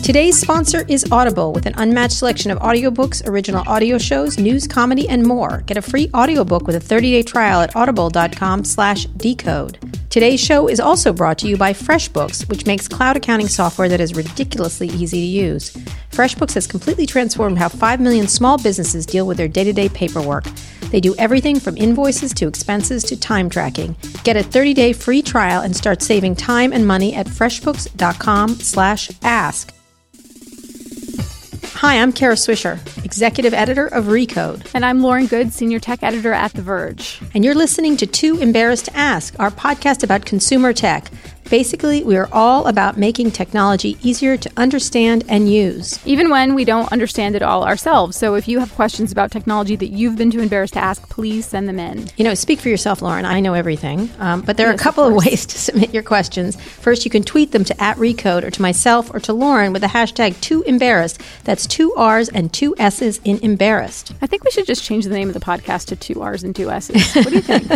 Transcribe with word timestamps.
Today's 0.00 0.40
sponsor 0.40 0.86
is 0.88 1.04
Audible 1.12 1.52
with 1.52 1.66
an 1.66 1.74
unmatched 1.76 2.14
selection 2.14 2.50
of 2.50 2.58
audiobooks, 2.58 3.24
original 3.28 3.62
audio 3.68 3.98
shows, 3.98 4.36
news, 4.36 4.66
comedy, 4.66 5.08
and 5.08 5.22
more. 5.22 5.62
Get 5.66 5.76
a 5.76 5.82
free 5.82 6.10
audiobook 6.12 6.66
with 6.66 6.74
a 6.74 6.80
30-day 6.80 7.22
trial 7.22 7.60
at 7.60 7.76
audible.com/decode. 7.76 9.78
Today's 10.10 10.40
show 10.40 10.68
is 10.68 10.80
also 10.80 11.12
brought 11.12 11.38
to 11.38 11.46
you 11.46 11.56
by 11.56 11.72
FreshBooks, 11.72 12.48
which 12.48 12.66
makes 12.66 12.88
cloud 12.88 13.16
accounting 13.16 13.46
software 13.46 13.88
that 13.88 14.00
is 14.00 14.16
ridiculously 14.16 14.88
easy 14.88 15.20
to 15.20 15.26
use. 15.26 15.70
FreshBooks 16.10 16.54
has 16.54 16.66
completely 16.66 17.06
transformed 17.06 17.58
how 17.58 17.68
5 17.68 18.00
million 18.00 18.26
small 18.26 18.58
businesses 18.58 19.06
deal 19.06 19.24
with 19.26 19.36
their 19.36 19.46
day-to-day 19.46 19.90
paperwork. 19.90 20.46
They 20.90 20.98
do 21.00 21.14
everything 21.16 21.60
from 21.60 21.76
invoices 21.76 22.34
to 22.34 22.48
expenses 22.48 23.04
to 23.04 23.16
time 23.16 23.48
tracking. 23.48 23.94
Get 24.24 24.36
a 24.36 24.42
30-day 24.42 24.94
free 24.94 25.22
trial 25.22 25.62
and 25.62 25.76
start 25.76 26.02
saving 26.02 26.34
time 26.36 26.72
and 26.72 26.84
money 26.86 27.14
at 27.14 27.28
freshbooks.com/ask. 27.28 29.74
Hi, 31.82 32.00
I'm 32.00 32.12
Kara 32.12 32.36
Swisher, 32.36 32.78
executive 33.04 33.52
editor 33.52 33.88
of 33.88 34.04
Recode. 34.04 34.70
And 34.72 34.84
I'm 34.84 35.02
Lauren 35.02 35.26
Goode, 35.26 35.52
senior 35.52 35.80
tech 35.80 36.04
editor 36.04 36.32
at 36.32 36.52
The 36.52 36.62
Verge. 36.62 37.20
And 37.34 37.44
you're 37.44 37.56
listening 37.56 37.96
to 37.96 38.06
Too 38.06 38.38
Embarrassed 38.38 38.84
to 38.84 38.96
Ask, 38.96 39.34
our 39.40 39.50
podcast 39.50 40.04
about 40.04 40.24
consumer 40.24 40.72
tech. 40.72 41.10
Basically, 41.52 42.02
we 42.02 42.16
are 42.16 42.30
all 42.32 42.66
about 42.66 42.96
making 42.96 43.30
technology 43.30 43.98
easier 44.02 44.38
to 44.38 44.50
understand 44.56 45.22
and 45.28 45.52
use. 45.52 45.98
Even 46.06 46.30
when 46.30 46.54
we 46.54 46.64
don't 46.64 46.90
understand 46.90 47.36
it 47.36 47.42
all 47.42 47.62
ourselves. 47.62 48.16
So 48.16 48.36
if 48.36 48.48
you 48.48 48.58
have 48.60 48.74
questions 48.74 49.12
about 49.12 49.30
technology 49.30 49.76
that 49.76 49.88
you've 49.88 50.16
been 50.16 50.30
too 50.30 50.40
embarrassed 50.40 50.72
to 50.72 50.80
ask, 50.80 51.06
please 51.10 51.44
send 51.44 51.68
them 51.68 51.78
in. 51.78 52.08
You 52.16 52.24
know, 52.24 52.32
speak 52.32 52.58
for 52.58 52.70
yourself, 52.70 53.02
Lauren. 53.02 53.26
I 53.26 53.40
know 53.40 53.52
everything. 53.52 54.08
Um, 54.18 54.40
but 54.40 54.56
there 54.56 54.66
yes, 54.68 54.72
are 54.72 54.80
a 54.80 54.82
couple 54.82 55.04
of, 55.04 55.12
of, 55.12 55.26
ways 55.26 55.44
to 55.52 55.58
submit 55.58 55.92
your 55.92 56.02
questions. 56.02 56.58
First, 56.58 57.04
you 57.04 57.10
can 57.10 57.22
tweet 57.22 57.52
them 57.52 57.64
to 57.64 57.82
at 57.82 57.98
Recode 57.98 58.44
or 58.44 58.50
to 58.50 58.62
myself 58.62 59.12
or 59.12 59.20
to 59.20 59.34
Lauren 59.34 59.74
with 59.74 59.82
the 59.82 59.88
hashtag 59.88 60.40
too 60.40 60.62
embarrassed. 60.62 61.20
That's 61.44 61.66
two 61.66 61.92
R's 61.96 62.30
and 62.30 62.50
two 62.50 62.74
S's 62.78 63.20
in 63.24 63.38
embarrassed. 63.40 64.14
I 64.22 64.26
think 64.26 64.42
we 64.44 64.50
should 64.52 64.64
just 64.64 64.84
change 64.84 65.04
the 65.04 65.10
name 65.10 65.28
of 65.28 65.34
the 65.34 65.40
podcast 65.40 65.88
to 65.88 65.96
two 65.96 66.22
R's 66.22 66.44
and 66.44 66.56
two 66.56 66.70
S's. 66.70 67.14
What 67.14 67.28
do 67.28 67.34
you 67.34 67.42
think? 67.42 67.64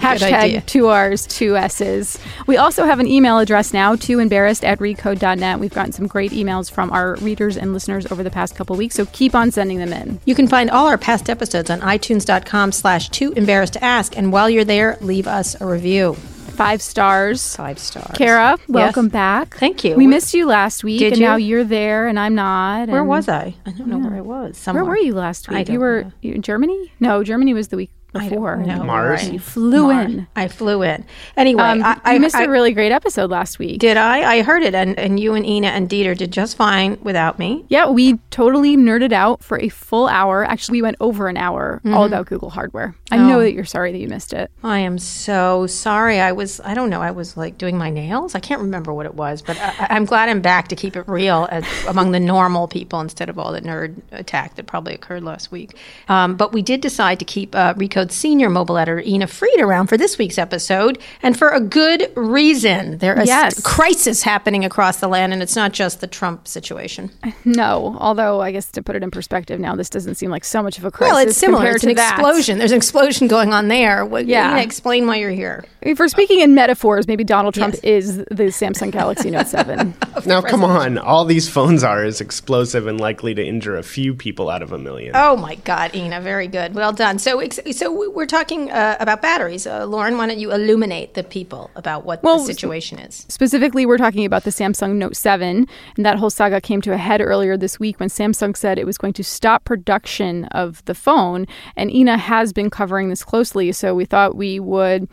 hashtag 0.00 0.64
two 0.64 0.86
R's, 0.86 1.26
two 1.26 1.58
S's. 1.58 2.18
We 2.46 2.56
also 2.56 2.86
have 2.86 2.98
an 2.98 3.09
email 3.10 3.38
address 3.38 3.72
now 3.72 3.96
to 3.96 4.18
embarrassed 4.18 4.64
at 4.64 4.78
recode.net. 4.78 5.58
We've 5.58 5.74
gotten 5.74 5.92
some 5.92 6.06
great 6.06 6.30
emails 6.32 6.70
from 6.70 6.90
our 6.92 7.16
readers 7.16 7.56
and 7.56 7.72
listeners 7.72 8.10
over 8.10 8.22
the 8.22 8.30
past 8.30 8.54
couple 8.54 8.76
weeks, 8.76 8.94
so 8.94 9.06
keep 9.06 9.34
on 9.34 9.50
sending 9.50 9.78
them 9.78 9.92
in. 9.92 10.20
You 10.24 10.34
can 10.34 10.46
find 10.46 10.70
all 10.70 10.86
our 10.86 10.98
past 10.98 11.28
episodes 11.28 11.70
on 11.70 11.80
itunes.com 11.80 12.72
slash 12.72 13.08
too 13.10 13.32
embarrassed 13.32 13.74
to 13.74 13.84
ask, 13.84 14.16
and 14.16 14.32
while 14.32 14.48
you're 14.48 14.64
there, 14.64 14.96
leave 15.00 15.26
us 15.26 15.60
a 15.60 15.66
review. 15.66 16.14
Five 16.14 16.82
stars. 16.82 17.56
Five 17.56 17.78
stars. 17.78 18.16
Kara, 18.18 18.58
welcome 18.68 19.06
yes. 19.06 19.12
back. 19.12 19.56
Thank 19.56 19.82
you. 19.82 19.94
We 19.96 20.06
missed 20.06 20.34
you 20.34 20.46
last 20.46 20.84
week, 20.84 20.98
Did 20.98 21.14
and 21.14 21.20
you? 21.22 21.26
now 21.26 21.36
you're 21.36 21.64
there, 21.64 22.06
and 22.06 22.18
I'm 22.18 22.34
not. 22.34 22.88
Where 22.88 23.02
was 23.02 23.30
I? 23.30 23.54
I 23.64 23.70
don't 23.70 23.86
know 23.86 23.98
yeah. 23.98 24.08
where 24.08 24.18
I 24.18 24.20
was. 24.20 24.58
Somewhere. 24.58 24.84
Where 24.84 24.90
were 24.90 24.98
you 24.98 25.14
last 25.14 25.48
week? 25.48 25.70
you 25.70 25.80
were 25.80 26.12
in 26.22 26.42
Germany? 26.42 26.92
No, 27.00 27.24
Germany 27.24 27.54
was 27.54 27.68
the 27.68 27.78
week 27.78 27.90
before. 28.12 28.56
No, 28.56 28.82
Mars. 28.84 29.22
Right. 29.22 29.32
You 29.32 29.38
flew 29.38 29.92
Mar- 29.92 30.02
in. 30.02 30.26
I 30.36 30.48
flew 30.48 30.82
in. 30.82 31.04
Anyway, 31.36 31.62
um, 31.62 31.82
I, 31.82 32.00
I, 32.04 32.18
missed 32.18 32.36
I, 32.36 32.44
a 32.44 32.48
really 32.48 32.72
great 32.72 32.92
episode 32.92 33.30
last 33.30 33.58
week. 33.58 33.80
Did 33.80 33.96
I? 33.96 34.38
I 34.38 34.42
heard 34.42 34.62
it, 34.62 34.74
and, 34.74 34.98
and 34.98 35.18
you 35.18 35.34
and 35.34 35.46
Ina 35.46 35.68
and 35.68 35.88
Dieter 35.88 36.16
did 36.16 36.32
just 36.32 36.56
fine 36.56 36.98
without 37.02 37.38
me. 37.38 37.64
Yeah, 37.68 37.88
we 37.88 38.18
totally 38.30 38.76
nerded 38.76 39.12
out 39.12 39.42
for 39.42 39.58
a 39.60 39.68
full 39.68 40.08
hour. 40.08 40.44
Actually, 40.44 40.78
we 40.78 40.82
went 40.82 40.96
over 41.00 41.28
an 41.28 41.36
hour 41.36 41.80
mm-hmm. 41.84 41.94
all 41.94 42.04
about 42.04 42.26
Google 42.26 42.50
hardware. 42.50 42.94
I 43.10 43.18
oh. 43.18 43.26
know 43.26 43.40
that 43.40 43.52
you're 43.52 43.64
sorry 43.64 43.92
that 43.92 43.98
you 43.98 44.08
missed 44.08 44.32
it. 44.32 44.50
I 44.62 44.80
am 44.80 44.98
so 44.98 45.66
sorry. 45.66 46.20
I 46.20 46.32
was, 46.32 46.60
I 46.64 46.74
don't 46.74 46.90
know, 46.90 47.00
I 47.00 47.10
was 47.10 47.36
like 47.36 47.58
doing 47.58 47.76
my 47.76 47.90
nails. 47.90 48.34
I 48.34 48.40
can't 48.40 48.60
remember 48.60 48.92
what 48.92 49.06
it 49.06 49.14
was, 49.14 49.42
but 49.42 49.58
I, 49.58 49.96
am 49.96 50.04
glad 50.04 50.28
I'm 50.28 50.40
back 50.40 50.68
to 50.68 50.76
keep 50.76 50.96
it 50.96 51.08
real 51.08 51.48
as, 51.50 51.64
among 51.86 52.12
the 52.12 52.20
normal 52.20 52.68
people 52.68 53.00
instead 53.00 53.28
of 53.28 53.38
all 53.38 53.52
the 53.52 53.60
nerd 53.60 53.96
attack 54.12 54.54
that 54.56 54.66
probably 54.66 54.94
occurred 54.94 55.24
last 55.24 55.50
week. 55.50 55.76
Um, 56.08 56.36
but 56.36 56.52
we 56.52 56.62
did 56.62 56.80
decide 56.80 57.18
to 57.18 57.24
keep 57.24 57.54
uh, 57.54 57.74
Recode 58.00 58.10
Senior 58.10 58.50
Mobile 58.50 58.78
editor 58.78 59.00
Ina 59.00 59.26
Fried 59.26 59.60
around 59.60 59.88
for 59.88 59.96
this 59.96 60.18
week's 60.18 60.38
episode, 60.38 60.98
and 61.22 61.38
for 61.38 61.48
a 61.50 61.60
good 61.60 62.10
reason. 62.16 62.98
There 62.98 63.18
is 63.18 63.28
yes. 63.28 63.58
a 63.58 63.62
crisis 63.62 64.22
happening 64.22 64.64
across 64.64 64.98
the 64.98 65.08
land, 65.08 65.32
and 65.32 65.42
it's 65.42 65.56
not 65.56 65.72
just 65.72 66.00
the 66.00 66.06
Trump 66.06 66.48
situation. 66.48 67.10
No, 67.42 67.96
although 67.98 68.40
I 68.40 68.52
guess 68.52 68.70
to 68.72 68.82
put 68.82 68.96
it 68.96 69.02
in 69.02 69.10
perspective 69.10 69.58
now, 69.58 69.74
this 69.74 69.88
doesn't 69.88 70.16
seem 70.16 70.30
like 70.30 70.44
so 70.44 70.62
much 70.62 70.78
of 70.78 70.84
a 70.84 70.90
crisis. 70.90 71.14
Well, 71.14 71.26
it's 71.26 71.36
similar. 71.36 71.70
It's 71.70 71.84
an 71.84 71.94
that. 71.94 72.18
explosion. 72.18 72.58
There's 72.58 72.70
an 72.70 72.76
explosion 72.76 73.28
going 73.28 73.52
on 73.52 73.68
there. 73.68 74.04
What, 74.04 74.26
yeah. 74.26 74.52
Ina, 74.52 74.62
explain 74.62 75.06
why 75.06 75.16
you're 75.16 75.30
here. 75.30 75.64
If 75.80 75.98
we're 75.98 76.08
speaking 76.08 76.40
in 76.40 76.54
metaphors, 76.54 77.08
maybe 77.08 77.24
Donald 77.24 77.54
Trump 77.54 77.74
yes. 77.76 77.82
is 77.82 78.16
the 78.18 78.50
Samsung 78.50 78.92
Galaxy 78.92 79.30
Note 79.30 79.46
7. 79.48 79.94
now, 80.26 80.42
come 80.42 80.62
on. 80.62 80.98
All 80.98 81.24
these 81.24 81.48
phones 81.48 81.82
are 81.82 82.04
as 82.04 82.20
explosive 82.20 82.86
and 82.86 83.00
likely 83.00 83.34
to 83.34 83.44
injure 83.44 83.76
a 83.76 83.82
few 83.82 84.14
people 84.14 84.50
out 84.50 84.62
of 84.62 84.72
a 84.72 84.78
million. 84.78 85.12
Oh, 85.14 85.36
my 85.36 85.56
God, 85.56 85.94
Ina. 85.94 86.20
Very 86.20 86.46
good. 86.46 86.74
Well 86.74 86.92
done. 86.92 87.18
So, 87.18 87.42
so 87.72 87.89
we're 87.90 88.26
talking 88.26 88.70
uh, 88.70 88.96
about 89.00 89.22
batteries. 89.22 89.66
Uh, 89.66 89.84
Lauren, 89.84 90.16
why 90.16 90.26
don't 90.26 90.38
you 90.38 90.52
illuminate 90.52 91.14
the 91.14 91.22
people 91.22 91.70
about 91.76 92.04
what 92.04 92.22
well, 92.22 92.38
the 92.38 92.44
situation 92.44 92.98
is? 92.98 93.26
Specifically, 93.28 93.86
we're 93.86 93.98
talking 93.98 94.24
about 94.24 94.44
the 94.44 94.50
Samsung 94.50 94.96
Note 94.96 95.16
7, 95.16 95.66
and 95.96 96.06
that 96.06 96.18
whole 96.18 96.30
saga 96.30 96.60
came 96.60 96.80
to 96.82 96.92
a 96.92 96.96
head 96.96 97.20
earlier 97.20 97.56
this 97.56 97.78
week 97.78 98.00
when 98.00 98.08
Samsung 98.08 98.56
said 98.56 98.78
it 98.78 98.86
was 98.86 98.98
going 98.98 99.12
to 99.14 99.24
stop 99.24 99.64
production 99.64 100.44
of 100.46 100.84
the 100.84 100.94
phone. 100.94 101.46
And 101.76 101.90
Ina 101.90 102.18
has 102.18 102.52
been 102.52 102.70
covering 102.70 103.08
this 103.08 103.24
closely, 103.24 103.72
so 103.72 103.94
we 103.94 104.04
thought 104.04 104.36
we 104.36 104.60
would 104.60 105.08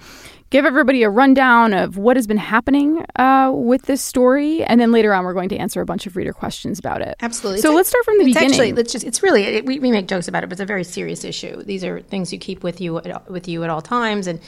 give 0.49 0.65
everybody 0.65 1.03
a 1.03 1.09
rundown 1.09 1.73
of 1.73 1.97
what 1.97 2.15
has 2.15 2.27
been 2.27 2.37
happening 2.37 3.05
uh, 3.17 3.51
with 3.53 3.83
this 3.83 4.01
story, 4.01 4.63
and 4.63 4.79
then 4.79 4.91
later 4.91 5.13
on 5.13 5.25
we're 5.25 5.33
going 5.33 5.49
to 5.49 5.57
answer 5.57 5.81
a 5.81 5.85
bunch 5.85 6.07
of 6.07 6.15
reader 6.15 6.33
questions 6.33 6.79
about 6.79 7.01
it. 7.01 7.15
Absolutely. 7.21 7.61
So 7.61 7.69
it's 7.69 7.75
let's 7.75 7.89
start 7.89 8.05
from 8.05 8.17
the 8.17 8.25
it's 8.25 8.33
beginning. 8.33 8.51
Actually, 8.51 8.73
let's 8.73 8.91
just, 8.91 9.05
it's 9.05 9.21
really 9.21 9.43
it, 9.43 9.65
we, 9.65 9.79
we 9.79 9.91
make 9.91 10.07
jokes 10.07 10.27
about 10.27 10.43
it, 10.43 10.47
but 10.47 10.53
it's 10.53 10.61
a 10.61 10.65
very 10.65 10.83
serious 10.83 11.23
issue. 11.23 11.61
These 11.63 11.83
are 11.83 12.01
things 12.01 12.31
you 12.31 12.39
keep 12.39 12.63
with 12.63 12.79
you 12.79 13.01
with 13.27 13.47
you 13.47 13.63
at 13.63 13.69
all 13.69 13.81
times, 13.81 14.27
and 14.27 14.39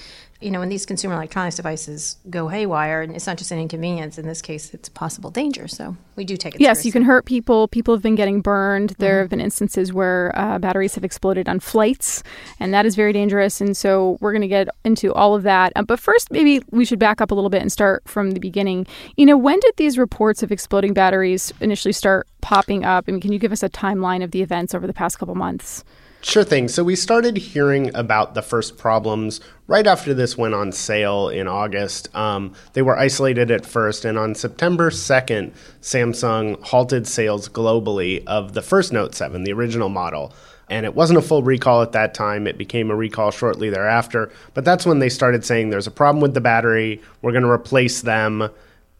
you 0.41 0.51
know, 0.51 0.59
when 0.59 0.69
these 0.69 0.85
consumer 0.85 1.15
electronics 1.15 1.57
devices 1.57 2.15
go 2.29 2.47
haywire, 2.47 3.01
and 3.01 3.13
it's 3.13 3.27
not 3.27 3.37
just 3.37 3.51
an 3.51 3.59
inconvenience. 3.59 4.17
In 4.17 4.25
this 4.25 4.41
case, 4.41 4.73
it's 4.73 4.87
a 4.87 4.91
possible 4.91 5.29
danger. 5.31 5.67
So 5.67 5.97
we 6.15 6.23
do 6.23 6.37
take 6.37 6.55
it. 6.55 6.61
Yes, 6.61 6.77
seriously. 6.77 6.87
you 6.87 6.91
can 6.93 7.01
hurt 7.03 7.25
people. 7.25 7.67
People 7.67 7.93
have 7.93 8.01
been 8.01 8.15
getting 8.15 8.39
burned. 8.39 8.91
There 8.99 9.15
mm-hmm. 9.15 9.19
have 9.19 9.29
been 9.29 9.41
instances 9.41 9.91
where 9.91 10.31
uh, 10.35 10.57
batteries 10.57 10.95
have 10.95 11.03
exploded 11.03 11.49
on 11.49 11.59
flights, 11.59 12.23
and 12.59 12.73
that 12.73 12.85
is 12.85 12.95
very 12.95 13.11
dangerous. 13.11 13.59
And 13.59 13.75
so 13.75 14.17
we're 14.21 14.31
going 14.31 14.41
to 14.41 14.47
get 14.47 14.69
into 14.85 15.13
all 15.13 15.35
of 15.35 15.43
that. 15.43 15.73
Uh, 15.75 15.83
but 15.83 15.99
first, 15.99 16.31
maybe 16.31 16.61
we 16.71 16.85
should 16.85 16.99
back 16.99 17.19
up 17.19 17.31
a 17.31 17.35
little 17.35 17.49
bit 17.49 17.61
and 17.61 17.71
start 17.71 18.07
from 18.07 18.31
the 18.31 18.39
beginning. 18.39 18.87
You 19.17 19.25
know, 19.25 19.37
when 19.37 19.59
did 19.59 19.73
these 19.75 19.97
reports 19.97 20.41
of 20.41 20.53
exploding 20.53 20.93
batteries 20.93 21.51
initially 21.59 21.91
start 21.91 22.27
popping 22.39 22.85
up? 22.85 23.05
I 23.07 23.11
mean, 23.11 23.19
can 23.19 23.33
you 23.33 23.39
give 23.39 23.51
us 23.51 23.61
a 23.61 23.69
timeline 23.69 24.23
of 24.23 24.31
the 24.31 24.41
events 24.41 24.73
over 24.73 24.87
the 24.87 24.93
past 24.93 25.19
couple 25.19 25.35
months? 25.35 25.83
Sure 26.21 26.43
thing. 26.43 26.67
So 26.67 26.83
we 26.83 26.97
started 26.97 27.37
hearing 27.37 27.95
about 27.95 28.33
the 28.33 28.41
first 28.41 28.77
problems 28.77 29.39
right 29.67 29.87
after 29.87 30.13
this 30.13 30.37
went 30.37 30.53
on 30.53 30.73
sale 30.73 31.29
in 31.29 31.47
August. 31.47 32.13
Um, 32.13 32.53
they 32.73 32.81
were 32.81 32.97
isolated 32.97 33.49
at 33.51 33.65
first, 33.65 34.03
and 34.03 34.17
on 34.17 34.35
September 34.35 34.89
2nd, 34.89 35.53
Samsung 35.81 36.61
halted 36.61 37.07
sales 37.07 37.47
globally 37.47 38.25
of 38.25 38.53
the 38.53 38.61
first 38.61 38.91
Note 38.91 39.15
7, 39.15 39.43
the 39.45 39.53
original 39.53 39.87
model. 39.87 40.33
And 40.69 40.85
it 40.85 40.93
wasn't 40.93 41.19
a 41.19 41.21
full 41.21 41.41
recall 41.41 41.81
at 41.81 41.93
that 41.93 42.13
time. 42.13 42.47
It 42.47 42.57
became 42.57 42.91
a 42.91 42.95
recall 42.95 43.31
shortly 43.31 43.69
thereafter. 43.69 44.31
But 44.53 44.65
that's 44.65 44.85
when 44.85 44.99
they 44.99 45.09
started 45.09 45.45
saying 45.45 45.69
there's 45.69 45.87
a 45.87 45.91
problem 45.91 46.21
with 46.21 46.33
the 46.33 46.41
battery. 46.41 47.01
We're 47.21 47.31
going 47.31 47.43
to 47.43 47.49
replace 47.49 48.01
them. 48.01 48.49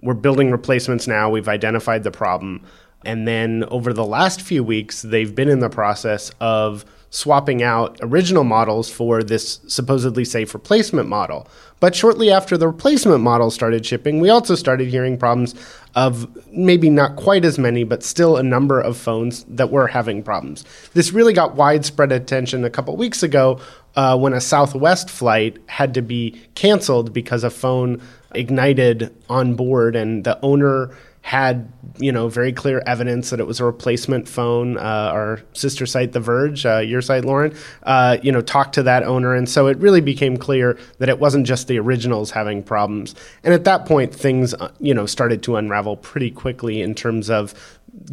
We're 0.02 0.14
building 0.14 0.52
replacements 0.52 1.06
now. 1.06 1.30
We've 1.30 1.50
identified 1.50 2.04
the 2.04 2.12
problem. 2.12 2.66
And 3.06 3.28
then 3.28 3.64
over 3.70 3.94
the 3.94 4.06
last 4.06 4.42
few 4.42 4.64
weeks, 4.64 5.02
they've 5.02 5.34
been 5.34 5.50
in 5.50 5.60
the 5.60 5.70
process 5.70 6.32
of 6.40 6.86
swapping 7.12 7.64
out 7.64 7.98
original 8.02 8.44
models 8.44 8.90
for 8.90 9.24
this 9.24 9.62
supposedly 9.68 10.24
safe 10.24 10.54
replacement 10.54 11.10
model. 11.10 11.48
But 11.80 11.96
shortly 11.96 12.30
after 12.30 12.58
the 12.58 12.68
replacement 12.68 13.22
model 13.22 13.50
started 13.50 13.86
shipping, 13.86 14.20
we 14.20 14.30
also 14.30 14.54
started 14.54 14.90
hearing 14.90 15.18
problems 15.18 15.56
of 15.96 16.28
maybe 16.52 16.90
not 16.90 17.16
quite 17.16 17.46
as 17.46 17.58
many, 17.58 17.84
but 17.84 18.04
still 18.04 18.38
a 18.38 18.44
number 18.44 18.80
of 18.80 18.98
phones 18.98 19.44
that 19.46 19.72
were 19.72 19.88
having 19.88 20.22
problems. 20.22 20.66
This 20.94 21.12
really 21.12 21.34
got 21.34 21.56
widespread 21.56 22.12
attention 22.12 22.64
a 22.64 22.70
couple 22.70 22.96
weeks 22.96 23.24
ago 23.24 23.60
uh, 23.96 24.18
when 24.18 24.34
a 24.34 24.42
Southwest 24.42 25.10
flight 25.10 25.58
had 25.68 25.94
to 25.96 26.02
be 26.02 26.40
canceled 26.54 27.12
because 27.12 27.44
a 27.44 27.50
phone 27.50 28.02
ignited 28.36 29.16
on 29.30 29.56
board 29.56 29.96
and 29.96 30.26
the 30.26 30.40
owner 30.42 30.92
had 31.30 31.72
you 32.00 32.12
know 32.12 32.28
very 32.28 32.52
clear 32.52 32.82
evidence 32.88 33.30
that 33.30 33.40
it 33.40 33.46
was 33.46 33.60
a 33.60 33.64
replacement 33.64 34.28
phone. 34.28 34.80
Uh, 34.80 35.12
our 35.14 35.40
sister 35.54 35.86
site, 35.86 36.12
The 36.12 36.20
Verge, 36.20 36.66
uh, 36.66 36.80
your 36.80 37.04
site, 37.04 37.24
Lauren, 37.24 37.56
uh, 37.84 38.18
you 38.24 38.32
know, 38.32 38.42
talked 38.42 38.74
to 38.74 38.84
that 38.84 39.04
owner, 39.04 39.36
and 39.36 39.48
so 39.48 39.68
it 39.68 39.78
really 39.78 40.02
became 40.02 40.38
clear 40.38 40.76
that 40.98 41.08
it 41.08 41.20
wasn't 41.20 41.46
just 41.46 41.68
the 41.68 41.78
originals 41.78 42.32
having 42.32 42.64
problems. 42.64 43.14
And 43.44 43.54
at 43.54 43.64
that 43.66 43.86
point, 43.86 44.12
things 44.12 44.56
uh, 44.56 44.72
you 44.80 44.96
know 44.96 45.06
started 45.06 45.44
to 45.44 45.56
unravel 45.56 45.98
pretty 45.98 46.32
quickly 46.32 46.82
in 46.82 46.96
terms 46.96 47.30
of 47.30 47.54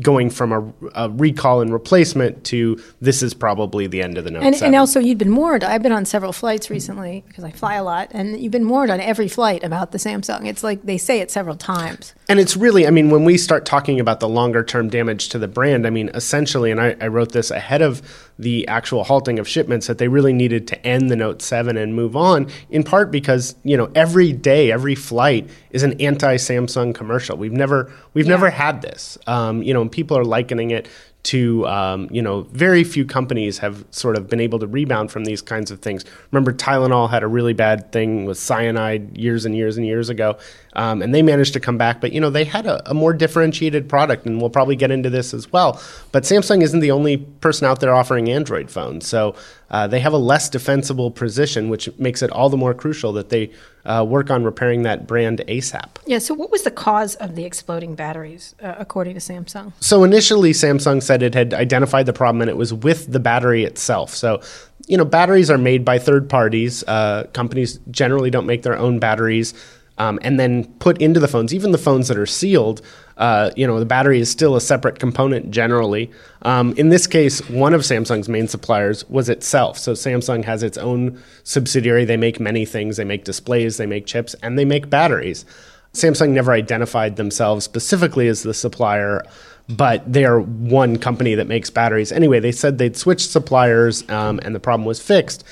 going 0.00 0.30
from 0.30 0.52
a, 0.52 0.72
a, 0.94 1.10
recall 1.10 1.60
and 1.60 1.72
replacement 1.72 2.44
to 2.44 2.80
this 3.00 3.22
is 3.22 3.34
probably 3.34 3.86
the 3.86 4.02
end 4.02 4.18
of 4.18 4.24
the 4.24 4.30
Note 4.30 4.42
and, 4.42 4.54
7. 4.54 4.66
And 4.66 4.76
also, 4.76 5.00
you'd 5.00 5.18
been 5.18 5.34
warned. 5.34 5.64
I've 5.64 5.82
been 5.82 5.92
on 5.92 6.04
several 6.04 6.32
flights 6.32 6.70
recently 6.70 7.24
because 7.26 7.44
I 7.44 7.50
fly 7.50 7.74
a 7.74 7.84
lot, 7.84 8.08
and 8.12 8.40
you've 8.40 8.52
been 8.52 8.68
warned 8.68 8.90
on 8.90 9.00
every 9.00 9.28
flight 9.28 9.62
about 9.64 9.92
the 9.92 9.98
Samsung. 9.98 10.46
It's 10.46 10.62
like 10.62 10.82
they 10.82 10.98
say 10.98 11.20
it 11.20 11.30
several 11.30 11.56
times. 11.56 12.14
And 12.28 12.38
it's 12.38 12.56
really, 12.56 12.86
I 12.86 12.90
mean, 12.90 13.10
when 13.10 13.24
we 13.24 13.38
start 13.38 13.64
talking 13.64 14.00
about 14.00 14.20
the 14.20 14.28
longer 14.28 14.62
term 14.62 14.88
damage 14.88 15.28
to 15.30 15.38
the 15.38 15.48
brand, 15.48 15.86
I 15.86 15.90
mean, 15.90 16.10
essentially, 16.14 16.70
and 16.70 16.80
I, 16.80 16.96
I 17.00 17.08
wrote 17.08 17.32
this 17.32 17.50
ahead 17.50 17.82
of 17.82 18.02
the 18.38 18.66
actual 18.68 19.04
halting 19.04 19.38
of 19.38 19.48
shipments, 19.48 19.86
that 19.86 19.98
they 19.98 20.08
really 20.08 20.32
needed 20.32 20.66
to 20.68 20.86
end 20.86 21.10
the 21.10 21.16
Note 21.16 21.42
7 21.42 21.76
and 21.76 21.94
move 21.94 22.16
on, 22.16 22.48
in 22.70 22.82
part 22.82 23.10
because, 23.10 23.56
you 23.64 23.76
know, 23.76 23.90
every 23.94 24.32
day, 24.32 24.70
every 24.70 24.94
flight 24.94 25.48
is 25.70 25.82
an 25.82 26.00
anti 26.00 26.36
Samsung 26.36 26.94
commercial. 26.94 27.36
We've 27.36 27.52
never, 27.52 27.92
we've 28.14 28.26
yeah. 28.26 28.30
never 28.30 28.50
had 28.50 28.82
this. 28.82 29.18
Um, 29.26 29.62
you 29.62 29.72
know, 29.72 29.82
and 29.82 29.90
people 29.90 30.18
are 30.18 30.24
likening 30.24 30.70
it 30.70 30.88
to 31.26 31.66
um, 31.66 32.08
you 32.12 32.22
know 32.22 32.42
very 32.52 32.84
few 32.84 33.04
companies 33.04 33.58
have 33.58 33.84
sort 33.90 34.16
of 34.16 34.28
been 34.28 34.38
able 34.38 34.60
to 34.60 34.66
rebound 34.66 35.10
from 35.10 35.24
these 35.24 35.42
kinds 35.42 35.72
of 35.72 35.80
things. 35.80 36.04
Remember, 36.30 36.52
Tylenol 36.52 37.10
had 37.10 37.24
a 37.24 37.26
really 37.26 37.52
bad 37.52 37.90
thing 37.90 38.26
with 38.26 38.38
cyanide 38.38 39.18
years 39.18 39.44
and 39.44 39.56
years 39.56 39.76
and 39.76 39.84
years 39.84 40.08
ago, 40.08 40.38
um, 40.74 41.02
and 41.02 41.12
they 41.12 41.22
managed 41.22 41.52
to 41.54 41.60
come 41.60 41.76
back. 41.76 42.00
But 42.00 42.12
you 42.12 42.20
know 42.20 42.30
they 42.30 42.44
had 42.44 42.66
a, 42.66 42.88
a, 42.88 42.94
more 42.94 43.12
differentiated 43.12 43.88
product, 43.88 44.24
and 44.24 44.40
we'll 44.40 44.50
probably 44.50 44.76
get 44.76 44.92
into 44.92 45.10
this 45.10 45.34
as 45.34 45.52
well. 45.52 45.80
But 46.12 46.22
Samsung 46.22 46.62
isn't 46.62 46.80
the 46.80 46.92
only 46.92 47.16
person 47.16 47.66
out 47.66 47.80
there 47.80 47.92
offering 47.92 48.30
Android 48.30 48.70
phones, 48.70 49.06
so 49.08 49.34
uh, 49.70 49.86
they 49.86 50.00
have 50.00 50.12
a 50.12 50.18
less 50.18 50.48
defensible 50.48 51.10
position, 51.10 51.68
which 51.68 51.88
makes 51.98 52.22
it 52.22 52.30
all 52.30 52.48
the 52.48 52.56
more 52.56 52.72
crucial 52.72 53.12
that 53.14 53.30
they 53.30 53.50
uh, 53.84 54.04
work 54.06 54.30
on 54.30 54.44
repairing 54.44 54.82
that 54.82 55.06
brand 55.06 55.42
ASAP. 55.48 55.88
Yeah. 56.06 56.18
So, 56.18 56.34
what 56.34 56.50
was 56.50 56.62
the 56.62 56.70
cause 56.70 57.14
of 57.16 57.34
the 57.34 57.44
exploding 57.44 57.94
batteries, 57.94 58.54
uh, 58.62 58.74
according 58.78 59.14
to 59.14 59.20
Samsung? 59.20 59.72
So, 59.80 60.04
initially, 60.04 60.52
Samsung 60.52 61.02
said 61.02 61.22
it 61.22 61.34
had 61.34 61.52
identified 61.52 62.06
the 62.06 62.12
problem 62.12 62.42
and 62.42 62.50
it 62.50 62.56
was 62.56 62.72
with 62.72 63.10
the 63.12 63.20
battery 63.20 63.64
itself. 63.64 64.14
So, 64.14 64.40
you 64.86 64.96
know, 64.96 65.04
batteries 65.04 65.50
are 65.50 65.58
made 65.58 65.84
by 65.84 65.98
third 65.98 66.28
parties. 66.28 66.84
Uh, 66.84 67.24
companies 67.32 67.80
generally 67.90 68.30
don't 68.30 68.46
make 68.46 68.62
their 68.62 68.76
own 68.76 68.98
batteries 68.98 69.52
um, 69.98 70.18
and 70.22 70.38
then 70.38 70.64
put 70.74 71.00
into 71.00 71.20
the 71.20 71.28
phones. 71.28 71.54
Even 71.54 71.72
the 71.72 71.78
phones 71.78 72.08
that 72.08 72.18
are 72.18 72.26
sealed, 72.26 72.82
uh, 73.16 73.50
you 73.56 73.66
know, 73.66 73.78
the 73.78 73.86
battery 73.86 74.20
is 74.20 74.30
still 74.30 74.56
a 74.56 74.60
separate 74.60 74.98
component 74.98 75.50
generally. 75.50 76.10
Um, 76.42 76.74
in 76.76 76.90
this 76.90 77.06
case, 77.06 77.48
one 77.48 77.72
of 77.72 77.80
Samsung's 77.80 78.28
main 78.28 78.46
suppliers 78.46 79.08
was 79.08 79.28
itself. 79.28 79.78
So 79.78 79.92
Samsung 79.92 80.44
has 80.44 80.62
its 80.62 80.76
own 80.76 81.20
subsidiary. 81.42 82.04
They 82.04 82.16
make 82.16 82.38
many 82.40 82.64
things. 82.64 82.98
They 82.98 83.04
make 83.04 83.24
displays, 83.24 83.78
they 83.78 83.86
make 83.86 84.06
chips, 84.06 84.34
and 84.42 84.58
they 84.58 84.64
make 84.64 84.90
batteries. 84.90 85.46
Samsung 85.94 86.30
never 86.30 86.52
identified 86.52 87.16
themselves 87.16 87.64
specifically 87.64 88.28
as 88.28 88.42
the 88.42 88.52
supplier, 88.52 89.22
but 89.66 90.12
they 90.12 90.26
are 90.26 90.40
one 90.40 90.98
company 90.98 91.34
that 91.34 91.46
makes 91.46 91.70
batteries. 91.70 92.12
Anyway, 92.12 92.38
they 92.38 92.52
said 92.52 92.76
they'd 92.76 92.98
switched 92.98 93.30
suppliers 93.30 94.08
um, 94.10 94.38
and 94.42 94.54
the 94.54 94.60
problem 94.60 94.86
was 94.86 95.00
fixed 95.00 95.42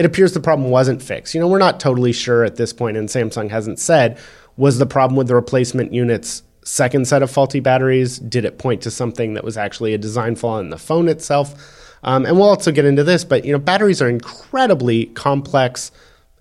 it 0.00 0.06
appears 0.06 0.32
the 0.32 0.40
problem 0.40 0.70
wasn't 0.70 1.02
fixed. 1.02 1.34
You 1.34 1.40
know, 1.42 1.48
we're 1.48 1.58
not 1.58 1.78
totally 1.78 2.12
sure 2.12 2.42
at 2.42 2.56
this 2.56 2.72
point, 2.72 2.96
and 2.96 3.06
Samsung 3.06 3.50
hasn't 3.50 3.78
said, 3.78 4.18
was 4.56 4.78
the 4.78 4.86
problem 4.86 5.14
with 5.14 5.28
the 5.28 5.34
replacement 5.34 5.92
unit's 5.92 6.42
second 6.62 7.06
set 7.06 7.22
of 7.22 7.30
faulty 7.30 7.60
batteries? 7.60 8.18
Did 8.18 8.44
it 8.44 8.58
point 8.58 8.82
to 8.82 8.90
something 8.90 9.34
that 9.34 9.44
was 9.44 9.56
actually 9.56 9.94
a 9.94 9.98
design 9.98 10.36
flaw 10.36 10.58
in 10.58 10.70
the 10.70 10.78
phone 10.78 11.08
itself? 11.08 11.54
Um, 12.02 12.24
and 12.24 12.36
we'll 12.36 12.48
also 12.48 12.72
get 12.72 12.84
into 12.84 13.04
this, 13.04 13.24
but 13.24 13.44
you 13.44 13.52
know, 13.52 13.58
batteries 13.58 14.00
are 14.00 14.08
incredibly 14.08 15.06
complex 15.06 15.92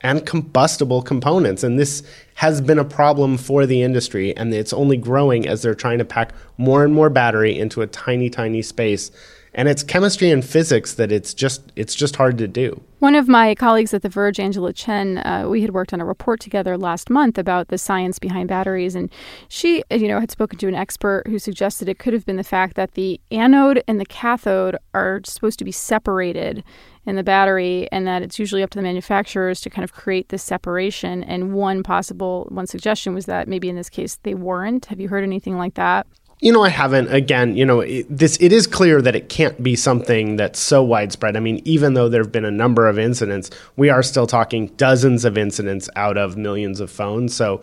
and 0.02 0.26
combustible 0.26 1.02
components, 1.02 1.62
and 1.64 1.78
this 1.78 2.04
has 2.36 2.62
been 2.62 2.80
a 2.80 2.86
problem 2.86 3.38
for 3.38 3.66
the 3.66 3.82
industry, 3.82 4.36
and 4.38 4.54
it's 4.54 4.72
only 4.72 4.96
growing 4.96 5.46
as 5.46 5.62
they're 5.62 5.76
trying 5.76 5.98
to 5.98 6.06
pack 6.06 6.34
more 6.58 6.86
and 6.86 6.94
more 6.94 7.10
battery 7.10 7.60
into 7.60 7.82
a 7.82 7.88
tiny, 7.88 8.30
tiny 8.30 8.62
space 8.62 9.12
and 9.54 9.68
it's 9.68 9.84
chemistry 9.84 10.32
and 10.32 10.46
physics 10.46 10.94
that 10.94 11.12
it's 11.12 11.34
just 11.34 11.72
it's 11.76 11.96
just 11.96 12.16
hard 12.16 12.38
to 12.38 12.48
do. 12.48 12.82
One 13.00 13.16
of 13.16 13.30
my 13.30 13.56
colleagues 13.56 13.94
at 13.94 14.02
The 14.02 14.10
Verge, 14.10 14.40
Angela 14.42 14.74
Chen, 14.74 15.20
uh, 15.20 15.48
we 15.48 15.62
had 15.62 15.72
worked 15.72 15.94
on 15.94 16.02
a 16.02 16.06
report 16.06 16.42
together 16.42 16.78
last 16.78 17.10
month 17.10 17.38
about 17.38 17.70
the 17.70 17.78
science 17.78 18.20
behind 18.20 18.50
batteries, 18.50 18.94
and 18.94 19.10
she, 19.48 19.84
you 19.90 20.10
know, 20.10 20.20
had 20.20 20.30
spoken 20.30 20.60
to 20.60 20.68
an 20.68 20.76
expert 20.76 21.24
who 21.28 21.40
suggested 21.40 21.88
it 21.88 21.98
could 21.98 22.14
have 22.14 22.26
been 22.26 22.36
the 22.36 22.44
fact 22.44 22.76
that 22.76 22.96
the 22.96 23.22
anode 23.32 23.84
and 23.88 24.02
the 24.02 24.06
cathode 24.06 24.76
are 24.94 25.22
supposed 25.24 25.60
to 25.60 25.66
be 25.66 25.72
separated 25.72 26.62
in 27.06 27.16
the 27.16 27.24
battery, 27.24 27.88
and 27.92 28.06
that 28.06 28.22
it's 28.22 28.38
usually 28.38 28.62
up 28.62 28.70
to 28.72 28.78
the 28.78 28.84
manufacturers 28.84 29.62
to 29.62 29.70
kind 29.70 29.86
of 29.86 29.94
create 29.94 30.28
this 30.28 30.44
separation. 30.44 31.24
And 31.24 31.54
one 31.54 31.84
possible 31.84 32.48
one 32.50 32.68
suggestion 32.68 33.14
was 33.14 33.26
that 33.28 33.48
maybe 33.48 33.70
in 33.70 33.78
this 33.78 33.90
case 33.90 34.20
they 34.24 34.36
weren't. 34.36 34.88
Have 34.88 35.00
you 35.00 35.08
heard 35.08 35.24
anything 35.24 35.58
like 35.58 35.76
that? 35.76 36.06
You 36.42 36.54
know, 36.54 36.64
I 36.64 36.70
haven't. 36.70 37.14
Again, 37.14 37.58
you 37.58 37.66
know, 37.66 37.82
it, 37.82 38.06
this 38.10 38.38
it 38.40 38.54
is 38.54 38.66
clear 38.66 39.02
that 39.02 39.14
it 39.14 39.28
can't 39.28 39.62
be 39.62 39.76
something 39.76 40.38
that's 40.38 40.60
so 40.60 40.82
widespread. 40.82 41.36
I 41.36 41.42
mean, 41.42 41.62
even 41.66 41.96
though 41.96 42.08
there 42.08 42.22
have 42.22 42.32
been 42.32 42.46
a 42.46 42.52
number 42.52 42.88
of 42.88 42.98
incidents, 42.98 43.50
we 43.76 43.90
are 43.90 44.02
still 44.02 44.26
talking 44.26 44.68
dozens 44.78 45.26
of 45.26 45.38
incidents 45.38 45.90
out 45.98 46.18
of 46.18 46.38
millions 46.38 46.80
of 46.80 46.90
phones. 46.90 47.36
So, 47.36 47.62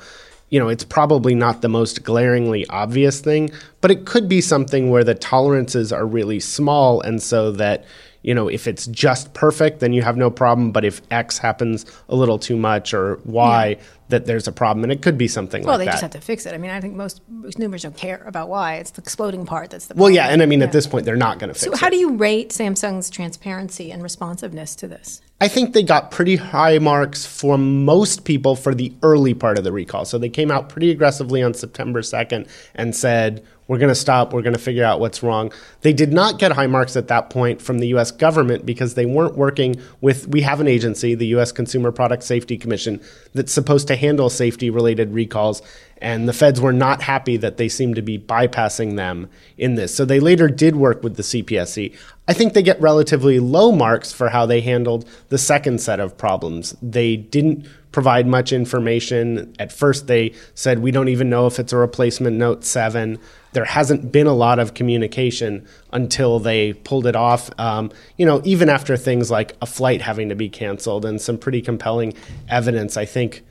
you 0.50 0.60
know, 0.60 0.68
it's 0.68 0.84
probably 0.84 1.34
not 1.34 1.62
the 1.62 1.70
most 1.70 2.04
glaringly 2.04 2.66
obvious 2.68 3.20
thing, 3.20 3.50
but 3.80 3.90
it 3.90 4.04
could 4.04 4.28
be 4.28 4.42
something 4.42 4.90
where 4.90 5.04
the 5.04 5.14
tolerances 5.14 5.90
are 5.90 6.06
really 6.06 6.38
small, 6.38 7.00
and 7.00 7.22
so 7.22 7.52
that 7.52 7.86
you 8.26 8.34
know, 8.34 8.48
if 8.48 8.66
it's 8.66 8.86
just 8.88 9.32
perfect, 9.34 9.78
then 9.78 9.92
you 9.92 10.02
have 10.02 10.16
no 10.16 10.30
problem. 10.30 10.72
But 10.72 10.84
if 10.84 11.00
X 11.12 11.38
happens 11.38 11.86
a 12.08 12.16
little 12.16 12.40
too 12.40 12.56
much 12.56 12.92
or 12.92 13.20
Y, 13.24 13.68
yeah. 13.68 13.84
that 14.08 14.26
there's 14.26 14.48
a 14.48 14.52
problem. 14.52 14.82
And 14.82 14.92
it 14.92 15.00
could 15.00 15.16
be 15.16 15.28
something 15.28 15.62
well, 15.62 15.78
like 15.78 15.78
that. 15.78 15.84
Well, 15.84 15.86
they 15.86 15.92
just 15.92 16.02
have 16.02 16.10
to 16.10 16.20
fix 16.20 16.44
it. 16.44 16.52
I 16.52 16.58
mean, 16.58 16.72
I 16.72 16.80
think 16.80 16.96
most 16.96 17.22
consumers 17.42 17.84
don't 17.84 17.96
care 17.96 18.24
about 18.26 18.48
why. 18.48 18.74
It's 18.74 18.90
the 18.90 19.00
exploding 19.00 19.46
part 19.46 19.70
that's 19.70 19.86
the 19.86 19.94
problem. 19.94 20.02
Well, 20.02 20.10
yeah. 20.10 20.26
And 20.26 20.42
I 20.42 20.46
mean, 20.46 20.58
yeah. 20.58 20.66
at 20.66 20.72
this 20.72 20.88
point, 20.88 21.04
they're 21.04 21.14
not 21.14 21.38
going 21.38 21.50
to 21.50 21.54
fix 21.54 21.66
it. 21.66 21.70
So, 21.70 21.76
how 21.76 21.88
do 21.88 21.96
you 21.96 22.16
rate 22.16 22.50
Samsung's 22.50 23.10
transparency 23.10 23.92
and 23.92 24.02
responsiveness 24.02 24.74
to 24.74 24.88
this? 24.88 25.22
I 25.40 25.46
think 25.46 25.72
they 25.72 25.84
got 25.84 26.10
pretty 26.10 26.34
high 26.34 26.78
marks 26.78 27.24
for 27.26 27.56
most 27.56 28.24
people 28.24 28.56
for 28.56 28.74
the 28.74 28.92
early 29.04 29.34
part 29.34 29.56
of 29.56 29.62
the 29.62 29.70
recall. 29.70 30.04
So 30.04 30.18
they 30.18 30.30
came 30.30 30.50
out 30.50 30.68
pretty 30.68 30.90
aggressively 30.90 31.42
on 31.42 31.54
September 31.54 32.00
2nd 32.00 32.48
and 32.74 32.96
said, 32.96 33.44
we're 33.68 33.78
going 33.78 33.88
to 33.88 33.94
stop. 33.94 34.32
We're 34.32 34.42
going 34.42 34.54
to 34.54 34.60
figure 34.60 34.84
out 34.84 35.00
what's 35.00 35.22
wrong. 35.22 35.52
They 35.80 35.92
did 35.92 36.12
not 36.12 36.38
get 36.38 36.52
high 36.52 36.66
marks 36.66 36.96
at 36.96 37.08
that 37.08 37.30
point 37.30 37.60
from 37.60 37.78
the 37.78 37.88
US 37.88 38.10
government 38.10 38.64
because 38.64 38.94
they 38.94 39.06
weren't 39.06 39.36
working 39.36 39.76
with, 40.00 40.28
we 40.28 40.42
have 40.42 40.60
an 40.60 40.68
agency, 40.68 41.14
the 41.14 41.26
US 41.38 41.52
Consumer 41.52 41.92
Product 41.92 42.22
Safety 42.22 42.56
Commission, 42.56 43.00
that's 43.34 43.52
supposed 43.52 43.88
to 43.88 43.96
handle 43.96 44.30
safety 44.30 44.70
related 44.70 45.12
recalls. 45.12 45.62
And 45.98 46.28
the 46.28 46.32
feds 46.32 46.60
were 46.60 46.74
not 46.74 47.02
happy 47.02 47.36
that 47.38 47.56
they 47.56 47.68
seemed 47.68 47.96
to 47.96 48.02
be 48.02 48.18
bypassing 48.18 48.96
them 48.96 49.30
in 49.56 49.76
this. 49.76 49.94
So 49.94 50.04
they 50.04 50.20
later 50.20 50.48
did 50.48 50.76
work 50.76 51.02
with 51.02 51.16
the 51.16 51.22
CPSC. 51.22 51.96
I 52.28 52.32
think 52.32 52.52
they 52.52 52.62
get 52.62 52.80
relatively 52.80 53.40
low 53.40 53.72
marks 53.72 54.12
for 54.12 54.28
how 54.28 54.46
they 54.46 54.60
handled 54.60 55.08
the 55.28 55.38
second 55.38 55.80
set 55.80 56.00
of 56.00 56.18
problems. 56.18 56.76
They 56.82 57.16
didn't 57.16 57.66
provide 57.96 58.26
much 58.26 58.52
information. 58.52 59.56
At 59.58 59.72
first, 59.72 60.06
they 60.06 60.34
said, 60.54 60.80
we 60.80 60.90
don't 60.90 61.08
even 61.08 61.30
know 61.30 61.46
if 61.46 61.58
it's 61.58 61.72
a 61.72 61.78
replacement 61.78 62.36
Note 62.36 62.62
7 62.62 63.18
there 63.52 63.64
hasn't 63.64 64.12
been 64.12 64.26
a 64.26 64.34
lot 64.34 64.58
of 64.58 64.74
communication 64.74 65.66
until 65.90 66.38
they 66.38 66.74
pulled 66.74 67.06
it 67.06 67.16
off. 67.16 67.48
Um, 67.58 67.90
you 68.18 68.26
know, 68.26 68.42
even 68.44 68.68
after 68.68 68.98
things 68.98 69.30
like 69.30 69.56
a 69.62 69.66
flight 69.66 70.02
having 70.02 70.28
to 70.28 70.34
be 70.34 70.50
canceled 70.50 71.06
and 71.06 71.18
some 71.18 71.38
pretty 71.38 71.62
compelling 71.62 72.12
evidence, 72.50 72.98
I 72.98 73.06
think, 73.06 73.42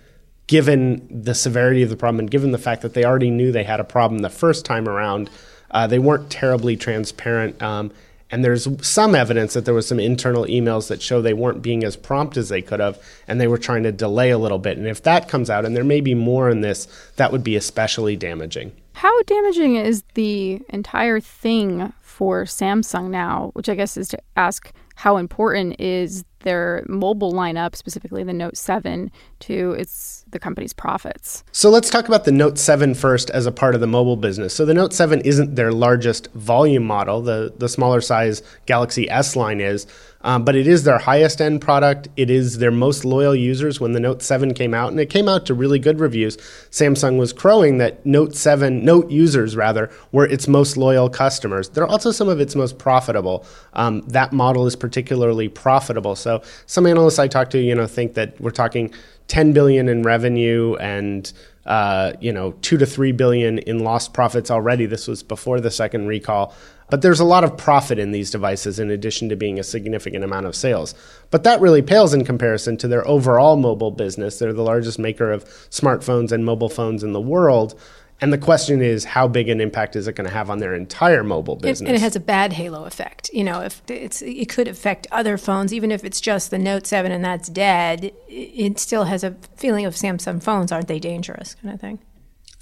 given 0.45 1.07
the 1.09 1.33
severity 1.33 1.81
of 1.81 1.89
the 1.89 1.97
problem 1.97 2.19
and 2.19 2.29
given 2.29 2.51
the 2.51 2.59
fact 2.59 2.83
that 2.83 2.93
they 2.93 3.03
already 3.03 3.31
knew 3.31 3.51
they 3.51 3.63
had 3.63 3.79
a 3.79 3.83
problem 3.83 4.19
the 4.19 4.29
first 4.29 4.63
time 4.63 4.87
around, 4.87 5.27
uh, 5.71 5.87
they 5.87 5.97
weren't 5.97 6.29
terribly 6.29 6.77
transparent. 6.77 7.59
Um, 7.63 7.91
and 8.31 8.43
there's 8.43 8.67
some 8.85 9.15
evidence 9.15 9.53
that 9.53 9.65
there 9.65 9.73
was 9.73 9.87
some 9.87 9.99
internal 9.99 10.45
emails 10.45 10.87
that 10.87 11.01
show 11.01 11.21
they 11.21 11.33
weren't 11.33 11.61
being 11.61 11.83
as 11.83 11.95
prompt 11.95 12.37
as 12.37 12.49
they 12.49 12.61
could 12.61 12.79
have, 12.79 12.99
and 13.27 13.39
they 13.39 13.47
were 13.47 13.57
trying 13.57 13.83
to 13.83 13.91
delay 13.91 14.31
a 14.31 14.37
little 14.37 14.59
bit. 14.59 14.77
And 14.77 14.87
if 14.87 15.03
that 15.03 15.29
comes 15.29 15.49
out, 15.49 15.65
and 15.65 15.75
there 15.75 15.83
may 15.83 16.01
be 16.01 16.15
more 16.15 16.49
in 16.49 16.61
this, 16.61 16.87
that 17.17 17.31
would 17.31 17.43
be 17.43 17.55
especially 17.55 18.15
damaging. 18.15 18.71
How 18.93 19.21
damaging 19.23 19.75
is 19.75 20.03
the 20.13 20.61
entire 20.69 21.19
thing 21.19 21.93
for 22.01 22.45
Samsung 22.45 23.09
now? 23.09 23.51
Which 23.53 23.69
I 23.69 23.75
guess 23.75 23.97
is 23.97 24.07
to 24.09 24.19
ask 24.35 24.71
how 24.95 25.17
important 25.17 25.79
is 25.79 26.25
their 26.39 26.85
mobile 26.87 27.33
lineup, 27.33 27.75
specifically 27.75 28.23
the 28.23 28.33
Note 28.33 28.55
7, 28.55 29.11
to 29.39 29.71
its 29.71 30.23
the 30.29 30.39
company's 30.39 30.73
profits. 30.73 31.43
So 31.51 31.69
let's 31.69 31.89
talk 31.89 32.07
about 32.07 32.23
the 32.23 32.31
Note 32.31 32.57
7 32.57 32.93
first 32.93 33.29
as 33.31 33.45
a 33.45 33.51
part 33.51 33.75
of 33.75 33.81
the 33.81 33.87
mobile 33.87 34.15
business. 34.15 34.53
So 34.53 34.65
the 34.65 34.73
Note 34.73 34.93
7 34.93 35.21
isn't 35.21 35.55
their 35.55 35.71
largest 35.71 36.31
volume 36.33 36.83
model. 36.83 37.21
The 37.21 37.53
the 37.57 37.67
smaller 37.67 37.99
size 38.01 38.41
Galaxy 38.65 39.09
S 39.09 39.35
line 39.35 39.59
is, 39.59 39.87
um, 40.25 40.43
but 40.43 40.55
it 40.55 40.65
is 40.65 40.83
their 40.83 40.97
highest 40.97 41.39
end 41.39 41.61
product. 41.61 42.07
It 42.17 42.31
is 42.31 42.57
their 42.57 42.71
most 42.71 43.05
loyal 43.05 43.35
users 43.35 43.79
when 43.79 43.91
the 43.91 43.99
Note 43.99 44.23
7 44.23 44.55
came 44.55 44.73
out, 44.73 44.89
and 44.89 44.99
it 44.99 45.11
came 45.11 45.29
out 45.29 45.45
to 45.45 45.53
really 45.53 45.77
good 45.77 45.99
reviews. 45.99 46.35
Samsung 46.71 47.19
was 47.19 47.31
crowing 47.31 47.77
that 47.77 48.03
Note 48.07 48.35
7 48.35 48.83
Note 48.83 49.11
users 49.11 49.55
rather 49.55 49.91
were 50.11 50.25
its 50.25 50.47
most 50.47 50.77
loyal 50.77 51.11
customers. 51.11 51.69
They're 51.69 51.85
also 51.85 52.11
some 52.11 52.27
of 52.27 52.39
its 52.39 52.55
most 52.55 52.79
profitable. 52.79 53.45
Um, 53.73 54.01
that 54.07 54.33
model 54.33 54.65
is 54.65 54.75
particularly 54.75 55.47
profitable. 55.47 56.15
So 56.15 56.41
some 56.65 56.87
analysts 56.87 57.19
I 57.19 57.27
talk 57.27 57.51
to, 57.51 57.59
you 57.59 57.75
know, 57.75 57.85
think 57.85 58.15
that 58.15 58.41
we're 58.41 58.49
talking 58.49 58.91
10 59.27 59.53
billion 59.53 59.87
in 59.87 60.01
revenue 60.01 60.75
and 60.77 61.31
uh, 61.65 62.13
you 62.19 62.31
know, 62.31 62.51
two 62.61 62.77
to 62.77 62.85
three 62.85 63.11
billion 63.11 63.57
in 63.59 63.79
lost 63.79 64.13
profits 64.13 64.51
already. 64.51 64.85
This 64.85 65.07
was 65.07 65.23
before 65.23 65.59
the 65.59 65.71
second 65.71 66.07
recall. 66.07 66.53
But 66.89 67.01
there's 67.01 67.19
a 67.19 67.25
lot 67.25 67.43
of 67.43 67.57
profit 67.57 67.97
in 67.97 68.11
these 68.11 68.29
devices 68.29 68.79
in 68.79 68.91
addition 68.91 69.29
to 69.29 69.35
being 69.35 69.59
a 69.59 69.63
significant 69.63 70.23
amount 70.23 70.45
of 70.45 70.55
sales. 70.55 70.93
But 71.31 71.43
that 71.43 71.59
really 71.59 71.81
pales 71.81 72.13
in 72.13 72.23
comparison 72.25 72.77
to 72.77 72.87
their 72.87 73.07
overall 73.07 73.55
mobile 73.55 73.91
business. 73.91 74.37
They're 74.37 74.53
the 74.53 74.61
largest 74.61 74.99
maker 74.99 75.31
of 75.31 75.45
smartphones 75.69 76.31
and 76.31 76.45
mobile 76.45 76.69
phones 76.69 77.03
in 77.03 77.13
the 77.13 77.21
world. 77.21 77.79
And 78.21 78.31
the 78.31 78.37
question 78.37 78.81
is, 78.81 79.03
how 79.03 79.27
big 79.27 79.49
an 79.49 79.59
impact 79.59 79.95
is 79.95 80.07
it 80.07 80.15
going 80.15 80.27
to 80.27 80.33
have 80.33 80.49
on 80.49 80.59
their 80.59 80.73
entire 80.73 81.23
mobile 81.23 81.57
business? 81.57 81.81
And 81.89 81.97
it 81.97 81.99
has 81.99 82.15
a 82.15 82.21
bad 82.21 82.53
halo 82.53 82.85
effect. 82.85 83.29
You 83.33 83.43
know, 83.43 83.61
if 83.61 83.81
it's 83.89 84.21
it 84.21 84.47
could 84.47 84.69
affect 84.69 85.05
other 85.11 85.37
phones, 85.37 85.73
even 85.73 85.91
if 85.91 86.05
it's 86.05 86.21
just 86.21 86.49
the 86.49 86.57
Note 86.57 86.87
Seven 86.87 87.11
and 87.11 87.25
that's 87.25 87.49
dead. 87.49 88.13
It 88.29 88.79
still 88.79 89.03
has 89.05 89.23
a 89.23 89.35
feeling 89.57 89.85
of 89.85 89.95
Samsung 89.95 90.41
phones 90.41 90.71
aren't 90.71 90.87
they 90.87 90.99
dangerous 90.99 91.55
kind 91.55 91.73
of 91.73 91.81
thing. 91.81 91.99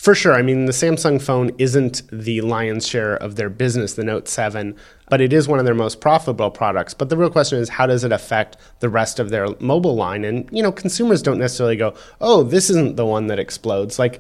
For 0.04 0.14
sure. 0.14 0.34
I 0.34 0.42
mean, 0.42 0.66
the 0.66 0.74
Samsung 0.74 1.22
phone 1.22 1.52
isn't 1.58 2.02
the 2.12 2.42
lion's 2.42 2.86
share 2.86 3.16
of 3.16 3.38
their 3.38 3.50
business, 3.50 3.94
the 3.94 4.04
Note 4.04 4.28
7, 4.28 4.76
but 5.10 5.22
it 5.22 5.32
is 5.32 5.48
one 5.48 5.60
of 5.60 5.66
their 5.66 5.74
most 5.74 6.02
profitable 6.02 6.52
products. 6.52 6.94
But 6.94 7.08
the 7.08 7.16
real 7.16 7.30
question 7.30 7.58
is, 7.58 7.70
how 7.70 7.88
does 7.88 8.04
it 8.04 8.12
affect 8.12 8.58
the 8.82 8.90
rest 8.90 9.18
of 9.18 9.30
their 9.30 9.48
mobile 9.62 9.96
line? 9.96 10.26
And, 10.26 10.50
you 10.52 10.62
know, 10.62 10.74
consumers 10.74 11.22
don't 11.22 11.40
necessarily 11.40 11.78
go, 11.78 11.94
oh, 12.20 12.44
this 12.44 12.70
isn't 12.70 12.98
the 12.98 13.06
one 13.06 13.28
that 13.28 13.40
explodes. 13.40 13.98
Like, 13.98 14.20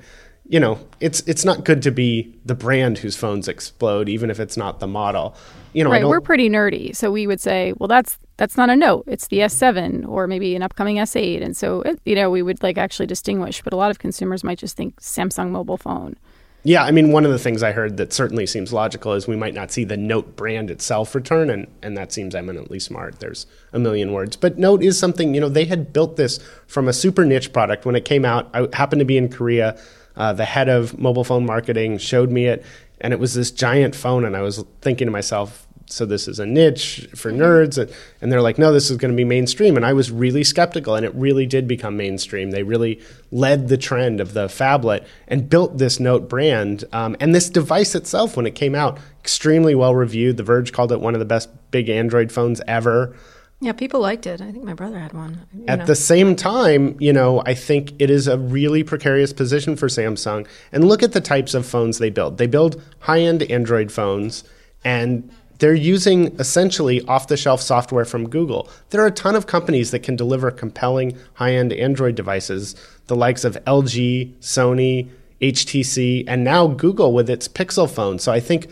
you 0.53 0.59
know, 0.59 0.77
it's 0.99 1.21
it's 1.21 1.43
not 1.43 1.65
good 1.65 1.81
to 1.81 1.89
be 1.89 2.31
the 2.45 2.53
brand 2.53 2.99
whose 2.99 3.15
phones 3.15 3.47
explode, 3.47 4.07
even 4.07 4.29
if 4.29 4.39
it's 4.39 4.55
not 4.55 4.79
the 4.79 4.85
model. 4.85 5.35
You 5.73 5.83
know, 5.83 5.89
right? 5.89 6.05
We're 6.05 6.21
pretty 6.21 6.47
nerdy, 6.47 6.95
so 6.95 7.11
we 7.11 7.25
would 7.25 7.41
say, 7.41 7.73
well, 7.79 7.87
that's 7.87 8.19
that's 8.37 8.55
not 8.55 8.69
a 8.69 8.75
note; 8.75 9.05
it's 9.07 9.29
the 9.29 9.39
S7 9.39 10.07
or 10.07 10.27
maybe 10.27 10.55
an 10.55 10.61
upcoming 10.61 10.97
S8, 10.97 11.41
and 11.43 11.57
so 11.57 11.81
it, 11.81 11.99
you 12.05 12.13
know, 12.13 12.29
we 12.29 12.43
would 12.43 12.61
like 12.61 12.77
actually 12.77 13.07
distinguish. 13.07 13.63
But 13.63 13.73
a 13.73 13.77
lot 13.77 13.89
of 13.89 13.97
consumers 13.97 14.43
might 14.43 14.59
just 14.59 14.77
think 14.77 15.01
Samsung 15.01 15.49
mobile 15.49 15.75
phone. 15.75 16.17
Yeah, 16.65 16.83
I 16.83 16.91
mean, 16.91 17.11
one 17.11 17.25
of 17.25 17.31
the 17.31 17.39
things 17.39 17.63
I 17.63 17.71
heard 17.71 17.97
that 17.97 18.13
certainly 18.13 18.45
seems 18.45 18.71
logical 18.71 19.13
is 19.13 19.27
we 19.27 19.35
might 19.35 19.55
not 19.55 19.71
see 19.71 19.83
the 19.83 19.97
Note 19.97 20.35
brand 20.35 20.69
itself 20.69 21.15
return, 21.15 21.49
and, 21.49 21.67
and 21.81 21.97
that 21.97 22.13
seems 22.13 22.35
eminently 22.35 22.79
smart. 22.79 23.19
There's 23.19 23.47
a 23.73 23.79
million 23.79 24.13
words. 24.13 24.37
But 24.37 24.57
Note 24.59 24.81
is 24.81 24.97
something, 24.97 25.33
you 25.33 25.41
know, 25.41 25.49
they 25.49 25.65
had 25.65 25.91
built 25.91 26.15
this 26.15 26.39
from 26.67 26.87
a 26.87 26.93
super 26.93 27.25
niche 27.25 27.51
product. 27.51 27.85
When 27.85 27.97
it 27.97 28.05
came 28.05 28.23
out, 28.23 28.49
I 28.53 28.69
happened 28.71 28.99
to 28.99 29.05
be 29.05 29.17
in 29.17 29.27
Korea 29.27 29.77
uh, 30.15 30.33
the 30.33 30.45
head 30.45 30.69
of 30.69 30.97
mobile 30.99 31.23
phone 31.23 31.45
marketing 31.45 31.97
showed 31.97 32.31
me 32.31 32.45
it, 32.45 32.65
and 33.01 33.13
it 33.13 33.19
was 33.19 33.33
this 33.33 33.51
giant 33.51 33.95
phone. 33.95 34.25
And 34.25 34.35
I 34.35 34.41
was 34.41 34.63
thinking 34.81 35.07
to 35.07 35.11
myself, 35.11 35.67
so 35.93 36.05
this 36.05 36.27
is 36.27 36.39
a 36.39 36.45
niche 36.45 37.07
for 37.15 37.31
mm-hmm. 37.31 37.41
nerds 37.41 37.77
and, 37.77 37.93
and 38.21 38.31
they're 38.31 38.41
like 38.41 38.57
no 38.57 38.71
this 38.71 38.89
is 38.89 38.97
going 38.97 39.11
to 39.11 39.17
be 39.17 39.23
mainstream 39.23 39.75
and 39.75 39.85
i 39.85 39.93
was 39.93 40.11
really 40.11 40.43
skeptical 40.43 40.95
and 40.95 41.05
it 41.05 41.13
really 41.13 41.45
did 41.45 41.67
become 41.67 41.95
mainstream 41.95 42.51
they 42.51 42.63
really 42.63 43.01
led 43.31 43.67
the 43.67 43.77
trend 43.77 44.19
of 44.19 44.33
the 44.33 44.47
phablet 44.47 45.05
and 45.27 45.49
built 45.49 45.77
this 45.77 45.99
note 45.99 46.29
brand 46.29 46.83
um, 46.93 47.15
and 47.19 47.35
this 47.35 47.49
device 47.49 47.95
itself 47.95 48.35
when 48.35 48.45
it 48.47 48.55
came 48.55 48.75
out 48.75 48.97
extremely 49.19 49.75
well 49.75 49.93
reviewed 49.93 50.37
the 50.37 50.43
verge 50.43 50.71
called 50.71 50.91
it 50.91 50.99
one 50.99 51.13
of 51.13 51.19
the 51.19 51.25
best 51.25 51.49
big 51.71 51.89
android 51.89 52.31
phones 52.31 52.61
ever 52.67 53.15
yeah, 53.63 53.71
people 53.71 54.01
liked 54.01 54.27
it. 54.27 54.41
I 54.41 54.51
think 54.51 54.65
my 54.65 54.73
brother 54.73 54.99
had 54.99 55.13
one. 55.13 55.39
At 55.69 55.79
know. 55.79 55.85
the 55.85 55.95
same 55.95 56.35
time, 56.35 56.97
you 56.99 57.13
know, 57.13 57.41
I 57.45 57.53
think 57.53 57.93
it 57.97 58.09
is 58.09 58.27
a 58.27 58.37
really 58.37 58.83
precarious 58.83 59.31
position 59.31 59.77
for 59.77 59.87
Samsung. 59.87 60.45
And 60.73 60.83
look 60.83 61.01
at 61.01 61.13
the 61.13 61.21
types 61.21 61.53
of 61.53 61.65
phones 61.65 61.97
they 61.97 62.09
build. 62.09 62.37
They 62.37 62.47
build 62.47 62.81
high-end 62.99 63.43
Android 63.43 63.89
phones 63.89 64.43
and 64.83 65.31
they're 65.59 65.73
using 65.73 66.37
essentially 66.39 67.01
off-the-shelf 67.07 67.61
software 67.61 68.03
from 68.03 68.27
Google. 68.27 68.69
There 68.89 69.01
are 69.01 69.07
a 69.07 69.11
ton 69.11 69.33
of 69.33 69.47
companies 69.47 69.91
that 69.91 69.99
can 69.99 70.17
deliver 70.17 70.51
compelling 70.51 71.17
high-end 71.35 71.71
Android 71.71 72.15
devices, 72.15 72.75
the 73.07 73.15
likes 73.15 73.45
of 73.45 73.55
LG, 73.63 74.33
Sony, 74.39 75.09
HTC, 75.41 76.25
and 76.27 76.43
now 76.43 76.67
Google 76.67 77.13
with 77.13 77.29
its 77.29 77.47
Pixel 77.47 77.89
phone. 77.89 78.19
So 78.19 78.33
I 78.33 78.41
think 78.41 78.65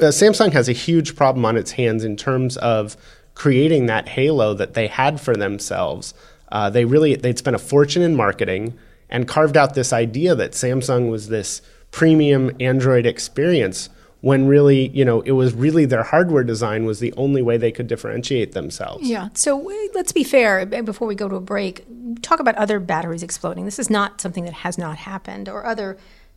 uh, 0.00 0.06
Samsung 0.06 0.52
has 0.52 0.68
a 0.68 0.72
huge 0.72 1.14
problem 1.14 1.44
on 1.44 1.56
its 1.56 1.72
hands 1.72 2.04
in 2.04 2.16
terms 2.16 2.56
of 2.56 2.96
creating 3.36 3.86
that 3.86 4.08
halo 4.08 4.54
that 4.54 4.74
they 4.74 4.88
had 4.88 5.20
for 5.20 5.36
themselves. 5.36 6.12
Uh, 6.50 6.68
they 6.68 6.84
really 6.84 7.14
they'd 7.14 7.38
spent 7.38 7.54
a 7.54 7.60
fortune 7.60 8.02
in 8.02 8.16
marketing 8.16 8.76
and 9.08 9.28
carved 9.28 9.56
out 9.56 9.74
this 9.74 9.92
idea 9.92 10.34
that 10.34 10.52
Samsung 10.52 11.10
was 11.10 11.28
this 11.28 11.62
premium 11.92 12.50
Android 12.58 13.06
experience 13.06 13.88
when 14.22 14.48
really, 14.48 14.88
you 14.88 15.04
know, 15.04 15.20
it 15.20 15.32
was 15.32 15.54
really 15.54 15.84
their 15.84 16.02
hardware 16.02 16.42
design 16.42 16.84
was 16.84 16.98
the 16.98 17.12
only 17.16 17.42
way 17.42 17.56
they 17.56 17.70
could 17.70 17.86
differentiate 17.86 18.52
themselves. 18.52 19.08
Yeah. 19.08 19.28
So 19.34 19.70
let's 19.94 20.10
be 20.10 20.24
fair 20.24 20.66
before 20.66 21.06
we 21.06 21.14
go 21.14 21.28
to 21.28 21.36
a 21.36 21.40
break. 21.40 21.84
Talk 22.22 22.40
about 22.40 22.56
other 22.56 22.80
batteries 22.80 23.22
exploding. 23.22 23.66
This 23.66 23.78
is 23.78 23.90
not 23.90 24.20
something 24.20 24.44
that 24.44 24.54
has 24.54 24.78
not 24.78 24.96
happened 24.96 25.48
or 25.48 25.64
other 25.64 25.96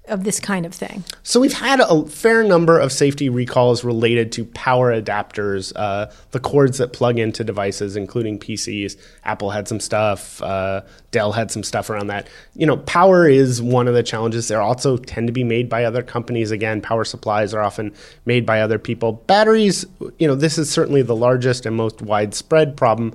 of 0.10 0.24
this 0.24 0.40
kind 0.40 0.66
of 0.66 0.74
thing? 0.74 1.04
So 1.24 1.40
we've 1.40 1.54
had 1.54 1.80
a 1.80 2.06
fair 2.06 2.44
number 2.44 2.80
of 2.80 2.92
safety 2.92 3.30
recalls 3.30 3.84
related 3.84 4.32
to 4.34 4.46
power 4.46 4.92
adapters, 4.92 5.72
uh, 5.76 6.12
the 6.32 6.40
cords 6.40 6.78
that 6.80 6.94
plug 6.94 7.20
into 7.20 7.44
devices, 7.44 7.96
including 7.96 8.40
PCs. 8.40 8.98
Apple 9.24 9.52
had 9.52 9.68
some 9.68 9.80
stuff. 9.80 10.42
Uh, 10.42 10.82
Dell 11.12 11.32
had 11.32 11.52
some 11.52 11.64
stuff 11.64 11.90
around 11.90 12.08
that. 12.08 12.28
You 12.56 12.66
know, 12.66 12.78
power 12.78 13.28
is 13.28 13.62
one 13.62 13.88
of 13.88 13.94
the 13.94 14.04
challenges. 14.04 14.48
They 14.48 14.56
also 14.56 14.98
tend 14.98 15.28
to 15.28 15.34
be 15.34 15.44
made 15.44 15.70
by 15.70 15.86
other 15.86 16.04
companies. 16.04 16.52
Again, 16.52 16.82
power 16.82 17.04
supplies 17.04 17.54
are 17.54 17.62
often 17.62 17.94
made 18.26 18.46
by 18.46 18.62
other 18.62 18.78
people. 18.78 19.14
Batteries, 19.14 19.86
you 20.18 20.28
know, 20.28 20.36
this 20.36 20.58
is 20.58 20.70
certainly 20.70 21.02
the 21.02 21.16
largest 21.16 21.66
and 21.66 21.76
most 21.76 22.02
widespread 22.02 22.78
problem. 22.78 23.14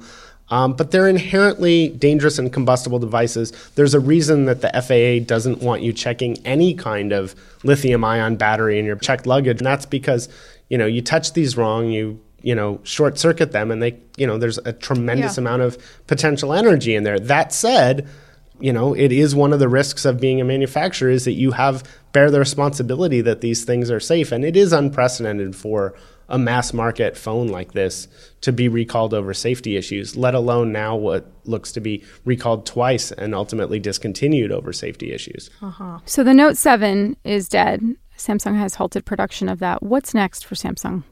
Um, 0.50 0.74
but 0.74 0.90
they're 0.90 1.08
inherently 1.08 1.88
dangerous 1.88 2.38
and 2.38 2.52
combustible 2.52 2.98
devices. 2.98 3.50
There's 3.76 3.94
a 3.94 4.00
reason 4.00 4.44
that 4.44 4.60
the 4.60 4.70
FAA 4.70 5.24
doesn't 5.26 5.60
want 5.60 5.82
you 5.82 5.92
checking 5.92 6.36
any 6.46 6.74
kind 6.74 7.12
of 7.12 7.34
lithium 7.62 8.04
ion 8.04 8.36
battery 8.36 8.78
in 8.78 8.84
your 8.84 8.96
checked 8.96 9.26
luggage. 9.26 9.58
And 9.58 9.66
that's 9.66 9.86
because, 9.86 10.28
you 10.68 10.76
know, 10.76 10.86
you 10.86 11.00
touch 11.00 11.32
these 11.32 11.56
wrong, 11.56 11.90
you 11.90 12.20
you 12.44 12.54
know 12.54 12.78
short 12.82 13.18
circuit 13.18 13.52
them 13.52 13.70
and 13.70 13.82
they 13.82 13.98
you 14.18 14.26
know 14.26 14.36
there's 14.36 14.58
a 14.58 14.72
tremendous 14.72 15.36
yeah. 15.36 15.40
amount 15.40 15.62
of 15.62 15.78
potential 16.06 16.52
energy 16.52 16.94
in 16.94 17.02
there 17.02 17.18
that 17.18 17.54
said 17.54 18.06
you 18.60 18.70
know 18.70 18.94
it 18.94 19.10
is 19.10 19.34
one 19.34 19.52
of 19.52 19.60
the 19.60 19.68
risks 19.68 20.04
of 20.04 20.20
being 20.20 20.42
a 20.42 20.44
manufacturer 20.44 21.08
is 21.08 21.24
that 21.24 21.32
you 21.32 21.52
have 21.52 21.82
bear 22.12 22.30
the 22.30 22.38
responsibility 22.38 23.22
that 23.22 23.40
these 23.40 23.64
things 23.64 23.90
are 23.90 23.98
safe 23.98 24.30
and 24.30 24.44
it 24.44 24.56
is 24.56 24.74
unprecedented 24.74 25.56
for 25.56 25.94
a 26.28 26.38
mass 26.38 26.72
market 26.72 27.16
phone 27.16 27.48
like 27.48 27.72
this 27.72 28.08
to 28.40 28.52
be 28.52 28.68
recalled 28.68 29.14
over 29.14 29.34
safety 29.34 29.76
issues, 29.76 30.16
let 30.16 30.34
alone 30.34 30.72
now 30.72 30.96
what 30.96 31.26
looks 31.44 31.72
to 31.72 31.80
be 31.80 32.04
recalled 32.24 32.66
twice 32.66 33.12
and 33.12 33.34
ultimately 33.34 33.78
discontinued 33.78 34.52
over 34.52 34.72
safety 34.72 35.12
issues. 35.12 35.50
Uh-huh. 35.62 35.98
So 36.06 36.24
the 36.24 36.34
Note 36.34 36.56
7 36.56 37.16
is 37.24 37.48
dead. 37.48 37.96
Samsung 38.16 38.56
has 38.58 38.76
halted 38.76 39.04
production 39.04 39.48
of 39.48 39.58
that. 39.58 39.82
What's 39.82 40.14
next 40.14 40.44
for 40.44 40.54
Samsung? 40.54 41.02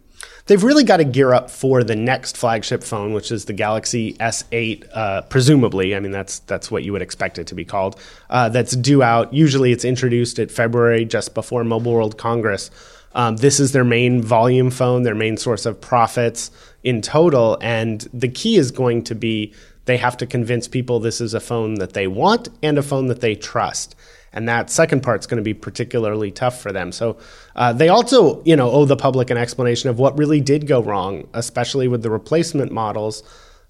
They've 0.46 0.62
really 0.62 0.84
got 0.84 0.98
to 0.98 1.04
gear 1.04 1.32
up 1.32 1.50
for 1.50 1.84
the 1.84 1.96
next 1.96 2.36
flagship 2.36 2.82
phone, 2.82 3.12
which 3.12 3.30
is 3.30 3.44
the 3.44 3.52
Galaxy 3.52 4.14
S8, 4.14 4.88
uh, 4.92 5.22
presumably. 5.22 5.94
I 5.94 6.00
mean, 6.00 6.12
that's 6.12 6.40
that's 6.40 6.70
what 6.70 6.84
you 6.84 6.92
would 6.92 7.02
expect 7.02 7.38
it 7.38 7.46
to 7.48 7.54
be 7.54 7.64
called. 7.64 8.00
Uh, 8.28 8.48
that's 8.48 8.74
due 8.76 9.02
out. 9.02 9.32
Usually, 9.32 9.72
it's 9.72 9.84
introduced 9.84 10.38
at 10.38 10.50
February, 10.50 11.04
just 11.04 11.34
before 11.34 11.64
Mobile 11.64 11.92
World 11.92 12.18
Congress. 12.18 12.70
Um, 13.14 13.36
this 13.36 13.60
is 13.60 13.72
their 13.72 13.84
main 13.84 14.22
volume 14.22 14.70
phone, 14.70 15.02
their 15.02 15.14
main 15.14 15.36
source 15.36 15.66
of 15.66 15.80
profits 15.80 16.50
in 16.82 17.02
total. 17.02 17.58
And 17.60 18.00
the 18.12 18.28
key 18.28 18.56
is 18.56 18.70
going 18.70 19.04
to 19.04 19.14
be 19.14 19.52
they 19.84 19.96
have 19.96 20.16
to 20.18 20.26
convince 20.26 20.68
people 20.68 21.00
this 21.00 21.20
is 21.20 21.34
a 21.34 21.40
phone 21.40 21.74
that 21.74 21.92
they 21.92 22.06
want 22.06 22.48
and 22.62 22.78
a 22.78 22.82
phone 22.82 23.08
that 23.08 23.20
they 23.20 23.34
trust. 23.34 23.96
And 24.32 24.48
that 24.48 24.70
second 24.70 25.02
part 25.02 25.20
is 25.20 25.26
going 25.26 25.38
to 25.38 25.42
be 25.42 25.54
particularly 25.54 26.30
tough 26.30 26.60
for 26.60 26.72
them. 26.72 26.92
So 26.92 27.18
uh, 27.54 27.72
they 27.72 27.88
also, 27.88 28.42
you 28.44 28.56
know, 28.56 28.70
owe 28.70 28.84
the 28.84 28.96
public 28.96 29.28
an 29.30 29.36
explanation 29.36 29.90
of 29.90 29.98
what 29.98 30.16
really 30.16 30.40
did 30.40 30.66
go 30.66 30.82
wrong, 30.82 31.28
especially 31.34 31.88
with 31.88 32.02
the 32.02 32.10
replacement 32.10 32.72
models. 32.72 33.22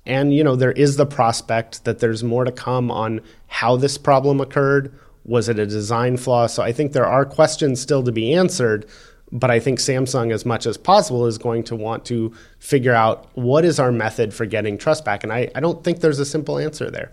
And 0.06 0.34
you 0.34 0.44
know, 0.44 0.56
there 0.56 0.72
is 0.72 0.96
the 0.96 1.06
prospect 1.06 1.84
that 1.84 1.98
there's 1.98 2.22
more 2.22 2.44
to 2.44 2.52
come 2.52 2.90
on 2.90 3.20
how 3.48 3.76
this 3.76 3.98
problem 3.98 4.40
occurred. 4.40 4.92
Was 5.24 5.48
it 5.48 5.58
a 5.58 5.66
design 5.66 6.16
flaw? 6.16 6.46
So 6.46 6.62
I 6.62 6.72
think 6.72 6.92
there 6.92 7.06
are 7.06 7.24
questions 7.24 7.80
still 7.80 8.02
to 8.02 8.12
be 8.12 8.34
answered. 8.34 8.86
But 9.32 9.50
I 9.50 9.58
think 9.60 9.78
Samsung, 9.78 10.30
as 10.30 10.44
much 10.44 10.66
as 10.66 10.76
possible, 10.76 11.26
is 11.26 11.38
going 11.38 11.64
to 11.64 11.76
want 11.76 12.04
to 12.06 12.34
figure 12.58 12.94
out 12.94 13.26
what 13.34 13.64
is 13.64 13.80
our 13.80 13.90
method 13.90 14.34
for 14.34 14.44
getting 14.44 14.76
trust 14.76 15.06
back. 15.06 15.24
And 15.24 15.32
I, 15.32 15.50
I 15.54 15.60
don't 15.60 15.82
think 15.82 16.00
there's 16.00 16.18
a 16.18 16.26
simple 16.26 16.58
answer 16.58 16.90
there. 16.90 17.12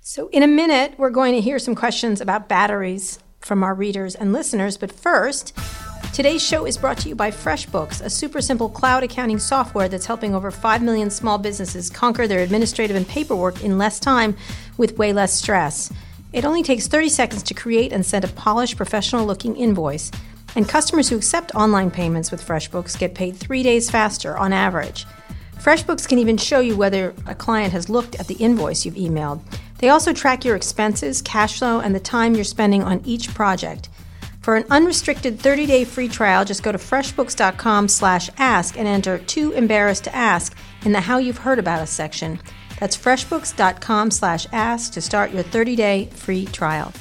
So, 0.00 0.28
in 0.28 0.42
a 0.42 0.46
minute, 0.46 0.94
we're 0.96 1.10
going 1.10 1.34
to 1.34 1.40
hear 1.40 1.58
some 1.58 1.74
questions 1.74 2.22
about 2.22 2.48
batteries 2.48 3.18
from 3.40 3.62
our 3.62 3.74
readers 3.74 4.14
and 4.14 4.32
listeners. 4.32 4.78
But 4.78 4.90
first, 4.90 5.54
today's 6.14 6.42
show 6.42 6.64
is 6.64 6.78
brought 6.78 6.96
to 6.98 7.08
you 7.10 7.14
by 7.14 7.30
FreshBooks, 7.30 8.02
a 8.02 8.08
super 8.08 8.40
simple 8.40 8.70
cloud 8.70 9.02
accounting 9.02 9.38
software 9.38 9.88
that's 9.88 10.06
helping 10.06 10.34
over 10.34 10.50
5 10.50 10.82
million 10.82 11.10
small 11.10 11.36
businesses 11.36 11.90
conquer 11.90 12.26
their 12.26 12.40
administrative 12.40 12.96
and 12.96 13.06
paperwork 13.06 13.62
in 13.62 13.76
less 13.76 14.00
time 14.00 14.36
with 14.78 14.96
way 14.96 15.12
less 15.12 15.34
stress. 15.34 15.92
It 16.32 16.44
only 16.44 16.62
takes 16.62 16.86
30 16.86 17.10
seconds 17.10 17.42
to 17.44 17.54
create 17.54 17.92
and 17.92 18.04
send 18.04 18.24
a 18.24 18.28
polished, 18.28 18.76
professional 18.76 19.26
looking 19.26 19.56
invoice. 19.56 20.10
And 20.58 20.68
customers 20.68 21.08
who 21.08 21.16
accept 21.16 21.54
online 21.54 21.88
payments 21.88 22.32
with 22.32 22.44
FreshBooks 22.44 22.98
get 22.98 23.14
paid 23.14 23.36
three 23.36 23.62
days 23.62 23.88
faster 23.90 24.36
on 24.36 24.52
average. 24.52 25.06
FreshBooks 25.56 26.08
can 26.08 26.18
even 26.18 26.36
show 26.36 26.58
you 26.58 26.76
whether 26.76 27.14
a 27.28 27.34
client 27.36 27.72
has 27.72 27.88
looked 27.88 28.16
at 28.16 28.26
the 28.26 28.34
invoice 28.34 28.84
you've 28.84 28.96
emailed. 28.96 29.40
They 29.78 29.90
also 29.90 30.12
track 30.12 30.44
your 30.44 30.56
expenses, 30.56 31.22
cash 31.22 31.60
flow, 31.60 31.78
and 31.78 31.94
the 31.94 32.00
time 32.00 32.34
you're 32.34 32.42
spending 32.42 32.82
on 32.82 33.02
each 33.04 33.32
project. 33.34 33.88
For 34.40 34.56
an 34.56 34.64
unrestricted 34.68 35.38
30-day 35.38 35.84
free 35.84 36.08
trial, 36.08 36.44
just 36.44 36.64
go 36.64 36.72
to 36.72 36.78
freshbooks.com/ask 36.78 38.76
and 38.76 38.88
enter 38.88 39.18
"too 39.18 39.52
embarrassed 39.52 40.02
to 40.04 40.16
ask" 40.16 40.56
in 40.84 40.90
the 40.90 41.02
"How 41.02 41.18
You've 41.18 41.38
Heard 41.38 41.60
About 41.60 41.82
Us" 41.82 41.90
section. 41.90 42.40
That's 42.80 42.96
freshbooks.com/ask 42.96 44.92
to 44.92 45.00
start 45.00 45.30
your 45.30 45.44
30-day 45.44 46.08
free 46.14 46.46
trial. 46.46 46.92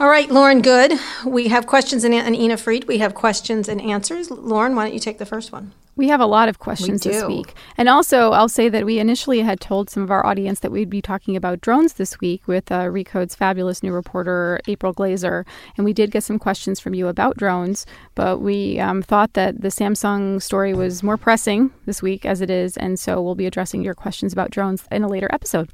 All 0.00 0.08
right, 0.08 0.28
Lauren 0.28 0.60
Goode. 0.60 0.98
We 1.24 1.48
have 1.48 1.68
questions 1.68 2.02
and, 2.02 2.12
and 2.12 2.34
Ina 2.34 2.56
Fried. 2.56 2.88
We 2.88 2.98
have 2.98 3.14
questions 3.14 3.68
and 3.68 3.80
answers. 3.80 4.28
Lauren, 4.28 4.74
why 4.74 4.86
don't 4.86 4.92
you 4.94 4.98
take 4.98 5.18
the 5.18 5.26
first 5.26 5.52
one? 5.52 5.70
We 5.96 6.08
have 6.08 6.20
a 6.20 6.26
lot 6.26 6.48
of 6.48 6.58
questions 6.58 7.02
this 7.02 7.22
week. 7.24 7.54
And 7.76 7.88
also, 7.88 8.32
I'll 8.32 8.48
say 8.48 8.68
that 8.68 8.84
we 8.84 8.98
initially 8.98 9.40
had 9.42 9.60
told 9.60 9.90
some 9.90 10.02
of 10.02 10.10
our 10.10 10.26
audience 10.26 10.60
that 10.60 10.72
we'd 10.72 10.90
be 10.90 11.00
talking 11.00 11.36
about 11.36 11.60
drones 11.60 11.94
this 11.94 12.20
week 12.20 12.46
with 12.48 12.72
uh, 12.72 12.88
Recode's 12.88 13.34
fabulous 13.34 13.82
new 13.82 13.92
reporter, 13.92 14.60
April 14.66 14.92
Glaser. 14.92 15.46
And 15.76 15.84
we 15.84 15.92
did 15.92 16.10
get 16.10 16.24
some 16.24 16.38
questions 16.38 16.80
from 16.80 16.94
you 16.94 17.06
about 17.06 17.36
drones, 17.36 17.86
but 18.14 18.40
we 18.40 18.80
um, 18.80 19.02
thought 19.02 19.34
that 19.34 19.60
the 19.60 19.68
Samsung 19.68 20.42
story 20.42 20.74
was 20.74 21.02
more 21.02 21.16
pressing 21.16 21.70
this 21.86 22.02
week 22.02 22.26
as 22.26 22.40
it 22.40 22.50
is. 22.50 22.76
And 22.76 22.98
so 22.98 23.22
we'll 23.22 23.34
be 23.34 23.46
addressing 23.46 23.82
your 23.82 23.94
questions 23.94 24.32
about 24.32 24.50
drones 24.50 24.84
in 24.90 25.04
a 25.04 25.08
later 25.08 25.28
episode. 25.32 25.70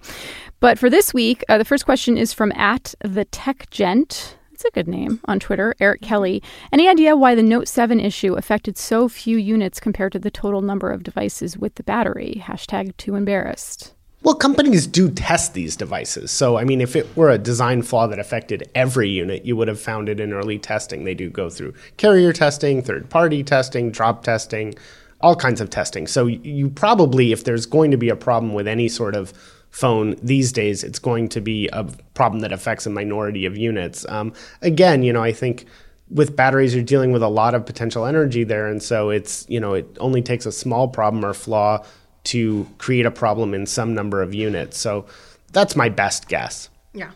But 0.60 0.78
for 0.78 0.90
this 0.90 1.14
week, 1.14 1.42
uh, 1.48 1.56
the 1.56 1.64
first 1.64 1.86
question 1.86 2.18
is 2.18 2.34
from 2.34 2.52
at 2.52 2.94
the 3.02 3.24
Tech 3.24 3.70
Gent. 3.70 4.36
It's 4.60 4.68
a 4.68 4.72
good 4.72 4.88
name 4.88 5.20
on 5.24 5.40
Twitter, 5.40 5.74
Eric 5.80 6.02
mm-hmm. 6.02 6.08
Kelly. 6.10 6.42
Any 6.70 6.86
idea 6.86 7.16
why 7.16 7.34
the 7.34 7.42
Note 7.42 7.66
7 7.66 7.98
issue 7.98 8.34
affected 8.34 8.76
so 8.76 9.08
few 9.08 9.38
units 9.38 9.80
compared 9.80 10.12
to 10.12 10.18
the 10.18 10.30
total 10.30 10.60
number 10.60 10.90
of 10.90 11.02
devices 11.02 11.56
with 11.56 11.76
the 11.76 11.82
battery? 11.82 12.42
Hashtag 12.44 12.94
too 12.98 13.14
embarrassed. 13.14 13.94
Well, 14.22 14.34
companies 14.34 14.86
do 14.86 15.08
test 15.08 15.54
these 15.54 15.76
devices. 15.76 16.30
So, 16.30 16.58
I 16.58 16.64
mean, 16.64 16.82
if 16.82 16.94
it 16.94 17.06
were 17.16 17.30
a 17.30 17.38
design 17.38 17.80
flaw 17.80 18.06
that 18.08 18.18
affected 18.18 18.70
every 18.74 19.08
unit, 19.08 19.46
you 19.46 19.56
would 19.56 19.68
have 19.68 19.80
found 19.80 20.10
it 20.10 20.20
in 20.20 20.34
early 20.34 20.58
testing. 20.58 21.04
They 21.04 21.14
do 21.14 21.30
go 21.30 21.48
through 21.48 21.72
carrier 21.96 22.34
testing, 22.34 22.82
third 22.82 23.08
party 23.08 23.42
testing, 23.42 23.90
drop 23.90 24.24
testing, 24.24 24.74
all 25.22 25.36
kinds 25.36 25.62
of 25.62 25.70
testing. 25.70 26.06
So, 26.06 26.26
you 26.26 26.68
probably, 26.68 27.32
if 27.32 27.44
there's 27.44 27.64
going 27.64 27.92
to 27.92 27.96
be 27.96 28.10
a 28.10 28.16
problem 28.16 28.52
with 28.52 28.68
any 28.68 28.88
sort 28.88 29.14
of 29.14 29.32
phone 29.70 30.16
these 30.22 30.52
days, 30.52 30.82
it's 30.82 30.98
going 30.98 31.28
to 31.30 31.40
be 31.40 31.68
a 31.72 31.84
problem 32.14 32.40
that 32.40 32.52
affects 32.52 32.86
a 32.86 32.90
minority 32.90 33.46
of 33.46 33.56
units. 33.56 34.06
Um, 34.08 34.32
again, 34.62 35.02
you 35.02 35.12
know, 35.12 35.22
I 35.22 35.32
think 35.32 35.66
with 36.10 36.34
batteries, 36.34 36.74
you're 36.74 36.84
dealing 36.84 37.12
with 37.12 37.22
a 37.22 37.28
lot 37.28 37.54
of 37.54 37.64
potential 37.64 38.04
energy 38.04 38.44
there, 38.44 38.66
and 38.66 38.82
so 38.82 39.10
it's 39.10 39.46
you 39.48 39.60
know 39.60 39.74
it 39.74 39.86
only 40.00 40.22
takes 40.22 40.44
a 40.44 40.52
small 40.52 40.88
problem 40.88 41.24
or 41.24 41.34
flaw 41.34 41.84
to 42.24 42.68
create 42.78 43.06
a 43.06 43.10
problem 43.10 43.54
in 43.54 43.66
some 43.66 43.94
number 43.94 44.20
of 44.20 44.34
units. 44.34 44.78
So 44.78 45.06
that's 45.52 45.76
my 45.76 45.88
best 45.88 46.28
guess. 46.28 46.68
Yeah. 46.92 47.12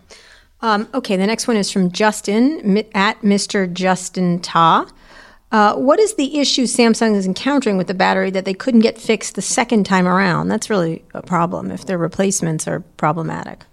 Um, 0.60 0.88
okay, 0.94 1.16
the 1.16 1.26
next 1.26 1.46
one 1.46 1.56
is 1.56 1.70
from 1.70 1.90
Justin 1.90 2.78
at 2.94 3.20
Mr. 3.20 3.70
Justin 3.70 4.40
Ta. 4.40 4.88
Uh, 5.54 5.72
what 5.76 6.00
is 6.00 6.14
the 6.14 6.40
issue 6.40 6.64
Samsung 6.64 7.14
is 7.14 7.26
encountering 7.26 7.76
with 7.76 7.86
the 7.86 7.94
battery 7.94 8.28
that 8.28 8.44
they 8.44 8.54
couldn't 8.54 8.80
get 8.80 9.00
fixed 9.00 9.36
the 9.36 9.40
second 9.40 9.86
time 9.86 10.04
around? 10.04 10.48
That's 10.48 10.68
really 10.68 11.04
a 11.14 11.22
problem 11.22 11.70
if 11.70 11.86
their 11.86 11.96
replacements 11.96 12.66
are 12.66 12.80
problematic. 12.96 13.64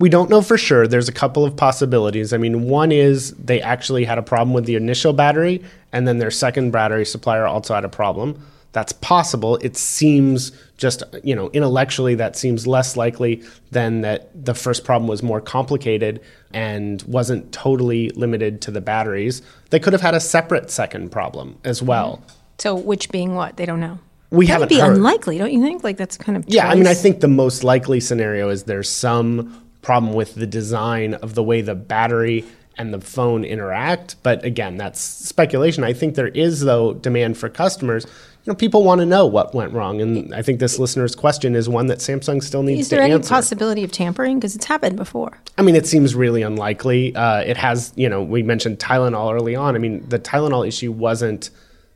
We 0.00 0.08
don't 0.08 0.28
know 0.28 0.42
for 0.42 0.58
sure. 0.58 0.88
There's 0.88 1.08
a 1.08 1.12
couple 1.12 1.44
of 1.44 1.54
possibilities. 1.54 2.32
I 2.32 2.36
mean, 2.36 2.64
one 2.64 2.90
is 2.90 3.30
they 3.34 3.62
actually 3.62 4.04
had 4.04 4.18
a 4.18 4.24
problem 4.24 4.52
with 4.52 4.64
the 4.64 4.74
initial 4.74 5.12
battery, 5.12 5.62
and 5.92 6.08
then 6.08 6.18
their 6.18 6.32
second 6.32 6.72
battery 6.72 7.06
supplier 7.06 7.46
also 7.46 7.76
had 7.76 7.84
a 7.84 7.88
problem 7.88 8.44
that's 8.72 8.92
possible. 8.92 9.56
It 9.56 9.76
seems 9.76 10.52
just, 10.76 11.02
you 11.24 11.34
know, 11.34 11.50
intellectually 11.50 12.14
that 12.16 12.36
seems 12.36 12.66
less 12.66 12.96
likely 12.96 13.42
than 13.70 14.02
that 14.02 14.30
the 14.44 14.54
first 14.54 14.84
problem 14.84 15.08
was 15.08 15.22
more 15.22 15.40
complicated 15.40 16.20
and 16.52 17.02
wasn't 17.02 17.52
totally 17.52 18.10
limited 18.10 18.60
to 18.62 18.70
the 18.70 18.80
batteries. 18.80 19.42
They 19.70 19.78
could 19.78 19.92
have 19.92 20.02
had 20.02 20.14
a 20.14 20.20
separate 20.20 20.70
second 20.70 21.10
problem 21.10 21.58
as 21.64 21.82
well. 21.82 22.22
So, 22.58 22.74
which 22.74 23.10
being 23.10 23.34
what? 23.34 23.56
They 23.56 23.66
don't 23.66 23.80
know. 23.80 23.98
We 24.30 24.46
that 24.46 24.60
would 24.60 24.68
be 24.68 24.78
heard. 24.78 24.96
unlikely, 24.96 25.38
don't 25.38 25.52
you 25.52 25.62
think? 25.62 25.82
Like 25.82 25.96
that's 25.96 26.16
kind 26.16 26.36
of 26.36 26.44
yeah. 26.46 26.68
I 26.68 26.74
mean, 26.74 26.86
I 26.86 26.94
think 26.94 27.20
the 27.20 27.28
most 27.28 27.64
likely 27.64 27.98
scenario 27.98 28.48
is 28.48 28.64
there's 28.64 28.88
some 28.88 29.64
problem 29.82 30.12
with 30.12 30.34
the 30.34 30.46
design 30.46 31.14
of 31.14 31.34
the 31.34 31.42
way 31.42 31.62
the 31.62 31.74
battery 31.74 32.44
and 32.78 32.94
the 32.94 33.00
phone 33.00 33.44
interact. 33.44 34.16
But 34.22 34.44
again, 34.44 34.76
that's 34.76 35.00
speculation. 35.00 35.84
I 35.84 35.92
think 35.92 36.14
there 36.14 36.28
is 36.28 36.60
though 36.60 36.94
demand 36.94 37.38
for 37.38 37.48
customers 37.48 38.06
know, 38.50 38.54
people 38.54 38.84
want 38.84 39.00
to 39.00 39.06
know 39.06 39.26
what 39.26 39.54
went 39.54 39.72
wrong, 39.72 40.00
and 40.00 40.34
I 40.34 40.42
think 40.42 40.60
this 40.60 40.78
listener's 40.78 41.14
question 41.14 41.54
is 41.54 41.68
one 41.68 41.86
that 41.86 41.98
Samsung 41.98 42.42
still 42.42 42.62
needs 42.62 42.76
to 42.76 42.80
answer. 42.80 42.80
Is 42.80 42.88
there 42.90 43.00
any 43.02 43.14
answer. 43.14 43.28
possibility 43.28 43.84
of 43.84 43.92
tampering? 43.92 44.38
Because 44.38 44.54
it's 44.54 44.66
happened 44.66 44.96
before. 44.96 45.38
I 45.56 45.62
mean, 45.62 45.74
it 45.74 45.86
seems 45.86 46.14
really 46.14 46.42
unlikely. 46.42 47.14
Uh, 47.16 47.40
it 47.40 47.56
has, 47.56 47.92
you 47.96 48.08
know, 48.08 48.22
we 48.22 48.42
mentioned 48.42 48.78
Tylenol 48.78 49.32
early 49.32 49.56
on. 49.56 49.74
I 49.74 49.78
mean, 49.78 50.06
the 50.08 50.18
Tylenol 50.18 50.66
issue 50.66 50.92
wasn't 50.92 51.50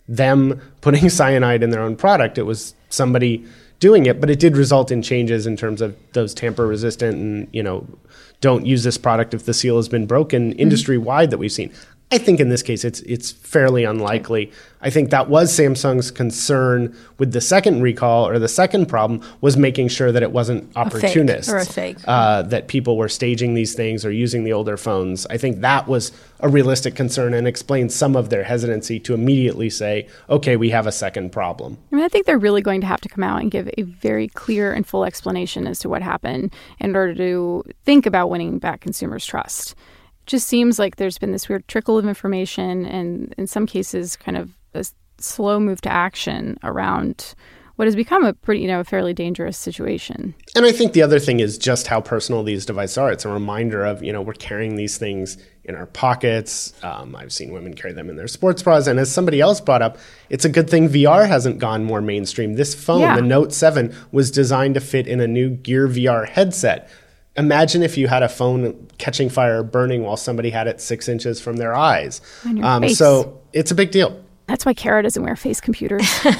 them 0.09 0.61
putting 0.81 1.09
cyanide 1.11 1.63
in 1.63 1.71
their 1.71 1.83
own 1.83 1.97
product; 1.97 2.39
it 2.39 2.45
was 2.45 2.75
somebody 2.89 3.45
doing 3.81 4.07
it. 4.07 4.21
But 4.21 4.31
it 4.31 4.41
did 4.41 4.57
result 4.57 4.91
in 4.91 5.03
changes 5.03 5.47
in 5.47 5.57
terms 5.57 5.83
of 5.83 5.97
those 6.13 6.33
tamper 6.33 6.67
resistant 6.67 7.17
and 7.17 7.49
you 7.53 7.63
know, 7.63 7.87
don't 8.41 8.67
use 8.67 8.83
this 8.85 8.99
product 8.99 9.35
if 9.35 9.47
the 9.47 9.55
seal 9.55 9.77
has 9.77 9.89
been 9.89 10.07
broken 10.07 10.51
mm-hmm. 10.51 10.61
industry 10.61 10.99
wide 10.99 11.31
that 11.31 11.39
we've 11.39 11.53
seen. 11.53 11.73
I 12.15 12.19
think 12.19 12.39
in 12.39 12.49
this 12.49 12.63
case 12.63 12.85
it's 12.85 13.01
it's 13.01 13.33
fairly 13.33 13.83
unlikely. 13.83 14.53
I 14.81 14.89
think 14.89 15.11
that 15.11 15.29
was 15.29 15.51
Samsung's 15.51 16.13
concern 16.13 16.97
with 17.19 17.33
the 17.33 17.41
second 17.41 17.83
recall 17.83 18.29
or 18.29 18.39
the 18.39 18.47
second 18.47 18.87
problem 18.87 19.21
was 19.41 19.57
making 19.57 19.89
sure 19.89 20.13
that 20.13 20.23
it 20.23 20.31
wasn't 20.31 20.71
opportunist 20.77 21.49
or 21.51 21.57
a 21.57 21.65
fake 21.65 21.97
uh, 22.07 22.43
that 22.43 22.69
people 22.69 22.97
were 22.97 23.09
staging 23.09 23.55
these 23.55 23.75
things 23.75 24.05
or 24.05 24.13
using 24.13 24.45
the 24.45 24.53
older 24.53 24.77
phones. 24.77 25.27
I 25.27 25.39
think 25.39 25.61
that 25.63 25.89
was 25.89 26.13
a 26.39 26.49
realistic 26.49 26.95
concern 26.95 27.35
and 27.35 27.49
explains 27.49 27.97
some 27.97 28.15
of 28.15 28.31
their 28.31 28.45
hesitancy 28.45 29.01
to 29.01 29.15
immediately 29.15 29.69
say, 29.69 30.07
"Okay, 30.31 30.57
we 30.57 30.71
have 30.71 30.87
a 30.87 30.93
second 30.93 31.33
problem." 31.33 31.79
I 31.91 31.97
mean, 31.97 32.05
I 32.05 32.09
think 32.09 32.27
they're 32.27 32.39
really 32.39 32.63
going 32.63 32.81
to 32.83 32.87
have 32.87 33.01
to 33.01 33.09
come 33.09 33.25
out 33.25 33.41
and 33.41 33.51
give 33.51 33.69
a 33.77 33.83
very 33.83 34.29
clear 34.29 34.73
and 34.73 34.87
full 34.87 35.05
explanation 35.05 35.67
as 35.67 35.81
to 35.81 35.89
what 35.89 36.03
happened 36.03 36.55
in 36.79 36.95
order 36.95 37.15
to 37.17 37.65
think 37.85 38.07
about 38.07 38.31
winning 38.31 38.59
back 38.61 38.83
consumers' 38.83 39.27
trust 39.27 39.75
just 40.27 40.47
seems 40.47 40.79
like 40.79 40.97
there's 40.97 41.19
been 41.19 41.33
this 41.33 41.49
weird 41.49 41.67
trickle 41.69 41.99
of 41.99 42.07
information 42.07 42.87
and 42.87 43.35
in 43.37 43.47
some 43.47 43.67
cases 43.67 44.17
kind 44.17 44.37
of 44.37 44.57
a 44.75 44.85
slow 45.19 45.61
move 45.61 45.81
to 45.83 45.91
action 45.91 46.59
around 46.63 47.35
what 47.77 47.89
has 47.89 47.97
become 47.97 48.25
a 48.25 48.33
pretty, 48.33 48.61
you 48.61 48.69
know, 48.69 48.81
a 48.81 48.85
fairly 48.85 49.13
dangerous 49.13 49.59
situation. 49.59 50.35
And 50.55 50.65
I 50.65 50.71
think 50.71 50.93
the 50.93 51.03
other 51.03 51.19
thing 51.19 51.41
is 51.41 51.59
just 51.59 51.89
how 51.89 52.01
personal 52.01 52.45
these 52.45 52.65
devices 52.65 52.99
are. 52.99 53.11
It's 53.11 53.25
a 53.25 53.29
reminder 53.29 53.85
of, 53.85 54.03
you 54.03 54.13
know, 54.13 54.23
we're 54.23 54.35
carrying 54.35 54.77
these 54.77 54.97
things 54.97 55.39
in 55.65 55.75
our 55.75 55.87
pockets. 55.87 56.73
Um, 56.85 57.17
I've 57.17 57.33
seen 57.33 57.53
women 57.53 57.75
carry 57.75 57.93
them 57.93 58.09
in 58.09 58.17
their 58.17 58.29
sports 58.29 58.63
bras. 58.63 58.87
And 58.87 59.01
as 59.01 59.11
somebody 59.11 59.41
else 59.41 59.61
brought 59.61 59.83
up, 59.83 59.99
it's 60.31 60.45
a 60.45 60.49
good 60.49 60.71
thing 60.71 60.89
VR 60.89 61.27
hasn't 61.27 61.59
gone 61.59 61.85
more 61.85 62.01
mainstream. 62.01 62.55
This 62.55 62.75
phone, 62.77 63.01
yeah. 63.01 63.17
the 63.17 63.23
Note 63.23 63.53
7, 63.53 63.93
was 64.13 64.31
designed 64.31 64.75
to 64.75 64.81
fit 64.81 65.09
in 65.09 65.21
a 65.21 65.27
new 65.27 65.51
Gear 65.51 65.89
VR 65.89 66.29
headset 66.29 66.89
imagine 67.37 67.83
if 67.83 67.99
you 67.99 68.09
had 68.09 68.23
a 68.23 68.29
phone 68.29 68.89
catching 68.99 69.29
fire 69.29 69.63
burning 69.63 70.03
while 70.03 70.17
somebody 70.17 70.51
had 70.51 70.67
it 70.67 70.81
six 70.81 71.09
inches 71.09 71.41
from 71.41 71.57
their 71.57 71.75
eyes. 71.75 72.21
Um, 72.63 72.89
so 72.89 73.41
it's 73.53 73.71
a 73.71 73.75
big 73.75 73.91
deal. 73.91 74.21
That's 74.47 74.67
why 74.67 74.75
Kara 74.75 75.03
doesn't 75.03 75.23
wear 75.23 75.37
face 75.37 75.61
computers. 75.61 76.03
She's 76.13 76.33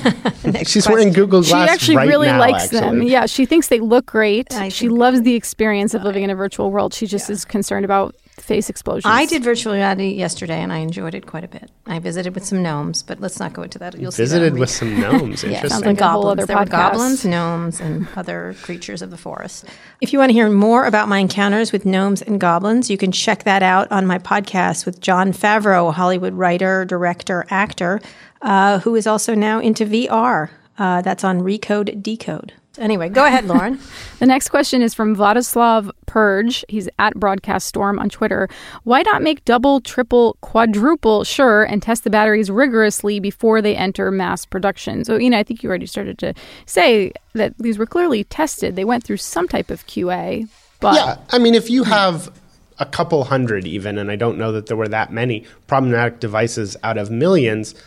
question. 0.45 0.93
wearing 0.93 1.13
Google 1.13 1.43
Glass. 1.43 1.69
She 1.69 1.73
actually 1.73 1.97
right 1.97 2.09
really 2.09 2.27
now, 2.27 2.39
likes 2.39 2.65
actually. 2.65 2.81
them. 2.81 3.03
Yeah, 3.03 3.27
she 3.27 3.47
thinks 3.47 3.69
they 3.69 3.81
look 3.81 4.07
great. 4.07 4.53
I 4.55 4.69
she 4.69 4.89
loves 4.89 5.23
the 5.23 5.35
experience 5.35 5.95
of 5.95 6.03
living 6.03 6.23
in 6.23 6.31
a 6.31 6.35
virtual 6.35 6.71
world. 6.71 6.93
She 6.93 7.07
just 7.07 7.29
yeah. 7.29 7.35
is 7.35 7.45
concerned 7.47 7.85
about 7.85 8.15
face 8.41 8.69
explosions. 8.69 9.05
I 9.07 9.27
did 9.27 9.45
virtual 9.45 9.73
reality 9.75 10.09
yesterday, 10.11 10.61
and 10.61 10.73
I 10.73 10.79
enjoyed 10.79 11.15
it 11.15 11.27
quite 11.27 11.45
a 11.45 11.49
bit. 11.49 11.71
I 11.87 11.99
visited 11.99 12.35
with 12.35 12.45
some 12.45 12.63
gnomes, 12.63 13.03
but 13.03 13.21
let's 13.21 13.39
not 13.39 13.53
go 13.53 13.63
into 13.63 13.79
that. 13.79 13.99
You'll 13.99 14.13
see. 14.13 14.23
visited 14.23 14.59
with 14.59 14.71
some 14.71 14.99
gnomes. 15.01 15.45
Interesting. 15.45 15.53
yeah, 15.53 15.67
sounds 15.67 15.85
like 15.85 15.99
goblins. 15.99 16.47
There 16.47 16.57
were 16.57 16.65
goblins, 16.65 17.25
gnomes, 17.25 17.81
and 17.81 18.09
other 18.17 18.55
creatures 18.63 19.03
of 19.03 19.11
the 19.11 19.17
forest. 19.17 19.65
If 20.01 20.13
you 20.13 20.19
want 20.19 20.31
to 20.31 20.35
hear 20.35 20.51
more 20.51 20.85
about 20.85 21.09
my 21.09 21.19
encounters 21.19 21.73
with 21.73 21.87
gnomes 21.87 22.23
and 22.23 22.41
goblins, 22.41 22.91
you 22.91 22.99
can 22.99 23.13
check 23.13 23.45
that 23.45 23.63
out 23.63 23.91
on 23.93 24.07
my 24.07 24.19
podcast 24.19 24.85
with 24.85 25.01
Jon 25.01 25.33
Favreau, 25.33 25.89
a 25.89 25.93
Hollywood 25.93 26.35
writer, 26.35 26.85
director, 26.85 27.47
actor, 27.51 28.01
uh, 28.43 28.81
who 28.81 28.95
is 28.95 29.07
also 29.07 29.35
now 29.35 29.61
into 29.61 29.87
VR. 29.87 30.51
Uh, 30.77 31.01
that's 31.03 31.23
on 31.23 31.41
Recode 31.41 32.03
Decode. 32.03 32.53
Anyway, 32.79 33.09
go 33.09 33.25
ahead, 33.25 33.47
Lauren. 33.47 33.79
the 34.19 34.27
next 34.27 34.49
question 34.49 34.83
is 34.83 34.95
from 34.95 35.15
Vladislav 35.15 35.91
Purge. 36.07 36.65
He's 36.69 36.89
at 36.99 37.15
Broadcast 37.15 37.67
Storm 37.69 37.99
on 37.99 38.09
Twitter. 38.09 38.49
Why 38.83 39.03
not 39.03 39.23
make 39.23 39.45
double, 39.45 39.81
triple, 39.81 40.37
quadruple 40.41 41.25
sure 41.25 41.63
and 41.65 41.83
test 41.83 42.05
the 42.05 42.11
batteries 42.11 42.51
rigorously 42.51 43.21
before 43.21 43.63
they 43.63 43.77
enter 43.77 44.11
mass 44.11 44.45
production? 44.45 45.05
So, 45.05 45.17
you 45.17 45.31
know, 45.31 45.39
I 45.39 45.45
think 45.45 45.63
you 45.63 45.69
already 45.69 45.87
started 45.87 46.19
to 46.19 46.35
say 46.67 47.13
that 47.35 47.57
these 47.59 47.79
were 47.79 47.87
clearly 47.87 48.25
tested. 48.25 48.75
They 48.75 48.85
went 48.85 49.05
through 49.05 49.19
some 49.19 49.47
type 49.47 49.71
of 49.71 49.87
QA. 49.87 50.49
But 50.81 50.97
yeah, 50.97 51.17
I 51.31 51.39
mean, 51.39 51.55
if 51.55 51.71
you 51.71 51.85
have 51.85 52.33
a 52.81 52.87
couple 52.87 53.23
hundred 53.25 53.67
even, 53.67 53.99
and 53.99 54.11
I 54.11 54.17
don't 54.17 54.37
know 54.37 54.51
that 54.51 54.67
there 54.67 54.77
were 54.77 54.89
that 54.89 55.13
many 55.13 55.45
problematic 55.69 56.19
devices 56.19 56.77
out 56.83 56.99
of 56.99 57.11
millions– 57.11 57.75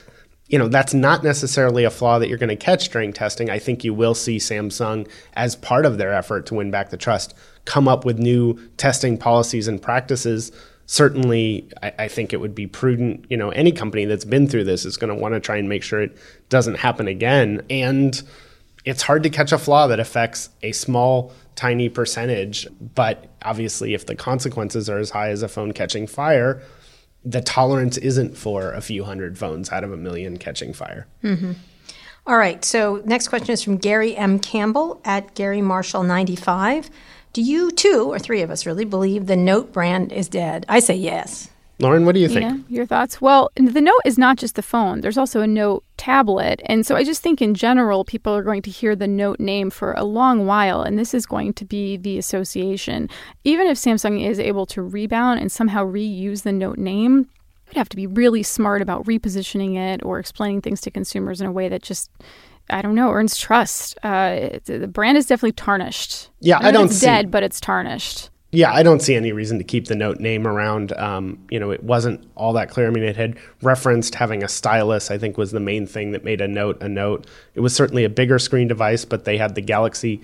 you 0.47 0.57
know, 0.57 0.67
that's 0.67 0.93
not 0.93 1.23
necessarily 1.23 1.83
a 1.83 1.89
flaw 1.89 2.19
that 2.19 2.29
you're 2.29 2.37
going 2.37 2.49
to 2.49 2.55
catch 2.55 2.89
during 2.89 3.11
testing. 3.11 3.49
I 3.49 3.59
think 3.59 3.83
you 3.83 3.93
will 3.93 4.15
see 4.15 4.37
Samsung, 4.37 5.09
as 5.33 5.55
part 5.55 5.85
of 5.85 5.97
their 5.97 6.13
effort 6.13 6.45
to 6.47 6.55
win 6.55 6.71
back 6.71 6.89
the 6.89 6.97
trust, 6.97 7.33
come 7.65 7.87
up 7.87 8.05
with 8.05 8.17
new 8.17 8.57
testing 8.77 9.17
policies 9.17 9.67
and 9.67 9.81
practices. 9.81 10.51
Certainly, 10.85 11.69
I, 11.83 11.93
I 11.99 12.07
think 12.07 12.31
it 12.31 12.37
would 12.37 12.55
be 12.55 12.65
prudent. 12.65 13.25
You 13.29 13.35
know, 13.35 13.49
any 13.49 13.73
company 13.73 14.05
that's 14.05 14.23
been 14.23 14.47
through 14.47 14.63
this 14.63 14.85
is 14.85 14.95
going 14.95 15.13
to 15.13 15.21
want 15.21 15.33
to 15.33 15.41
try 15.41 15.57
and 15.57 15.67
make 15.67 15.83
sure 15.83 16.01
it 16.01 16.17
doesn't 16.47 16.75
happen 16.75 17.09
again. 17.09 17.65
And 17.69 18.21
it's 18.85 19.01
hard 19.01 19.23
to 19.23 19.29
catch 19.29 19.51
a 19.51 19.57
flaw 19.57 19.87
that 19.87 19.99
affects 19.99 20.49
a 20.63 20.71
small, 20.71 21.33
tiny 21.55 21.89
percentage. 21.89 22.67
But 22.95 23.25
obviously, 23.41 23.93
if 23.93 24.05
the 24.05 24.15
consequences 24.15 24.89
are 24.89 24.97
as 24.97 25.09
high 25.09 25.29
as 25.29 25.43
a 25.43 25.49
phone 25.49 25.73
catching 25.73 26.07
fire, 26.07 26.61
the 27.27 27.41
tolerance 27.41 27.97
isn't 27.97 28.37
for 28.37 28.71
a 28.71 28.81
few 28.81 29.03
hundred 29.03 29.37
phones 29.37 29.69
out 29.69 29.83
of 29.83 29.91
a 29.91 29.97
million 29.97 30.37
catching 30.37 30.71
fire. 30.71 31.07
Mm-hmm. 31.23 31.53
All 32.25 32.37
right. 32.37 32.63
So 32.63 33.01
next 33.05 33.27
question 33.27 33.51
is 33.51 33.61
from 33.61 33.77
Gary 33.77 34.15
M. 34.15 34.39
Campbell 34.39 35.01
at 35.03 35.35
Gary 35.35 35.61
Marshall 35.61 36.03
95. 36.03 36.89
Do 37.33 37.41
you 37.41 37.71
two, 37.71 38.05
or 38.11 38.17
three 38.17 38.41
of 38.41 38.49
us 38.49 38.65
really, 38.65 38.85
believe 38.85 39.27
the 39.27 39.35
Note 39.35 39.73
brand 39.73 40.11
is 40.11 40.29
dead? 40.29 40.65
I 40.69 40.79
say 40.79 40.95
yes. 40.95 41.49
Lauren, 41.79 42.05
what 42.05 42.15
do 42.15 42.21
you 42.21 42.29
think? 42.29 42.41
Yeah, 42.41 42.75
your 42.75 42.85
thoughts? 42.85 43.21
Well, 43.21 43.51
the 43.55 43.81
Note 43.81 44.01
is 44.05 44.17
not 44.17 44.37
just 44.37 44.55
the 44.55 44.63
phone. 44.63 45.01
There's 45.01 45.17
also 45.17 45.41
a 45.41 45.47
Note 45.47 45.83
tablet. 45.97 46.61
And 46.65 46.85
so 46.85 46.95
I 46.95 47.03
just 47.03 47.21
think 47.21 47.41
in 47.41 47.53
general, 47.53 48.05
people 48.05 48.33
are 48.33 48.43
going 48.43 48.61
to 48.63 48.71
hear 48.71 48.95
the 48.95 49.07
Note 49.07 49.39
name 49.39 49.69
for 49.69 49.93
a 49.93 50.03
long 50.03 50.45
while, 50.45 50.81
and 50.81 50.97
this 50.97 51.13
is 51.13 51.25
going 51.25 51.53
to 51.53 51.65
be 51.65 51.97
the 51.97 52.17
association. 52.17 53.09
Even 53.43 53.67
if 53.67 53.77
Samsung 53.77 54.25
is 54.25 54.39
able 54.39 54.65
to 54.67 54.81
rebound 54.81 55.39
and 55.39 55.51
somehow 55.51 55.85
reuse 55.85 56.43
the 56.43 56.51
Note 56.51 56.77
name, 56.77 57.29
you'd 57.67 57.77
have 57.77 57.89
to 57.89 57.97
be 57.97 58.07
really 58.07 58.43
smart 58.43 58.81
about 58.81 59.05
repositioning 59.05 59.75
it 59.75 60.03
or 60.03 60.19
explaining 60.19 60.61
things 60.61 60.81
to 60.81 60.91
consumers 60.91 61.41
in 61.41 61.47
a 61.47 61.51
way 61.51 61.69
that 61.69 61.81
just 61.81 62.09
I 62.69 62.81
don't 62.81 62.95
know, 62.95 63.11
earns 63.11 63.37
trust. 63.37 63.97
Uh, 64.03 64.59
the 64.65 64.89
brand 64.91 65.17
is 65.17 65.25
definitely 65.25 65.53
tarnished. 65.53 66.29
Yeah, 66.41 66.59
I, 66.59 66.67
I 66.67 66.71
don't 66.71 66.87
it's 66.87 66.97
see, 66.97 67.05
dead, 67.05 67.31
but 67.31 67.41
it's 67.41 67.61
tarnished 67.61 68.29
yeah, 68.51 68.71
I 68.71 68.81
don't 68.81 69.01
see 69.01 69.15
any 69.15 69.33
reason 69.33 69.57
to 69.57 69.63
keep 69.63 69.87
the 69.87 69.95
note 69.95 70.19
name 70.19 70.47
around. 70.47 70.93
Um, 70.93 71.45
you 71.49 71.59
know, 71.59 71.71
it 71.71 71.83
wasn't 71.83 72.25
all 72.35 72.53
that 72.53 72.69
clear. 72.69 72.87
I 72.87 72.91
mean, 72.91 73.03
it 73.03 73.17
had 73.17 73.37
referenced 73.61 74.15
having 74.15 74.41
a 74.41 74.47
stylus, 74.47 75.11
I 75.11 75.17
think 75.17 75.37
was 75.37 75.51
the 75.51 75.59
main 75.59 75.85
thing 75.85 76.11
that 76.11 76.23
made 76.23 76.39
a 76.39 76.47
note 76.47 76.81
a 76.81 76.87
note. 76.87 77.27
It 77.55 77.59
was 77.59 77.75
certainly 77.75 78.05
a 78.05 78.09
bigger 78.09 78.39
screen 78.39 78.69
device, 78.69 79.03
but 79.03 79.25
they 79.25 79.37
had 79.37 79.55
the 79.55 79.61
Galaxy 79.61 80.21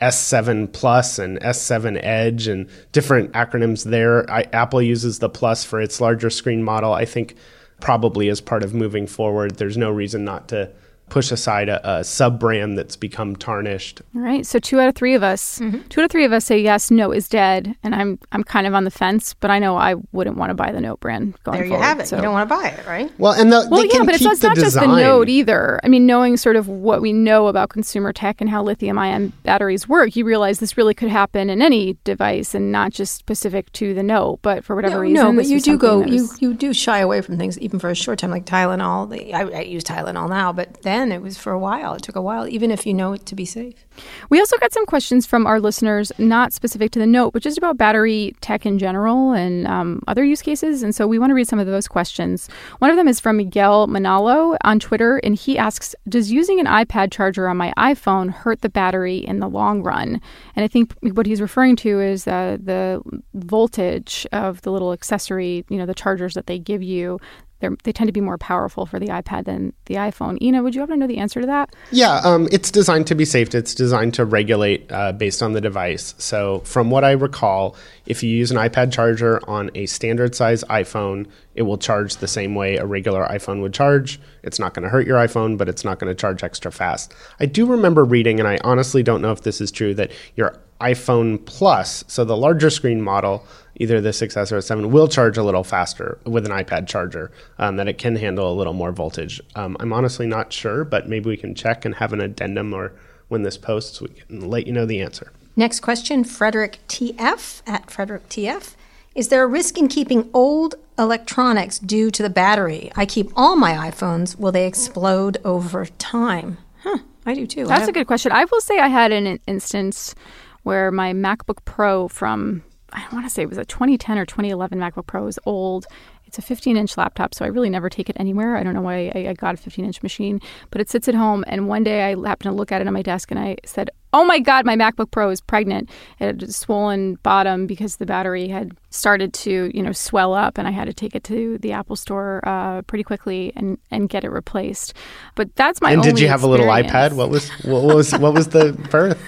S7 0.00 0.72
Plus 0.72 1.18
and 1.18 1.40
S7 1.40 2.00
Edge 2.02 2.46
and 2.46 2.68
different 2.92 3.32
acronyms 3.32 3.84
there. 3.84 4.30
I, 4.30 4.42
Apple 4.52 4.80
uses 4.80 5.18
the 5.18 5.28
Plus 5.28 5.64
for 5.64 5.80
its 5.80 6.00
larger 6.00 6.30
screen 6.30 6.62
model. 6.62 6.94
I 6.94 7.04
think 7.04 7.34
probably 7.80 8.30
as 8.30 8.40
part 8.40 8.62
of 8.62 8.74
moving 8.74 9.06
forward, 9.06 9.56
there's 9.56 9.76
no 9.76 9.90
reason 9.90 10.24
not 10.24 10.48
to 10.48 10.70
push 11.10 11.30
aside 11.30 11.68
a, 11.68 11.98
a 11.98 12.04
sub 12.04 12.38
brand 12.38 12.76
that's 12.78 12.96
become 12.96 13.36
tarnished. 13.36 14.02
All 14.14 14.22
right. 14.22 14.44
So 14.44 14.58
two 14.58 14.80
out 14.80 14.88
of 14.88 14.94
three 14.94 15.14
of 15.14 15.22
us, 15.22 15.58
mm-hmm. 15.58 15.80
two 15.88 16.00
out 16.00 16.04
of 16.04 16.10
three 16.10 16.24
of 16.24 16.32
us 16.32 16.44
say 16.44 16.58
yes, 16.58 16.90
Note 16.90 17.12
is 17.12 17.28
dead, 17.28 17.76
and 17.82 17.94
I'm 17.94 18.18
I'm 18.32 18.44
kind 18.44 18.66
of 18.66 18.74
on 18.74 18.84
the 18.84 18.90
fence, 18.90 19.34
but 19.34 19.50
I 19.50 19.58
know 19.58 19.76
I 19.76 19.94
wouldn't 20.12 20.36
want 20.36 20.50
to 20.50 20.54
buy 20.54 20.72
the 20.72 20.80
Note 20.80 21.00
brand 21.00 21.34
going 21.44 21.58
There 21.58 21.64
you 21.64 21.70
forward, 21.72 21.84
have 21.84 22.00
it. 22.00 22.08
So. 22.08 22.16
You 22.16 22.22
don't 22.22 22.32
want 22.32 22.48
to 22.48 22.54
buy 22.54 22.68
it, 22.68 22.86
right? 22.86 23.12
Well, 23.18 23.32
and 23.32 23.52
the, 23.52 23.66
well, 23.70 23.84
yeah, 23.84 24.04
but 24.04 24.14
it's, 24.14 24.24
it's 24.24 24.42
not 24.42 24.54
design. 24.54 24.64
just 24.64 24.76
the 24.76 24.86
Note 24.86 25.28
either. 25.28 25.80
I 25.82 25.88
mean, 25.88 26.06
knowing 26.06 26.36
sort 26.36 26.56
of 26.56 26.68
what 26.68 27.00
we 27.00 27.12
know 27.12 27.46
about 27.46 27.70
consumer 27.70 28.12
tech 28.12 28.40
and 28.40 28.50
how 28.50 28.62
lithium-ion 28.62 29.32
batteries 29.44 29.88
work, 29.88 30.16
you 30.16 30.24
realize 30.24 30.58
this 30.58 30.76
really 30.76 30.94
could 30.94 31.08
happen 31.08 31.50
in 31.50 31.62
any 31.62 31.96
device 32.04 32.54
and 32.54 32.72
not 32.72 32.92
just 32.92 33.16
specific 33.16 33.70
to 33.72 33.94
the 33.94 34.02
Note. 34.02 34.40
But 34.42 34.64
for 34.64 34.76
whatever 34.76 34.96
no, 34.96 35.00
reason, 35.00 35.14
no, 35.14 35.32
but 35.32 35.46
you 35.46 35.60
do 35.60 35.78
go, 35.78 36.04
you 36.04 36.28
you 36.40 36.54
do 36.54 36.72
shy 36.72 36.98
away 36.98 37.20
from 37.20 37.38
things 37.38 37.58
even 37.58 37.78
for 37.78 37.90
a 37.90 37.94
short 37.94 38.18
time, 38.18 38.30
like 38.30 38.44
Tylenol. 38.44 39.32
I, 39.32 39.58
I 39.58 39.60
use 39.62 39.84
Tylenol 39.84 40.28
now, 40.28 40.52
but 40.52 40.82
then 40.82 40.97
it 41.12 41.22
was 41.22 41.38
for 41.38 41.52
a 41.52 41.58
while 41.58 41.68
while. 41.68 41.94
It 41.94 42.02
took 42.02 42.16
a 42.16 42.22
while, 42.22 42.48
even 42.48 42.70
if 42.70 42.86
you 42.86 42.94
know 42.94 43.12
it 43.12 43.26
to 43.26 43.34
be 43.34 43.44
safe. 43.44 43.86
We 44.30 44.40
also 44.40 44.56
got 44.58 44.72
some 44.72 44.86
questions 44.86 45.26
from 45.26 45.46
our 45.46 45.60
listeners, 45.60 46.12
not 46.18 46.52
specific 46.52 46.90
to 46.92 46.98
the 46.98 47.06
note, 47.06 47.32
but 47.32 47.42
just 47.42 47.58
about 47.58 47.76
battery 47.76 48.34
tech 48.40 48.66
in 48.66 48.78
general 48.78 49.32
and 49.32 49.66
um, 49.66 50.02
other 50.06 50.24
use 50.24 50.42
cases. 50.42 50.82
And 50.82 50.94
so 50.94 51.06
we 51.06 51.18
want 51.18 51.30
to 51.30 51.34
read 51.34 51.48
some 51.48 51.58
of 51.58 51.66
those 51.66 51.88
questions. 51.88 52.48
One 52.78 52.90
of 52.90 52.96
them 52.96 53.08
is 53.08 53.20
from 53.20 53.36
Miguel 53.36 53.86
Manalo 53.86 54.56
on 54.64 54.78
Twitter, 54.78 55.18
and 55.18 55.34
he 55.34 55.58
asks 55.58 55.94
Does 56.08 56.30
using 56.30 56.60
an 56.60 56.66
iPad 56.66 57.12
charger 57.12 57.48
on 57.48 57.56
my 57.56 57.72
iPhone 57.76 58.30
hurt 58.30 58.62
the 58.62 58.68
battery 58.68 59.18
in 59.18 59.40
the 59.40 59.48
long 59.48 59.82
run? 59.82 60.20
And 60.56 60.64
I 60.64 60.68
think 60.68 60.94
what 61.02 61.26
he's 61.26 61.40
referring 61.40 61.76
to 61.76 62.00
is 62.00 62.26
uh, 62.26 62.58
the 62.60 63.02
voltage 63.34 64.26
of 64.32 64.62
the 64.62 64.72
little 64.72 64.92
accessory, 64.92 65.64
you 65.68 65.76
know, 65.76 65.86
the 65.86 65.94
chargers 65.94 66.34
that 66.34 66.46
they 66.46 66.58
give 66.58 66.82
you 66.82 67.18
they 67.60 67.68
they 67.84 67.92
tend 67.92 68.08
to 68.08 68.12
be 68.12 68.20
more 68.20 68.38
powerful 68.38 68.86
for 68.86 68.98
the 68.98 69.08
iPad 69.08 69.44
than 69.44 69.72
the 69.86 69.94
iPhone. 69.94 70.40
Ina, 70.40 70.62
would 70.62 70.74
you 70.74 70.80
happen 70.80 70.94
to 70.94 71.00
know 71.00 71.06
the 71.06 71.18
answer 71.18 71.40
to 71.40 71.46
that? 71.46 71.74
Yeah, 71.90 72.20
um, 72.24 72.48
it's 72.52 72.70
designed 72.70 73.06
to 73.08 73.14
be 73.14 73.24
safe. 73.24 73.54
It's 73.54 73.74
designed 73.74 74.14
to 74.14 74.24
regulate 74.24 74.90
uh, 74.90 75.12
based 75.12 75.42
on 75.42 75.52
the 75.52 75.60
device. 75.60 76.14
So, 76.18 76.60
from 76.60 76.90
what 76.90 77.04
I 77.04 77.12
recall, 77.12 77.76
if 78.06 78.22
you 78.22 78.30
use 78.30 78.50
an 78.50 78.56
iPad 78.56 78.92
charger 78.92 79.40
on 79.48 79.70
a 79.74 79.86
standard 79.86 80.34
size 80.34 80.64
iPhone, 80.64 81.26
it 81.54 81.62
will 81.62 81.78
charge 81.78 82.16
the 82.16 82.28
same 82.28 82.54
way 82.54 82.76
a 82.76 82.86
regular 82.86 83.26
iPhone 83.26 83.60
would 83.62 83.74
charge. 83.74 84.20
It's 84.42 84.58
not 84.58 84.74
going 84.74 84.84
to 84.84 84.88
hurt 84.88 85.06
your 85.06 85.18
iPhone, 85.18 85.58
but 85.58 85.68
it's 85.68 85.84
not 85.84 85.98
going 85.98 86.10
to 86.10 86.14
charge 86.14 86.42
extra 86.42 86.70
fast. 86.70 87.12
I 87.40 87.46
do 87.46 87.66
remember 87.66 88.04
reading, 88.04 88.38
and 88.38 88.48
I 88.48 88.58
honestly 88.62 89.02
don't 89.02 89.20
know 89.20 89.32
if 89.32 89.42
this 89.42 89.60
is 89.60 89.70
true, 89.72 89.94
that 89.94 90.12
your 90.36 90.58
iPhone 90.80 91.44
Plus, 91.44 92.04
so 92.06 92.24
the 92.24 92.36
larger 92.36 92.70
screen 92.70 93.02
model, 93.02 93.44
either 93.76 94.00
the 94.00 94.10
6S 94.10 94.52
or 94.52 94.60
7, 94.60 94.90
will 94.90 95.08
charge 95.08 95.36
a 95.36 95.42
little 95.42 95.64
faster 95.64 96.18
with 96.24 96.46
an 96.46 96.52
iPad 96.52 96.86
charger, 96.86 97.32
um, 97.58 97.76
that 97.76 97.88
it 97.88 97.98
can 97.98 98.16
handle 98.16 98.50
a 98.50 98.54
little 98.54 98.74
more 98.74 98.92
voltage. 98.92 99.40
Um, 99.54 99.76
I'm 99.80 99.92
honestly 99.92 100.26
not 100.26 100.52
sure, 100.52 100.84
but 100.84 101.08
maybe 101.08 101.28
we 101.28 101.36
can 101.36 101.54
check 101.54 101.84
and 101.84 101.96
have 101.96 102.12
an 102.12 102.20
addendum 102.20 102.72
or 102.72 102.92
when 103.28 103.42
this 103.42 103.58
posts, 103.58 104.00
we 104.00 104.08
can 104.08 104.48
let 104.48 104.66
you 104.66 104.72
know 104.72 104.86
the 104.86 105.00
answer. 105.00 105.32
Next 105.54 105.80
question 105.80 106.24
Frederick 106.24 106.78
TF 106.88 107.62
at 107.66 107.90
Frederick 107.90 108.28
TF. 108.28 108.74
Is 109.14 109.28
there 109.28 109.42
a 109.42 109.46
risk 109.46 109.76
in 109.76 109.88
keeping 109.88 110.30
old 110.32 110.76
electronics 110.98 111.78
due 111.78 112.10
to 112.12 112.22
the 112.22 112.30
battery? 112.30 112.92
I 112.94 113.04
keep 113.04 113.32
all 113.34 113.56
my 113.56 113.72
iPhones. 113.72 114.38
Will 114.38 114.52
they 114.52 114.66
explode 114.66 115.38
over 115.44 115.86
time? 115.86 116.58
Huh, 116.82 116.98
I 117.26 117.34
do 117.34 117.46
too. 117.46 117.66
That's 117.66 117.88
a 117.88 117.92
good 117.92 118.06
question. 118.06 118.30
I 118.30 118.44
will 118.44 118.60
say 118.60 118.78
I 118.78 118.88
had 118.88 119.10
an 119.10 119.40
instance 119.46 120.14
where 120.62 120.90
my 120.90 121.12
MacBook 121.12 121.64
Pro 121.64 122.08
from 122.08 122.62
I 122.92 123.02
don't 123.02 123.12
want 123.12 123.26
to 123.26 123.30
say 123.30 123.42
it 123.42 123.48
was 123.48 123.58
a 123.58 123.64
2010 123.64 124.18
or 124.18 124.24
2011 124.24 124.78
MacBook 124.78 125.06
Pro 125.06 125.26
is 125.26 125.38
old. 125.44 125.86
It's 126.24 126.38
a 126.38 126.42
15 126.42 126.76
inch 126.76 126.96
laptop, 126.98 127.34
so 127.34 127.44
I 127.44 127.48
really 127.48 127.70
never 127.70 127.88
take 127.88 128.10
it 128.10 128.16
anywhere. 128.18 128.56
I 128.56 128.62
don't 128.62 128.74
know 128.74 128.82
why 128.82 129.10
I, 129.14 129.28
I 129.28 129.32
got 129.32 129.54
a 129.54 129.56
15 129.56 129.84
inch 129.84 130.02
machine, 130.02 130.40
but 130.70 130.80
it 130.80 130.90
sits 130.90 131.08
at 131.08 131.14
home. 131.14 131.42
And 131.46 131.68
one 131.68 131.84
day 131.84 132.02
I 132.02 132.10
happened 132.10 132.50
to 132.50 132.52
look 132.52 132.70
at 132.70 132.82
it 132.82 132.86
on 132.86 132.92
my 132.92 133.02
desk 133.02 133.30
and 133.30 133.40
I 133.40 133.56
said, 133.64 133.90
Oh 134.12 134.24
my 134.24 134.38
God, 134.38 134.64
my 134.64 134.74
MacBook 134.74 135.10
Pro 135.10 135.30
is 135.30 135.40
pregnant. 135.40 135.90
It 136.18 136.24
had 136.24 136.42
a 136.42 136.52
swollen 136.52 137.16
bottom 137.16 137.66
because 137.66 137.96
the 137.96 138.06
battery 138.06 138.48
had 138.48 138.72
started 138.90 139.34
to, 139.34 139.70
you 139.74 139.82
know, 139.82 139.92
swell 139.92 140.32
up, 140.32 140.56
and 140.56 140.66
I 140.66 140.70
had 140.70 140.86
to 140.86 140.94
take 140.94 141.14
it 141.14 141.24
to 141.24 141.58
the 141.58 141.72
Apple 141.72 141.94
store 141.94 142.40
uh, 142.44 142.80
pretty 142.82 143.04
quickly 143.04 143.52
and, 143.54 143.76
and 143.90 144.08
get 144.08 144.24
it 144.24 144.30
replaced. 144.30 144.94
But 145.34 145.54
that's 145.56 145.82
my. 145.82 145.92
And 145.92 146.02
did 146.02 146.18
you 146.18 146.28
have 146.28 146.40
experience. 146.40 146.64
a 146.64 146.68
little 146.70 146.90
iPad? 146.90 147.12
What 147.12 147.28
was 147.28 147.50
what 147.66 147.82
was 147.94 148.16
what 148.18 148.32
was 148.32 148.48
the 148.48 148.72
birth? 148.90 149.22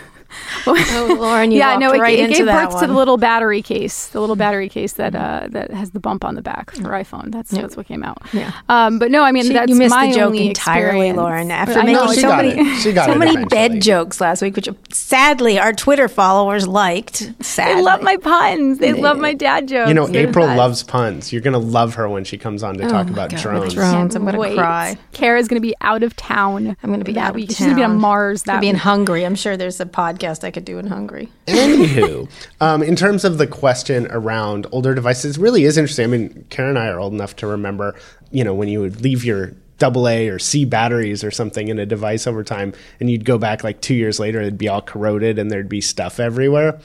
oh, 0.67 1.17
Lauren, 1.19 1.51
you 1.51 1.59
yeah, 1.59 1.77
no, 1.77 1.93
it, 1.93 2.01
right 2.01 2.19
it 2.19 2.31
gave 2.31 2.47
birth 2.47 2.73
one. 2.73 2.83
to 2.83 2.87
the 2.87 2.95
little 2.95 3.17
battery 3.17 3.63
case, 3.63 4.09
the 4.09 4.21
little 4.21 4.37
battery 4.37 4.69
case 4.69 4.95
that 4.95 5.15
uh, 5.15 5.49
that 5.51 5.71
has 5.71 5.91
the 5.91 6.01
bump 6.01 6.25
on 6.25 6.35
the 6.35 6.43
back 6.43 6.71
for 6.71 6.91
iPhone. 6.91 7.31
That's 7.33 7.51
that's 7.51 7.77
what 7.77 7.87
came 7.87 8.03
out. 8.03 8.19
Yeah. 8.33 8.53
Um, 8.69 8.99
but 8.99 9.11
no, 9.11 9.23
I 9.25 9.33
mean 9.33 9.45
she, 9.45 9.53
that's 9.53 9.71
you 9.71 9.77
missed 9.77 9.95
my 9.95 10.09
the 10.09 10.15
joke 10.15 10.27
only 10.27 10.49
entirely, 10.49 11.09
experience. 11.09 11.17
Lauren. 11.17 11.51
After 11.51 11.79
I 11.79 11.85
making 11.85 12.13
so 12.15 12.37
many, 12.37 12.49
it. 12.51 12.81
She 12.81 12.93
got 12.93 13.07
so 13.07 13.15
many 13.15 13.33
eventually. 13.33 13.49
bed 13.49 13.83
jokes 13.83 14.21
last 14.21 14.43
week, 14.43 14.57
which 14.57 14.69
sadly 14.93 15.59
our 15.59 15.73
Twitter 15.73 16.09
followers 16.09 16.67
liked. 16.67 17.33
Sadly. 17.41 17.75
They 17.75 17.83
love 17.83 18.03
my 18.03 18.17
puns. 18.17 18.79
They 18.79 18.93
love 18.93 19.19
my 19.19 19.35
dad 19.35 19.69
jokes. 19.69 19.89
You 19.89 19.95
know, 19.95 20.07
They're 20.07 20.29
April 20.29 20.47
best. 20.47 20.59
loves 20.59 20.83
puns. 20.83 21.33
You're 21.33 21.43
gonna 21.43 21.59
love 21.59 21.95
her 21.95 22.09
when 22.09 22.25
she 22.25 22.39
comes 22.39 22.63
on 22.63 22.77
to 22.79 22.89
talk 22.89 23.09
about 23.09 23.31
God, 23.31 23.41
drones. 23.41 23.75
drones. 23.75 24.17
I'm 24.17 24.25
gonna 24.25 24.39
Wait. 24.39 24.57
cry. 24.57 24.97
Kara's 25.13 25.49
going 25.49 25.61
to 25.61 25.67
be 25.67 25.75
out 25.81 26.03
of 26.03 26.17
town. 26.17 26.77
I'm 26.83 26.91
going 26.91 27.01
to 27.01 27.05
be 27.05 27.13
that 27.13 27.29
out 27.29 27.35
week. 27.35 27.51
of 27.51 27.57
She's 27.57 27.67
going 27.67 27.77
to 27.77 27.81
be 27.81 27.85
on. 27.85 27.99
Mars 27.99 28.43
Gonna 28.43 28.57
that 28.57 28.61
be 28.61 28.69
in. 28.69 28.77
Hungary. 28.77 29.27
I'm 29.27 29.35
sure 29.35 29.57
there's 29.57 29.81
a 29.81 29.87
podcast 29.87 30.20
I 30.45 30.51
could 30.51 30.65
do 30.65 30.79
in 30.79 30.87
Hungary. 30.87 31.29
Anywho, 31.47 32.29
um, 32.61 32.83
in 32.83 32.97
terms 32.97 33.25
of 33.25 33.39
the 33.39 33.47
question 33.47 34.07
around 34.11 34.67
older 34.73 34.95
devices, 34.95 35.39
really 35.39 35.65
is 35.65 35.77
interesting. 35.77 36.05
I 36.05 36.09
mean, 36.09 36.47
Karen 36.51 36.77
and 36.77 36.79
I 36.79 36.89
are 36.89 37.01
old 37.01 37.13
enough 37.13 37.37
to 37.37 37.47
remember, 37.47 37.95
you 38.31 38.45
know, 38.45 38.55
when 38.55 38.69
you 38.69 38.81
would 38.81 39.01
leave 39.01 39.25
your 39.25 39.53
AA 39.83 40.29
or 40.29 40.39
C 40.39 40.65
batteries 40.65 41.25
or 41.25 41.31
something 41.31 41.69
in 41.69 41.79
a 41.79 41.87
device 41.87 42.27
over 42.27 42.45
time, 42.45 42.73
and 43.01 43.11
you'd 43.11 43.25
go 43.25 43.39
back 43.39 43.65
like 43.65 43.81
two 43.81 43.95
years 43.95 44.21
later, 44.21 44.41
it'd 44.41 44.59
be 44.59 44.69
all 44.69 44.83
corroded 44.83 45.39
and 45.39 45.51
there'd 45.51 45.69
be 45.69 45.81
stuff 45.81 46.21
everywhere. 46.21 46.79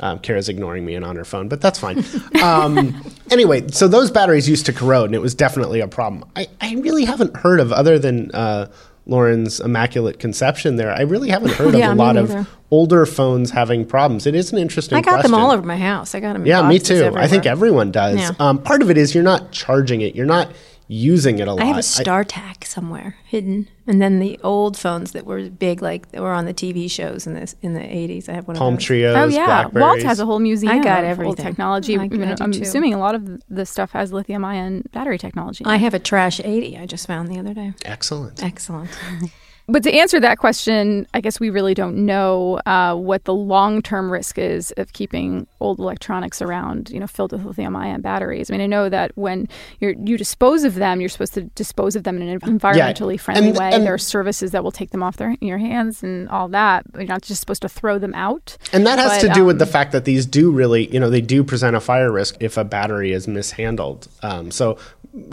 Um, 0.00 0.18
Kara's 0.18 0.48
ignoring 0.48 0.84
me 0.84 0.96
and 0.96 1.04
on 1.04 1.14
her 1.14 1.24
phone, 1.24 1.48
but 1.48 1.60
that's 1.60 1.78
fine. 1.78 2.04
Um, 2.42 3.00
anyway, 3.30 3.68
so 3.68 3.86
those 3.86 4.10
batteries 4.10 4.48
used 4.48 4.66
to 4.66 4.72
corrode, 4.72 5.06
and 5.06 5.14
it 5.14 5.20
was 5.20 5.32
definitely 5.32 5.78
a 5.78 5.86
problem. 5.86 6.28
I, 6.34 6.48
I 6.60 6.74
really 6.74 7.04
haven't 7.04 7.36
heard 7.36 7.60
of, 7.60 7.70
other 7.70 8.00
than 8.00 8.32
uh, 8.32 8.66
Lauren's 9.06 9.58
immaculate 9.60 10.18
conception 10.18 10.76
there, 10.76 10.92
I 10.92 11.02
really 11.02 11.28
haven't 11.30 11.52
heard 11.54 11.74
Yeah, 11.74 11.90
of 11.90 11.96
a 11.96 12.00
lot 12.00 12.14
neither. 12.14 12.38
of 12.38 12.48
older 12.70 13.04
phones 13.04 13.50
having 13.50 13.84
problems. 13.84 14.26
It 14.26 14.34
is 14.34 14.52
an 14.52 14.58
interesting 14.58 14.96
I 14.96 15.00
got 15.00 15.14
question. 15.14 15.32
them 15.32 15.40
all 15.40 15.50
over 15.50 15.66
my 15.66 15.76
house. 15.76 16.14
I 16.14 16.20
got 16.20 16.34
them. 16.34 16.42
in 16.42 16.46
Yeah, 16.48 16.66
me 16.68 16.78
too. 16.78 17.12
I 17.16 17.26
think 17.26 17.44
everyone 17.46 17.90
does. 17.90 18.18
Yeah. 18.18 18.30
Um, 18.38 18.58
part 18.58 18.80
of 18.82 18.90
it 18.90 18.96
is 18.98 19.14
you're 19.14 19.24
not 19.24 19.50
charging 19.50 20.00
it. 20.02 20.14
You're 20.14 20.26
not 20.26 20.52
using 20.88 21.38
it 21.38 21.48
a 21.48 21.52
lot. 21.52 21.62
I 21.62 21.66
have 21.66 21.76
a 21.76 21.80
StarTAC 21.80 22.64
somewhere 22.64 23.16
hidden, 23.24 23.68
and 23.86 24.00
then 24.00 24.18
the 24.18 24.38
old 24.42 24.76
phones 24.76 25.12
that 25.12 25.26
were 25.26 25.48
big, 25.48 25.82
like 25.82 26.10
that 26.12 26.20
were 26.20 26.32
on 26.32 26.44
the 26.44 26.54
TV 26.54 26.90
shows 26.90 27.26
in 27.26 27.34
the 27.34 27.54
in 27.62 27.74
the 27.74 27.82
eighties. 27.82 28.28
I 28.28 28.32
have 28.32 28.46
one 28.46 28.56
Palm 28.56 28.74
of 28.74 28.80
those. 28.80 28.88
Treos, 28.88 29.16
Oh 29.16 29.28
yeah, 29.28 29.66
Walt 29.68 30.02
has 30.02 30.20
a 30.20 30.26
whole 30.26 30.38
museum. 30.38 30.72
I 30.72 30.82
got 30.82 31.04
of 31.04 31.10
everything. 31.10 31.28
Old 31.28 31.38
technology. 31.38 31.96
I, 31.96 32.02
I 32.04 32.36
I'm 32.40 32.52
too. 32.52 32.62
assuming 32.62 32.94
a 32.94 32.98
lot 32.98 33.14
of 33.14 33.42
the 33.48 33.66
stuff 33.66 33.92
has 33.92 34.12
lithium-ion 34.12 34.84
battery 34.92 35.18
technology. 35.18 35.64
I 35.64 35.76
have 35.76 35.94
a 35.94 35.98
trash 35.98 36.40
eighty. 36.40 36.76
I 36.76 36.86
just 36.86 37.06
found 37.06 37.28
the 37.28 37.38
other 37.38 37.54
day. 37.54 37.74
Excellent. 37.84 38.42
Excellent. 38.42 38.90
But 39.72 39.82
to 39.84 39.92
answer 39.92 40.20
that 40.20 40.36
question, 40.36 41.06
I 41.14 41.22
guess 41.22 41.40
we 41.40 41.48
really 41.48 41.72
don't 41.72 42.04
know 42.04 42.60
uh, 42.66 42.94
what 42.94 43.24
the 43.24 43.32
long-term 43.32 44.12
risk 44.12 44.38
is 44.38 44.70
of 44.76 44.92
keeping 44.92 45.46
old 45.60 45.78
electronics 45.78 46.42
around, 46.42 46.90
you 46.90 47.00
know, 47.00 47.06
filled 47.06 47.32
with 47.32 47.46
lithium-ion 47.46 48.02
batteries. 48.02 48.50
I 48.50 48.52
mean, 48.52 48.60
I 48.60 48.66
know 48.66 48.90
that 48.90 49.12
when 49.14 49.48
you're, 49.80 49.92
you 49.92 50.18
dispose 50.18 50.64
of 50.64 50.74
them, 50.74 51.00
you're 51.00 51.08
supposed 51.08 51.32
to 51.34 51.44
dispose 51.54 51.96
of 51.96 52.04
them 52.04 52.20
in 52.20 52.28
an 52.28 52.40
environmentally 52.40 53.18
friendly 53.18 53.48
and- 53.48 53.58
way. 53.58 53.70
and- 53.72 53.86
there 53.86 53.94
are 53.94 53.98
services 53.98 54.50
that 54.50 54.62
will 54.62 54.72
take 54.72 54.90
them 54.90 55.02
off 55.02 55.16
their 55.16 55.36
your 55.40 55.56
hands 55.56 56.02
and 56.02 56.28
all 56.28 56.48
that. 56.48 56.84
You're 56.94 57.04
not 57.04 57.22
just 57.22 57.40
supposed 57.40 57.62
to 57.62 57.68
throw 57.70 57.98
them 57.98 58.12
out. 58.12 58.58
And 58.74 58.86
that 58.86 58.98
has 58.98 59.22
But, 59.22 59.28
to 59.28 59.32
do 59.32 59.46
with 59.46 59.54
um, 59.54 59.58
the 59.60 59.66
fact 59.66 59.92
that 59.92 60.04
these 60.04 60.26
do 60.26 60.50
really, 60.50 60.92
you 60.92 61.00
know, 61.00 61.08
they 61.08 61.22
do 61.22 61.42
present 61.42 61.74
a 61.76 61.80
fire 61.80 62.12
risk 62.12 62.36
if 62.40 62.58
a 62.58 62.64
battery 62.64 63.12
is 63.12 63.26
mishandled. 63.26 64.06
Um, 64.22 64.50
so 64.50 64.76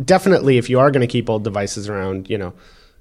definitely, 0.06 0.58
if 0.58 0.70
you 0.70 0.80
are 0.80 0.92
going 0.92 1.02
to 1.02 1.12
keep 1.12 1.30
old 1.30 1.44
devices 1.44 1.90
around, 1.90 2.30
you 2.30 2.38
know, 2.38 2.54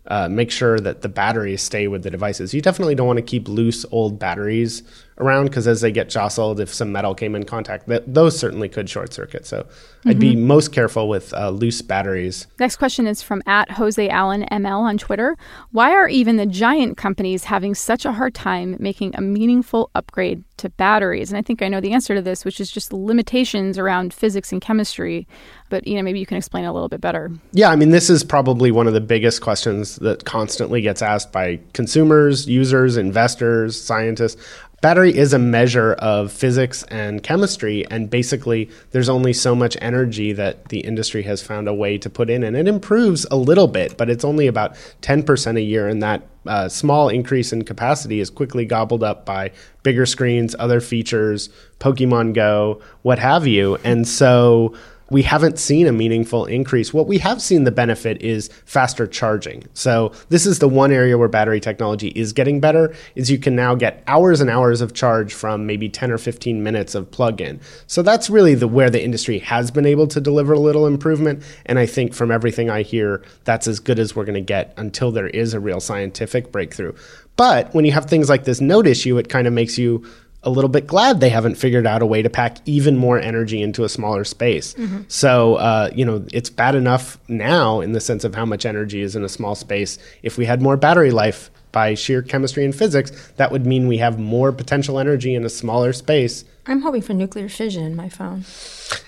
uh, 0.08 0.28
make 0.28 0.50
sure 0.50 0.80
that 0.80 1.02
the 1.02 1.08
batteries 1.08 1.62
stay 1.62 1.86
with 1.86 2.02
the 2.02 2.10
devices. 2.10 2.54
You 2.54 2.62
definitely 2.62 2.94
don't 2.94 3.06
want 3.06 3.18
to 3.18 3.22
keep 3.22 3.46
loose 3.46 3.84
old 3.90 4.18
batteries 4.18 4.82
around 5.18 5.46
because 5.46 5.66
as 5.66 5.80
they 5.80 5.92
get 5.92 6.08
jostled, 6.08 6.60
if 6.60 6.72
some 6.72 6.92
metal 6.92 7.14
came 7.14 7.34
in 7.34 7.44
contact, 7.44 7.88
that, 7.88 8.12
those 8.12 8.38
certainly 8.38 8.68
could 8.68 8.88
short 8.88 9.12
circuit. 9.12 9.44
So 9.44 9.66
I'd 10.06 10.18
be 10.18 10.36
most 10.36 10.72
careful 10.72 11.08
with 11.08 11.34
uh, 11.34 11.50
loose 11.50 11.82
batteries. 11.82 12.46
Next 12.58 12.76
question 12.76 13.06
is 13.06 13.20
from 13.20 13.42
at 13.46 13.70
Jose 13.72 14.08
Allen 14.08 14.46
ML 14.50 14.80
on 14.80 14.96
Twitter. 14.96 15.36
Why 15.72 15.92
are 15.92 16.08
even 16.08 16.36
the 16.36 16.46
giant 16.46 16.96
companies 16.96 17.44
having 17.44 17.74
such 17.74 18.04
a 18.04 18.12
hard 18.12 18.34
time 18.34 18.76
making 18.78 19.14
a 19.16 19.20
meaningful 19.20 19.90
upgrade 19.94 20.44
to 20.58 20.70
batteries? 20.70 21.30
And 21.30 21.38
I 21.38 21.42
think 21.42 21.62
I 21.62 21.68
know 21.68 21.80
the 21.80 21.92
answer 21.92 22.14
to 22.14 22.22
this, 22.22 22.44
which 22.44 22.60
is 22.60 22.70
just 22.70 22.92
limitations 22.92 23.76
around 23.76 24.14
physics 24.14 24.52
and 24.52 24.60
chemistry. 24.62 25.26
But 25.68 25.86
you 25.86 25.96
know, 25.96 26.02
maybe 26.02 26.20
you 26.20 26.26
can 26.26 26.36
explain 26.36 26.64
a 26.64 26.72
little 26.72 26.88
bit 26.88 27.00
better. 27.00 27.30
Yeah, 27.52 27.70
I 27.70 27.76
mean, 27.76 27.90
this 27.90 28.10
is 28.10 28.24
probably 28.24 28.70
one 28.70 28.86
of 28.86 28.94
the 28.94 29.00
biggest 29.00 29.40
questions 29.40 29.96
that 29.96 30.24
constantly 30.24 30.80
gets 30.80 31.02
asked 31.02 31.32
by 31.32 31.60
consumers, 31.72 32.48
users, 32.48 32.96
investors, 32.96 33.80
scientists. 33.80 34.40
Battery 34.80 35.16
is 35.16 35.32
a 35.32 35.40
measure 35.40 35.94
of 35.94 36.30
physics 36.30 36.84
and 36.84 37.20
chemistry, 37.20 37.84
and 37.90 38.08
basically, 38.08 38.70
there's 38.92 39.08
only 39.08 39.32
so 39.32 39.56
much 39.56 39.76
energy 39.80 40.32
that 40.32 40.68
the 40.68 40.78
industry 40.78 41.24
has 41.24 41.42
found 41.42 41.66
a 41.66 41.74
way 41.74 41.98
to 41.98 42.08
put 42.08 42.30
in, 42.30 42.44
and 42.44 42.56
it 42.56 42.68
improves 42.68 43.26
a 43.28 43.36
little 43.36 43.66
bit, 43.66 43.96
but 43.96 44.08
it's 44.08 44.24
only 44.24 44.46
about 44.46 44.76
10% 45.02 45.56
a 45.56 45.60
year, 45.60 45.88
and 45.88 46.00
that 46.04 46.22
uh, 46.46 46.68
small 46.68 47.08
increase 47.08 47.52
in 47.52 47.64
capacity 47.64 48.20
is 48.20 48.30
quickly 48.30 48.64
gobbled 48.64 49.02
up 49.02 49.26
by 49.26 49.50
bigger 49.82 50.06
screens, 50.06 50.54
other 50.60 50.80
features, 50.80 51.50
Pokemon 51.80 52.32
Go, 52.32 52.80
what 53.02 53.18
have 53.18 53.48
you. 53.48 53.78
And 53.82 54.06
so, 54.06 54.74
we 55.10 55.22
haven't 55.22 55.58
seen 55.58 55.86
a 55.86 55.92
meaningful 55.92 56.44
increase. 56.46 56.92
What 56.92 57.06
we 57.06 57.18
have 57.18 57.40
seen 57.40 57.64
the 57.64 57.70
benefit 57.70 58.20
is 58.22 58.48
faster 58.64 59.06
charging. 59.06 59.64
So 59.72 60.12
this 60.28 60.46
is 60.46 60.58
the 60.58 60.68
one 60.68 60.92
area 60.92 61.16
where 61.16 61.28
battery 61.28 61.60
technology 61.60 62.08
is 62.08 62.32
getting 62.32 62.60
better 62.60 62.94
is 63.14 63.30
you 63.30 63.38
can 63.38 63.56
now 63.56 63.74
get 63.74 64.02
hours 64.06 64.40
and 64.40 64.50
hours 64.50 64.80
of 64.80 64.92
charge 64.92 65.32
from 65.32 65.66
maybe 65.66 65.88
10 65.88 66.10
or 66.10 66.18
15 66.18 66.62
minutes 66.62 66.94
of 66.94 67.10
plug-in. 67.10 67.60
So 67.86 68.02
that's 68.02 68.28
really 68.28 68.54
the 68.54 68.68
where 68.68 68.90
the 68.90 69.02
industry 69.02 69.38
has 69.38 69.70
been 69.70 69.86
able 69.86 70.06
to 70.08 70.20
deliver 70.20 70.52
a 70.52 70.58
little 70.58 70.86
improvement 70.86 71.42
and 71.66 71.78
I 71.78 71.86
think 71.86 72.14
from 72.14 72.30
everything 72.30 72.68
I 72.70 72.82
hear 72.82 73.22
that's 73.44 73.66
as 73.66 73.80
good 73.80 73.98
as 73.98 74.14
we're 74.14 74.24
going 74.24 74.34
to 74.34 74.40
get 74.40 74.74
until 74.76 75.10
there 75.10 75.28
is 75.28 75.54
a 75.54 75.60
real 75.60 75.80
scientific 75.80 76.52
breakthrough. 76.52 76.94
But 77.36 77.72
when 77.72 77.84
you 77.84 77.92
have 77.92 78.06
things 78.06 78.28
like 78.28 78.44
this 78.44 78.60
note 78.60 78.86
issue 78.86 79.16
it 79.18 79.28
kind 79.28 79.46
of 79.46 79.52
makes 79.52 79.78
you 79.78 80.04
a 80.44 80.50
little 80.50 80.68
bit 80.70 80.86
glad 80.86 81.20
they 81.20 81.30
haven't 81.30 81.56
figured 81.56 81.86
out 81.86 82.00
a 82.00 82.06
way 82.06 82.22
to 82.22 82.30
pack 82.30 82.58
even 82.64 82.96
more 82.96 83.18
energy 83.18 83.60
into 83.60 83.82
a 83.84 83.88
smaller 83.88 84.22
space. 84.24 84.74
So, 85.08 85.56
uh, 85.56 85.90
you 85.94 86.04
know, 86.04 86.24
it's 86.32 86.48
bad 86.48 86.74
enough 86.76 87.18
now 87.28 87.80
in 87.80 87.92
the 87.92 88.00
sense 88.00 88.22
of 88.24 88.34
how 88.34 88.44
much 88.44 88.64
energy 88.64 89.02
is 89.02 89.16
in 89.16 89.24
a 89.24 89.28
small 89.28 89.54
space. 89.54 89.98
If 90.22 90.38
we 90.38 90.46
had 90.46 90.62
more 90.62 90.76
battery 90.76 91.10
life 91.10 91.50
by 91.72 91.94
sheer 91.94 92.22
chemistry 92.22 92.64
and 92.64 92.74
physics, 92.74 93.12
that 93.36 93.52
would 93.52 93.66
mean 93.66 93.88
we 93.88 93.98
have 93.98 94.18
more 94.18 94.52
potential 94.52 94.98
energy 94.98 95.34
in 95.34 95.44
a 95.44 95.50
smaller 95.50 95.92
space. 95.92 96.44
I'm 96.66 96.82
hoping 96.82 97.00
for 97.00 97.14
nuclear 97.14 97.48
fission 97.48 97.82
in 97.82 97.96
my 97.96 98.10
phone. 98.10 98.44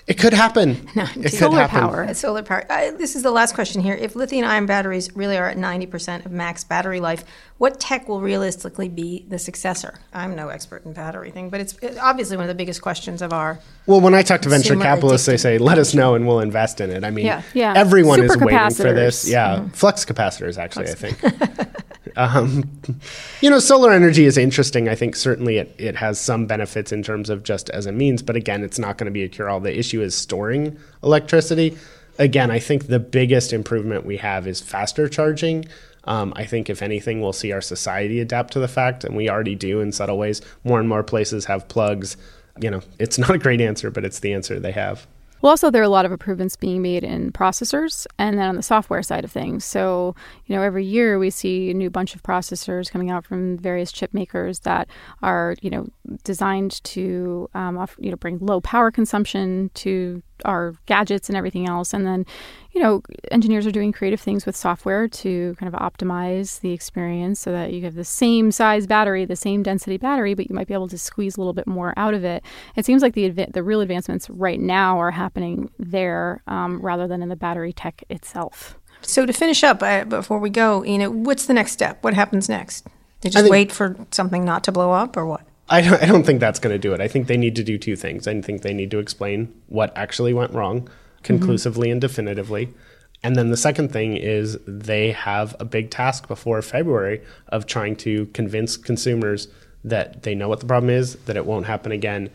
It 0.07 0.15
could 0.19 0.33
happen. 0.33 0.89
it 0.95 1.13
could 1.15 1.33
Solar 1.33 1.61
happen. 1.67 1.79
power. 1.81 2.15
Solar 2.15 2.43
power. 2.43 2.65
Uh, 2.71 2.93
this 2.93 3.15
is 3.15 3.23
the 3.23 3.31
last 3.31 3.55
question 3.55 3.83
here. 3.83 3.95
If 3.95 4.17
lithium 4.17 4.47
ion 4.49 4.65
batteries 4.65 5.15
really 5.15 5.37
are 5.37 5.47
at 5.47 5.59
90% 5.59 6.25
of 6.25 6.33
max 6.33 6.65
battery 6.65 7.01
life, 7.01 7.23
what 7.59 7.79
tech 7.79 8.09
will 8.09 8.23
realistically 8.23 8.89
be 8.89 9.27
the 9.29 9.39
successor? 9.39 10.01
I'm 10.15 10.35
no 10.35 10.49
expert 10.49 10.87
in 10.87 10.95
battery 10.95 11.31
thing, 11.31 11.51
but 11.51 11.61
it's 11.61 11.77
it's 11.83 11.99
obviously 11.99 12.39
one 12.39 12.45
of 12.45 12.49
the 12.49 12.55
biggest 12.55 12.81
questions 12.81 13.21
of 13.21 13.35
our. 13.35 13.59
Well, 13.85 14.01
when 14.01 14.15
I 14.15 14.23
talk 14.23 14.41
to 14.43 14.49
venture 14.49 14.77
capitalists, 14.77 15.27
they 15.27 15.37
say, 15.37 15.59
"Let 15.59 15.77
us 15.79 15.93
know, 15.95 16.15
and 16.15 16.27
we'll 16.27 16.41
invest 16.41 16.81
in 16.81 16.91
it." 16.91 17.05
I 17.05 17.11
mean, 17.11 17.27
Yeah. 17.27 17.43
Yeah. 17.53 17.75
everyone 17.77 18.23
is 18.23 18.37
waiting 18.39 18.71
for 18.71 18.93
this. 18.95 19.29
Yeah, 19.29 19.69
flux 19.75 20.07
capacitors, 20.07 20.57
actually, 20.57 20.89
I 20.89 20.95
think. 20.95 21.21
um, 22.17 22.69
you 23.41 23.51
know, 23.51 23.59
solar 23.59 23.93
energy 23.93 24.25
is 24.25 24.37
interesting. 24.37 24.89
I 24.89 24.95
think 24.95 25.17
certainly 25.17 25.59
it, 25.59 25.75
it 25.79 25.97
has 25.97 26.21
some 26.21 26.47
benefits 26.47 26.93
in 26.93 27.03
terms 27.03 27.31
of 27.31 27.43
just 27.43 27.71
as 27.71 27.87
a 27.87 27.93
means, 27.93 28.23
but 28.23 28.37
again, 28.37 28.63
it's 28.63 28.79
not 28.79 28.99
going 28.99 29.07
to 29.07 29.13
be 29.13 29.23
a 29.23 29.29
cure 29.29 29.49
all. 29.49 29.61
The 29.61 29.77
issue 29.77 30.03
is 30.03 30.15
storing 30.15 30.79
electricity. 31.03 31.77
Again, 32.19 32.51
I 32.51 32.59
think 32.59 32.87
the 32.87 32.99
biggest 32.99 33.53
improvement 33.53 34.05
we 34.05 34.19
have 34.19 34.47
is 34.47 34.61
faster 34.61 35.09
charging. 35.09 35.67
Um, 36.05 36.33
I 36.37 36.45
think, 36.45 36.71
if 36.71 36.83
anything, 36.83 37.21
we'll 37.21 37.33
see 37.33 37.53
our 37.53 37.61
society 37.61 38.21
adapt 38.21 38.53
to 38.55 38.61
the 38.61 38.69
fact, 38.69 39.05
and 39.05 39.17
we 39.17 39.29
already 39.29 39.55
do 39.55 39.81
in 39.81 39.93
subtle 39.93 40.19
ways. 40.19 40.41
More 40.65 40.81
and 40.81 40.89
more 40.89 41.03
places 41.03 41.45
have 41.45 41.69
plugs. 41.69 42.17
You 42.61 42.71
know, 42.71 42.81
it's 42.99 43.19
not 43.19 43.31
a 43.31 43.39
great 43.39 43.61
answer, 43.61 43.91
but 43.91 44.05
it's 44.05 44.21
the 44.21 44.33
answer 44.33 44.59
they 44.59 44.73
have. 44.73 45.07
Well, 45.43 45.51
also 45.51 45.71
there 45.71 45.81
are 45.81 45.85
a 45.85 45.89
lot 45.89 46.05
of 46.05 46.13
improvements 46.13 46.55
being 46.57 46.83
made 46.83 47.03
in 47.03 47.33
processors 47.33 48.07
and 48.19 48.39
then 48.39 48.49
on 48.49 48.57
the 48.57 48.63
software 48.63 49.03
side 49.03 49.25
of 49.25 49.33
things. 49.33 49.65
So, 49.65 50.15
you 50.47 50.55
know, 50.55 50.63
every 50.63 50.85
year 50.85 51.19
we 51.19 51.31
see 51.31 51.71
a 51.71 51.75
new 51.75 51.89
bunch 51.89 52.15
of 52.15 52.23
processors 52.23 52.91
coming 52.91 53.11
out 53.11 53.25
from 53.25 53.57
various 53.57 53.91
chip 53.91 54.13
makers 54.13 54.61
that 54.61 54.89
are, 55.23 55.57
you 55.63 55.71
know, 55.71 55.89
designed 56.25 56.83
to, 56.85 57.49
um, 57.55 57.79
off, 57.79 57.97
you 57.99 58.11
know, 58.11 58.17
bring 58.17 58.39
low 58.39 58.61
power 58.61 58.91
consumption 58.91 59.71
to 59.75 60.23
our 60.45 60.75
gadgets 60.87 61.29
and 61.29 61.37
everything 61.37 61.69
else. 61.69 61.93
And 61.95 62.07
then, 62.07 62.27
you 62.73 62.81
know, 62.81 63.03
engineers 63.31 63.67
are 63.67 63.71
doing 63.71 63.93
creative 63.93 64.21
things 64.21 64.47
with 64.47 64.57
software 64.57 65.09
to 65.09 65.57
kind 65.59 65.75
of 65.75 65.81
optimize 65.81 66.61
the 66.61 66.73
experience 66.73 67.41
so 67.41 67.53
that 67.53 67.73
you 67.73 67.83
have 67.83 67.95
the 67.95 68.05
same 68.05 68.53
size 68.53 68.87
battery, 68.87 69.25
the 69.25 69.37
same 69.37 69.63
density 69.63 69.97
battery, 69.97 70.35
but 70.35 70.49
you 70.49 70.55
might 70.55 70.69
be 70.69 70.75
able 70.75 70.89
to 70.89 70.99
squeeze 70.99 71.37
a 71.37 71.41
little 71.41 71.53
bit 71.53 71.67
more 71.67 71.93
out 71.97 72.15
of 72.15 72.25
it. 72.25 72.43
It 72.77 72.85
seems 72.85 73.03
like 73.03 73.15
the 73.15 73.31
adva- 73.31 73.53
the 73.53 73.63
real 73.63 73.81
advancements 73.81 74.31
right 74.31 74.61
now 74.61 74.99
are 74.99 75.11
happening 75.11 75.71
there 75.79 76.43
um, 76.47 76.81
rather 76.81 77.07
than 77.09 77.23
in 77.23 77.29
the 77.29 77.37
battery 77.37 77.73
tech 77.73 78.05
itself. 78.09 78.77
So 79.03 79.25
to 79.25 79.33
finish 79.33 79.65
up, 79.65 79.83
uh, 79.83 80.05
before 80.05 80.39
we 80.39 80.51
go, 80.51 80.85
you 80.85 80.99
know, 80.99 81.11
what's 81.11 81.47
the 81.47 81.55
next 81.55 81.73
step? 81.73 82.03
What 82.05 82.15
happens 82.15 82.49
next? 82.49 82.87
They 83.23 83.31
just 83.31 83.43
think- 83.45 83.51
wait 83.53 83.73
for 83.73 83.97
something 84.11 84.45
not 84.45 84.65
to 84.65 84.73
blow 84.73 84.93
up, 84.93 85.17
or 85.17 85.27
what? 85.27 85.43
I 85.71 85.81
don't, 85.83 86.03
I 86.03 86.07
don't 86.07 86.25
think 86.25 86.41
that's 86.41 86.59
going 86.59 86.75
to 86.75 86.79
do 86.79 86.93
it. 86.93 87.01
I 87.01 87.09
think 87.09 87.29
they 87.29 87.37
need 87.37 87.57
to 87.57 87.65
do 87.65 87.79
two 87.79 87.97
things. 87.97 88.27
I 88.27 88.39
think 88.41 88.63
they 88.63 88.75
need 88.75 88.91
to 88.91 88.99
explain 88.99 89.55
what 89.69 89.97
actually 89.97 90.35
went 90.35 90.53
wrong 90.53 90.89
conclusively 91.23 91.91
and 91.91 92.01
definitively. 92.01 92.75
And 93.23 93.37
then 93.37 93.51
the 93.51 93.57
second 93.57 93.93
thing 93.93 94.17
is 94.17 94.59
they 94.67 95.13
have 95.13 95.55
a 95.61 95.65
big 95.65 95.91
task 95.91 96.27
before 96.27 96.61
February 96.63 97.23
of 97.49 97.67
trying 97.67 97.95
to 97.97 98.27
convince 98.27 98.77
consumers 98.77 99.49
that 99.85 100.23
they 100.25 100.35
know 100.35 100.49
what 100.49 100.61
the 100.61 100.67
problem 100.67 100.91
is, 100.91 101.15
that 101.27 101.37
it 101.37 101.47
won't 101.47 101.67
happen 101.67 101.93
again. 101.93 102.31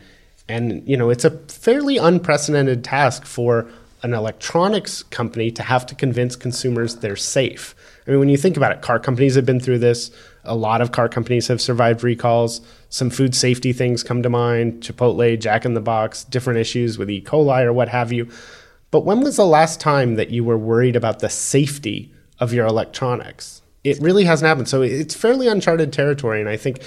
And, 0.48 0.88
you 0.88 0.96
know, 0.96 1.10
it's 1.10 1.24
a 1.24 1.30
fairly 1.30 1.98
unprecedented 1.98 2.84
task 2.84 3.24
for 3.24 3.68
an 4.02 4.14
electronics 4.14 5.02
company 5.02 5.50
to 5.50 5.62
have 5.62 5.84
to 5.86 5.94
convince 5.94 6.36
consumers 6.36 6.96
they're 6.96 7.16
safe. 7.16 7.74
I 8.06 8.10
mean, 8.10 8.20
when 8.20 8.28
you 8.28 8.36
think 8.36 8.56
about 8.56 8.72
it, 8.72 8.82
car 8.82 9.00
companies 9.00 9.34
have 9.34 9.46
been 9.46 9.58
through 9.58 9.80
this. 9.80 10.10
A 10.46 10.54
lot 10.54 10.80
of 10.80 10.92
car 10.92 11.08
companies 11.08 11.48
have 11.48 11.60
survived 11.60 12.02
recalls. 12.02 12.60
Some 12.88 13.10
food 13.10 13.34
safety 13.34 13.72
things 13.72 14.02
come 14.02 14.22
to 14.22 14.30
mind 14.30 14.82
Chipotle, 14.82 15.38
Jack 15.38 15.64
in 15.64 15.74
the 15.74 15.80
Box, 15.80 16.24
different 16.24 16.58
issues 16.58 16.98
with 16.98 17.10
E. 17.10 17.20
coli 17.20 17.64
or 17.64 17.72
what 17.72 17.88
have 17.88 18.12
you. 18.12 18.28
But 18.90 19.04
when 19.04 19.20
was 19.20 19.36
the 19.36 19.46
last 19.46 19.80
time 19.80 20.14
that 20.14 20.30
you 20.30 20.44
were 20.44 20.56
worried 20.56 20.96
about 20.96 21.18
the 21.18 21.28
safety 21.28 22.12
of 22.38 22.52
your 22.52 22.66
electronics? 22.66 23.62
It 23.84 24.00
really 24.00 24.24
hasn't 24.24 24.48
happened. 24.48 24.68
So 24.68 24.82
it's 24.82 25.14
fairly 25.14 25.48
uncharted 25.48 25.92
territory. 25.92 26.40
And 26.40 26.48
I 26.48 26.56
think 26.56 26.80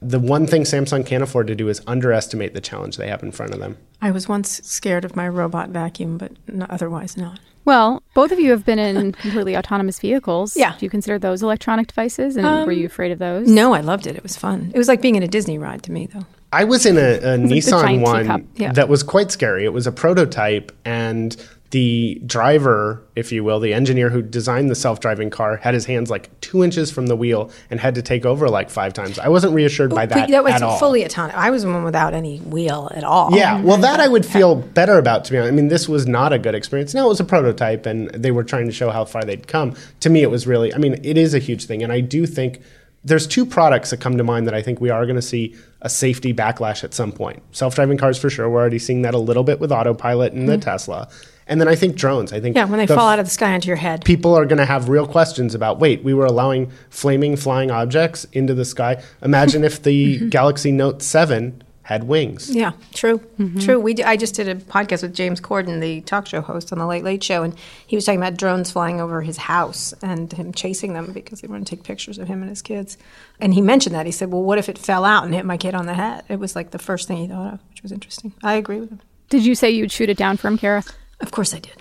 the 0.00 0.18
one 0.18 0.46
thing 0.46 0.62
Samsung 0.62 1.06
can't 1.06 1.22
afford 1.22 1.46
to 1.46 1.54
do 1.54 1.68
is 1.68 1.80
underestimate 1.86 2.54
the 2.54 2.60
challenge 2.60 2.96
they 2.96 3.08
have 3.08 3.22
in 3.22 3.32
front 3.32 3.54
of 3.54 3.60
them. 3.60 3.78
I 4.00 4.10
was 4.10 4.28
once 4.28 4.60
scared 4.64 5.04
of 5.04 5.14
my 5.14 5.28
robot 5.28 5.68
vacuum, 5.68 6.18
but 6.18 6.32
otherwise 6.68 7.16
not. 7.16 7.38
Well, 7.64 8.02
both 8.14 8.32
of 8.32 8.40
you 8.40 8.50
have 8.50 8.64
been 8.64 8.78
in 8.78 9.12
completely 9.12 9.56
autonomous 9.56 10.00
vehicles. 10.00 10.56
Yeah. 10.56 10.76
Do 10.78 10.84
you 10.84 10.90
consider 10.90 11.18
those 11.18 11.42
electronic 11.42 11.86
devices? 11.86 12.36
And 12.36 12.66
were 12.66 12.72
you 12.72 12.86
um, 12.86 12.86
afraid 12.86 13.12
of 13.12 13.18
those? 13.18 13.48
No, 13.48 13.72
I 13.72 13.80
loved 13.80 14.06
it. 14.06 14.16
It 14.16 14.22
was 14.22 14.36
fun. 14.36 14.72
It 14.74 14.78
was 14.78 14.88
like 14.88 15.00
being 15.00 15.14
in 15.14 15.22
a 15.22 15.28
Disney 15.28 15.58
ride 15.58 15.82
to 15.84 15.92
me, 15.92 16.06
though. 16.06 16.26
I 16.52 16.64
was 16.64 16.84
in 16.84 16.98
a, 16.98 17.14
a 17.18 17.38
Nissan 17.38 17.80
giant 17.80 18.02
one. 18.02 18.48
Yeah. 18.56 18.72
that 18.72 18.88
was 18.88 19.02
quite 19.02 19.30
scary. 19.30 19.64
It 19.64 19.72
was 19.72 19.86
a 19.86 19.92
prototype, 19.92 20.70
and 20.84 21.34
the 21.72 22.20
driver, 22.26 23.02
if 23.16 23.32
you 23.32 23.42
will, 23.42 23.58
the 23.58 23.72
engineer 23.72 24.10
who 24.10 24.20
designed 24.20 24.70
the 24.70 24.74
self 24.74 25.00
driving 25.00 25.30
car, 25.30 25.56
had 25.56 25.72
his 25.72 25.86
hands 25.86 26.10
like 26.10 26.28
two 26.42 26.62
inches 26.62 26.90
from 26.90 27.06
the 27.06 27.16
wheel 27.16 27.50
and 27.70 27.80
had 27.80 27.94
to 27.94 28.02
take 28.02 28.26
over 28.26 28.50
like 28.50 28.68
five 28.68 28.92
times. 28.92 29.18
I 29.18 29.28
wasn't 29.28 29.54
reassured 29.54 29.90
by 29.90 30.04
that. 30.04 30.14
But 30.14 30.30
that 30.30 30.44
was 30.44 30.52
at 30.52 30.62
all. 30.62 30.78
fully 30.78 31.02
autonomous. 31.02 31.34
I 31.34 31.48
was 31.48 31.64
one 31.64 31.82
without 31.82 32.12
any 32.12 32.38
wheel 32.40 32.90
at 32.94 33.04
all. 33.04 33.34
Yeah, 33.34 33.60
well, 33.62 33.78
that 33.78 34.00
I 34.00 34.08
would 34.08 34.26
feel 34.36 34.54
better 34.54 34.98
about, 34.98 35.24
to 35.24 35.32
be 35.32 35.38
honest. 35.38 35.52
I 35.52 35.56
mean, 35.56 35.68
this 35.68 35.88
was 35.88 36.06
not 36.06 36.34
a 36.34 36.38
good 36.38 36.54
experience. 36.54 36.92
Now, 36.92 37.06
it 37.06 37.08
was 37.08 37.20
a 37.20 37.24
prototype, 37.24 37.86
and 37.86 38.10
they 38.10 38.32
were 38.32 38.44
trying 38.44 38.66
to 38.66 38.72
show 38.72 38.90
how 38.90 39.06
far 39.06 39.24
they'd 39.24 39.48
come. 39.48 39.74
To 40.00 40.10
me, 40.10 40.22
it 40.22 40.30
was 40.30 40.46
really, 40.46 40.74
I 40.74 40.78
mean, 40.78 41.00
it 41.02 41.16
is 41.16 41.32
a 41.32 41.38
huge 41.38 41.64
thing. 41.64 41.82
And 41.82 41.90
I 41.90 42.00
do 42.00 42.26
think 42.26 42.60
there's 43.02 43.26
two 43.26 43.46
products 43.46 43.90
that 43.90 44.00
come 44.00 44.18
to 44.18 44.24
mind 44.24 44.46
that 44.46 44.54
I 44.54 44.60
think 44.60 44.78
we 44.78 44.90
are 44.90 45.06
going 45.06 45.16
to 45.16 45.22
see 45.22 45.56
a 45.80 45.88
safety 45.88 46.34
backlash 46.34 46.84
at 46.84 46.92
some 46.92 47.12
point. 47.12 47.42
Self 47.52 47.74
driving 47.74 47.96
cars, 47.96 48.18
for 48.18 48.28
sure. 48.28 48.48
We're 48.50 48.60
already 48.60 48.78
seeing 48.78 49.02
that 49.02 49.14
a 49.14 49.18
little 49.18 49.42
bit 49.42 49.58
with 49.58 49.72
autopilot 49.72 50.34
and 50.34 50.46
the 50.46 50.52
mm-hmm. 50.52 50.60
Tesla. 50.60 51.08
And 51.52 51.60
then 51.60 51.68
I 51.68 51.74
think 51.74 51.96
drones. 51.96 52.32
I 52.32 52.40
think 52.40 52.56
Yeah, 52.56 52.64
when 52.64 52.78
they 52.78 52.86
the 52.86 52.94
fall 52.94 53.08
out 53.08 53.18
of 53.18 53.26
the 53.26 53.30
sky 53.30 53.52
onto 53.52 53.68
your 53.68 53.76
head. 53.76 54.06
people 54.06 54.34
are 54.34 54.46
going 54.46 54.58
to 54.58 54.64
have 54.64 54.88
real 54.88 55.06
questions 55.06 55.54
about 55.54 55.78
wait 55.78 56.02
we 56.02 56.14
were 56.14 56.24
allowing 56.24 56.72
flaming 56.88 57.36
flying 57.36 57.70
objects 57.70 58.24
into 58.32 58.54
the 58.54 58.64
sky 58.64 59.02
imagine 59.20 59.62
if 59.62 59.82
the 59.82 60.16
mm-hmm. 60.16 60.28
galaxy 60.30 60.72
note 60.72 61.02
7 61.02 61.62
had 61.82 62.04
wings 62.04 62.48
Yeah, 62.48 62.72
true, 62.94 63.18
mm-hmm. 63.38 63.58
true. 63.58 63.78
We 63.78 63.92
d- 63.92 64.04
I 64.04 64.16
just 64.16 64.34
did 64.34 64.48
a 64.48 64.54
podcast 64.54 65.02
with 65.02 65.14
James 65.14 65.40
Corden, 65.40 65.80
the 65.80 66.00
talk 66.02 66.26
show 66.26 66.40
host 66.40 66.72
on 66.72 66.78
the 66.78 66.86
Late 66.86 67.02
Late 67.04 67.22
Show, 67.22 67.42
and 67.42 67.54
he 67.86 67.96
was 67.96 68.04
talking 68.06 68.20
about 68.20 68.38
drones 68.38 68.70
flying 68.70 69.00
over 69.00 69.20
his 69.20 69.36
house 69.36 69.92
and 70.00 70.32
him 70.32 70.52
chasing 70.52 70.94
them 70.94 71.12
because 71.12 71.40
they 71.40 71.48
want 71.48 71.66
to 71.66 71.76
take 71.76 71.84
pictures 71.84 72.18
of 72.18 72.28
him 72.28 72.40
and 72.40 72.48
his 72.48 72.62
kids. 72.62 72.96
And 73.40 73.52
he 73.52 73.60
mentioned 73.60 73.96
that 73.96 74.06
he 74.06 74.12
said, 74.12 74.30
"Well, 74.30 74.44
what 74.44 74.58
if 74.58 74.68
it 74.68 74.78
fell 74.78 75.04
out 75.04 75.24
and 75.24 75.34
hit 75.34 75.44
my 75.44 75.56
kid 75.56 75.74
on 75.74 75.86
the 75.86 75.94
head?" 75.94 76.22
It 76.28 76.38
was 76.38 76.54
like 76.54 76.70
the 76.70 76.78
first 76.78 77.08
thing 77.08 77.16
he 77.16 77.26
thought 77.26 77.54
of, 77.54 77.60
which 77.70 77.82
was 77.82 77.90
interesting. 77.90 78.32
I 78.44 78.54
agree 78.54 78.78
with 78.78 78.90
him. 78.90 79.00
Did 79.28 79.44
you 79.44 79.56
say 79.56 79.68
you 79.70 79.82
would 79.82 79.92
shoot 79.92 80.08
it 80.08 80.16
down 80.16 80.36
for 80.36 80.46
him, 80.46 80.58
Kara? 80.58 80.84
Of 81.22 81.30
course, 81.30 81.54
I 81.54 81.58
did, 81.60 81.74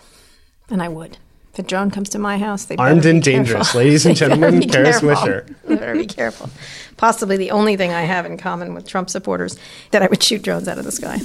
and 0.69 0.81
I 0.81 0.87
would. 0.87 1.17
If 1.53 1.59
a 1.59 1.63
drone 1.63 1.91
comes 1.91 2.07
to 2.11 2.19
my 2.19 2.37
house, 2.37 2.63
they 2.63 2.77
Armed 2.77 3.05
and 3.05 3.21
be 3.21 3.31
dangerous, 3.31 3.67
careful. 3.73 3.81
ladies 3.81 4.05
and 4.05 4.15
gentlemen, 4.21 4.61
be 4.61 4.67
Kara 4.67 4.85
careful. 4.91 5.09
Swisher. 5.09 5.55
Better 5.67 5.93
be 5.95 6.05
careful. 6.05 6.49
Possibly 6.95 7.35
the 7.35 7.51
only 7.51 7.75
thing 7.75 7.91
I 7.91 8.03
have 8.03 8.25
in 8.25 8.37
common 8.37 8.73
with 8.73 8.87
Trump 8.87 9.09
supporters 9.09 9.57
that 9.89 10.01
I 10.01 10.07
would 10.07 10.23
shoot 10.23 10.43
drones 10.43 10.69
out 10.69 10.77
of 10.77 10.85
the 10.85 10.93
sky. 10.93 11.17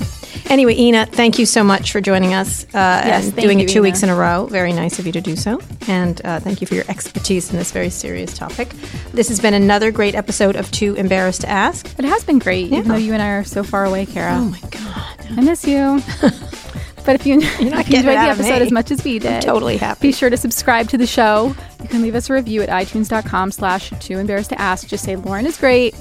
Anyway, 0.50 0.74
Ina, 0.74 1.06
thank 1.06 1.38
you 1.38 1.46
so 1.46 1.62
much 1.62 1.92
for 1.92 2.00
joining 2.00 2.34
us 2.34 2.64
uh, 2.74 2.78
and 3.04 3.36
doing 3.36 3.60
you, 3.60 3.66
it 3.66 3.68
two 3.68 3.78
Ina. 3.78 3.82
weeks 3.82 4.02
in 4.02 4.08
a 4.08 4.16
row. 4.16 4.46
Very 4.46 4.72
nice 4.72 4.98
of 4.98 5.06
you 5.06 5.12
to 5.12 5.20
do 5.20 5.36
so, 5.36 5.60
and 5.86 6.20
uh, 6.24 6.40
thank 6.40 6.60
you 6.60 6.66
for 6.66 6.74
your 6.74 6.86
expertise 6.88 7.52
in 7.52 7.56
this 7.56 7.70
very 7.70 7.90
serious 7.90 8.36
topic. 8.36 8.70
This 9.12 9.28
has 9.28 9.38
been 9.38 9.54
another 9.54 9.92
great 9.92 10.16
episode 10.16 10.56
of 10.56 10.68
Too 10.72 10.94
Embarrassed 10.96 11.42
to 11.42 11.48
Ask. 11.48 11.86
It 12.00 12.04
has 12.04 12.24
been 12.24 12.40
great, 12.40 12.72
even 12.72 12.88
though 12.88 12.96
you 12.96 13.12
and 13.12 13.22
I 13.22 13.28
are 13.28 13.44
so 13.44 13.62
far 13.62 13.84
away, 13.84 14.06
Kara. 14.06 14.34
Oh 14.34 14.44
my 14.46 14.60
God, 14.70 15.38
I 15.38 15.40
miss 15.40 15.64
you. 15.68 16.00
but 17.06 17.14
if 17.14 17.26
you, 17.26 17.38
if 17.42 17.60
you 17.60 17.68
enjoyed 17.68 18.04
the 18.04 18.28
episode 18.28 18.60
as 18.62 18.72
much 18.72 18.90
as 18.90 19.02
we 19.02 19.18
did, 19.18 19.40
totally 19.40 19.78
happy. 19.78 20.08
be 20.08 20.12
sure 20.12 20.28
to 20.28 20.36
subscribe 20.36 20.88
to 20.90 20.98
the 20.98 21.06
show. 21.06 21.54
You 21.82 21.88
can 21.88 22.02
leave 22.02 22.14
us 22.14 22.28
a 22.28 22.34
review 22.34 22.62
at 22.62 22.68
itunes.com 22.68 23.52
slash 23.52 23.90
too 24.00 24.18
embarrassed 24.18 24.50
to 24.50 24.60
ask. 24.60 24.88
Just 24.88 25.04
say 25.04 25.16
Lauren 25.16 25.46
is 25.46 25.56
great. 25.56 25.94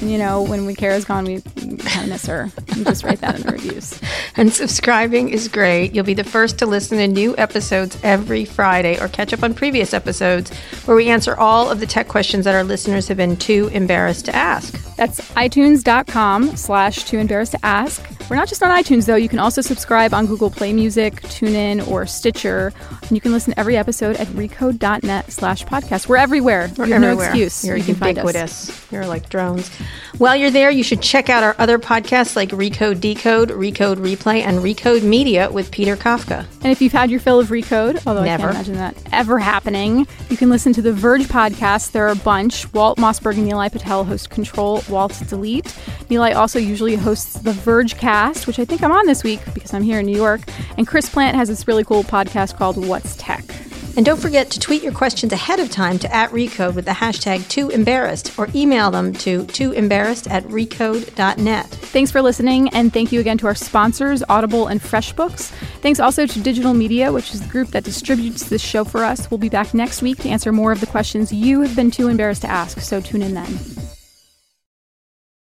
And 0.00 0.10
you 0.10 0.18
know, 0.18 0.42
when 0.42 0.66
we 0.66 0.74
Kara's 0.74 1.04
gone, 1.04 1.24
we 1.24 1.40
kind 1.42 2.04
of 2.04 2.08
miss 2.08 2.26
her. 2.26 2.50
And 2.68 2.84
just 2.84 3.04
write 3.04 3.20
that 3.20 3.36
in 3.36 3.42
the 3.42 3.52
reviews. 3.52 4.00
And 4.36 4.52
subscribing 4.52 5.28
is 5.28 5.48
great. 5.48 5.94
You'll 5.94 6.04
be 6.04 6.14
the 6.14 6.24
first 6.24 6.58
to 6.58 6.66
listen 6.66 6.98
to 6.98 7.08
new 7.08 7.36
episodes 7.38 7.98
every 8.02 8.44
Friday 8.44 9.00
or 9.00 9.08
catch 9.08 9.32
up 9.32 9.42
on 9.42 9.54
previous 9.54 9.92
episodes 9.92 10.56
where 10.86 10.96
we 10.96 11.08
answer 11.08 11.36
all 11.36 11.70
of 11.70 11.80
the 11.80 11.86
tech 11.86 12.08
questions 12.08 12.44
that 12.44 12.54
our 12.54 12.64
listeners 12.64 13.08
have 13.08 13.16
been 13.16 13.36
too 13.36 13.68
embarrassed 13.72 14.24
to 14.26 14.34
ask. 14.34 14.74
That's 14.96 15.20
itunes.com 15.32 16.56
slash 16.56 17.04
too 17.04 17.18
embarrassed 17.18 17.52
to 17.52 17.64
ask. 17.64 18.04
We're 18.32 18.36
not 18.36 18.48
just 18.48 18.62
on 18.62 18.70
iTunes, 18.70 19.04
though. 19.04 19.16
You 19.16 19.28
can 19.28 19.38
also 19.38 19.60
subscribe 19.60 20.14
on 20.14 20.24
Google 20.24 20.48
Play 20.48 20.72
Music, 20.72 21.20
TuneIn, 21.20 21.86
or 21.86 22.06
Stitcher. 22.06 22.72
And 23.02 23.10
you 23.10 23.20
can 23.20 23.30
listen 23.30 23.52
to 23.52 23.60
every 23.60 23.76
episode 23.76 24.16
at 24.16 24.26
recode.net 24.28 25.30
slash 25.30 25.66
podcast. 25.66 26.08
We're 26.08 26.16
everywhere. 26.16 26.70
We're 26.78 26.86
you 26.86 26.94
have 26.94 27.02
everywhere. 27.02 27.26
no 27.26 27.30
excuse. 27.30 27.62
You're 27.62 27.76
you 27.76 27.84
can 27.84 27.94
find 27.94 28.18
us. 28.18 28.81
You're 28.92 29.06
like 29.06 29.28
drones. 29.30 29.68
While 30.18 30.36
you're 30.36 30.50
there, 30.50 30.70
you 30.70 30.84
should 30.84 31.00
check 31.00 31.30
out 31.30 31.42
our 31.42 31.56
other 31.58 31.78
podcasts 31.78 32.36
like 32.36 32.50
Recode 32.50 33.00
Decode, 33.00 33.48
Recode 33.48 33.96
Replay, 33.96 34.42
and 34.42 34.58
Recode 34.58 35.02
Media 35.02 35.50
with 35.50 35.70
Peter 35.70 35.96
Kafka. 35.96 36.44
And 36.62 36.70
if 36.70 36.82
you've 36.82 36.92
had 36.92 37.10
your 37.10 37.18
fill 37.18 37.40
of 37.40 37.48
Recode, 37.48 38.06
although 38.06 38.22
Never. 38.22 38.50
I 38.50 38.52
can't 38.52 38.68
imagine 38.68 38.74
that 38.76 38.96
ever 39.10 39.38
happening, 39.38 40.06
you 40.28 40.36
can 40.36 40.50
listen 40.50 40.74
to 40.74 40.82
the 40.82 40.92
Verge 40.92 41.22
podcast. 41.22 41.92
There 41.92 42.06
are 42.06 42.12
a 42.12 42.16
bunch. 42.16 42.70
Walt 42.74 42.98
Mossberg 42.98 43.38
and 43.38 43.50
Nilay 43.50 43.72
Patel 43.72 44.04
host 44.04 44.28
Control, 44.28 44.82
Walt 44.90 45.20
Delete. 45.26 45.64
Nilay 46.10 46.36
also 46.36 46.58
usually 46.58 46.94
hosts 46.94 47.38
the 47.40 47.52
Vergecast, 47.52 48.46
which 48.46 48.58
I 48.58 48.66
think 48.66 48.82
I'm 48.82 48.92
on 48.92 49.06
this 49.06 49.24
week 49.24 49.40
because 49.54 49.72
I'm 49.72 49.82
here 49.82 50.00
in 50.00 50.06
New 50.06 50.16
York. 50.16 50.42
And 50.76 50.86
Chris 50.86 51.08
Plante 51.08 51.36
has 51.36 51.48
this 51.48 51.66
really 51.66 51.84
cool 51.84 52.04
podcast 52.04 52.58
called 52.58 52.86
What's 52.86 53.16
Tech. 53.16 53.44
And 53.96 54.06
don't 54.06 54.20
forget 54.20 54.50
to 54.50 54.60
tweet 54.60 54.82
your 54.82 54.92
questions 54.92 55.32
ahead 55.32 55.60
of 55.60 55.70
time 55.70 55.98
to 55.98 56.14
at 56.14 56.30
Recode 56.30 56.74
with 56.74 56.86
the 56.86 56.92
hashtag 56.92 57.46
too 57.48 57.68
embarrassed 57.68 58.38
or 58.38 58.48
email 58.54 58.90
them 58.90 59.12
to 59.14 59.44
too 59.46 59.72
embarrassed 59.72 60.28
at 60.28 60.44
recode.net. 60.44 61.66
Thanks 61.66 62.10
for 62.10 62.22
listening, 62.22 62.70
and 62.70 62.92
thank 62.92 63.12
you 63.12 63.20
again 63.20 63.38
to 63.38 63.46
our 63.46 63.54
sponsors, 63.54 64.22
Audible 64.28 64.68
and 64.68 64.80
FreshBooks. 64.80 65.50
Thanks 65.82 66.00
also 66.00 66.26
to 66.26 66.40
Digital 66.40 66.72
Media, 66.72 67.12
which 67.12 67.34
is 67.34 67.42
the 67.42 67.48
group 67.48 67.68
that 67.68 67.84
distributes 67.84 68.48
this 68.48 68.62
show 68.62 68.84
for 68.84 69.04
us. 69.04 69.30
We'll 69.30 69.38
be 69.38 69.50
back 69.50 69.74
next 69.74 70.00
week 70.00 70.18
to 70.18 70.28
answer 70.28 70.52
more 70.52 70.72
of 70.72 70.80
the 70.80 70.86
questions 70.86 71.32
you 71.32 71.60
have 71.60 71.76
been 71.76 71.90
too 71.90 72.08
embarrassed 72.08 72.42
to 72.42 72.50
ask, 72.50 72.80
so 72.80 73.00
tune 73.00 73.22
in 73.22 73.34
then. 73.34 73.91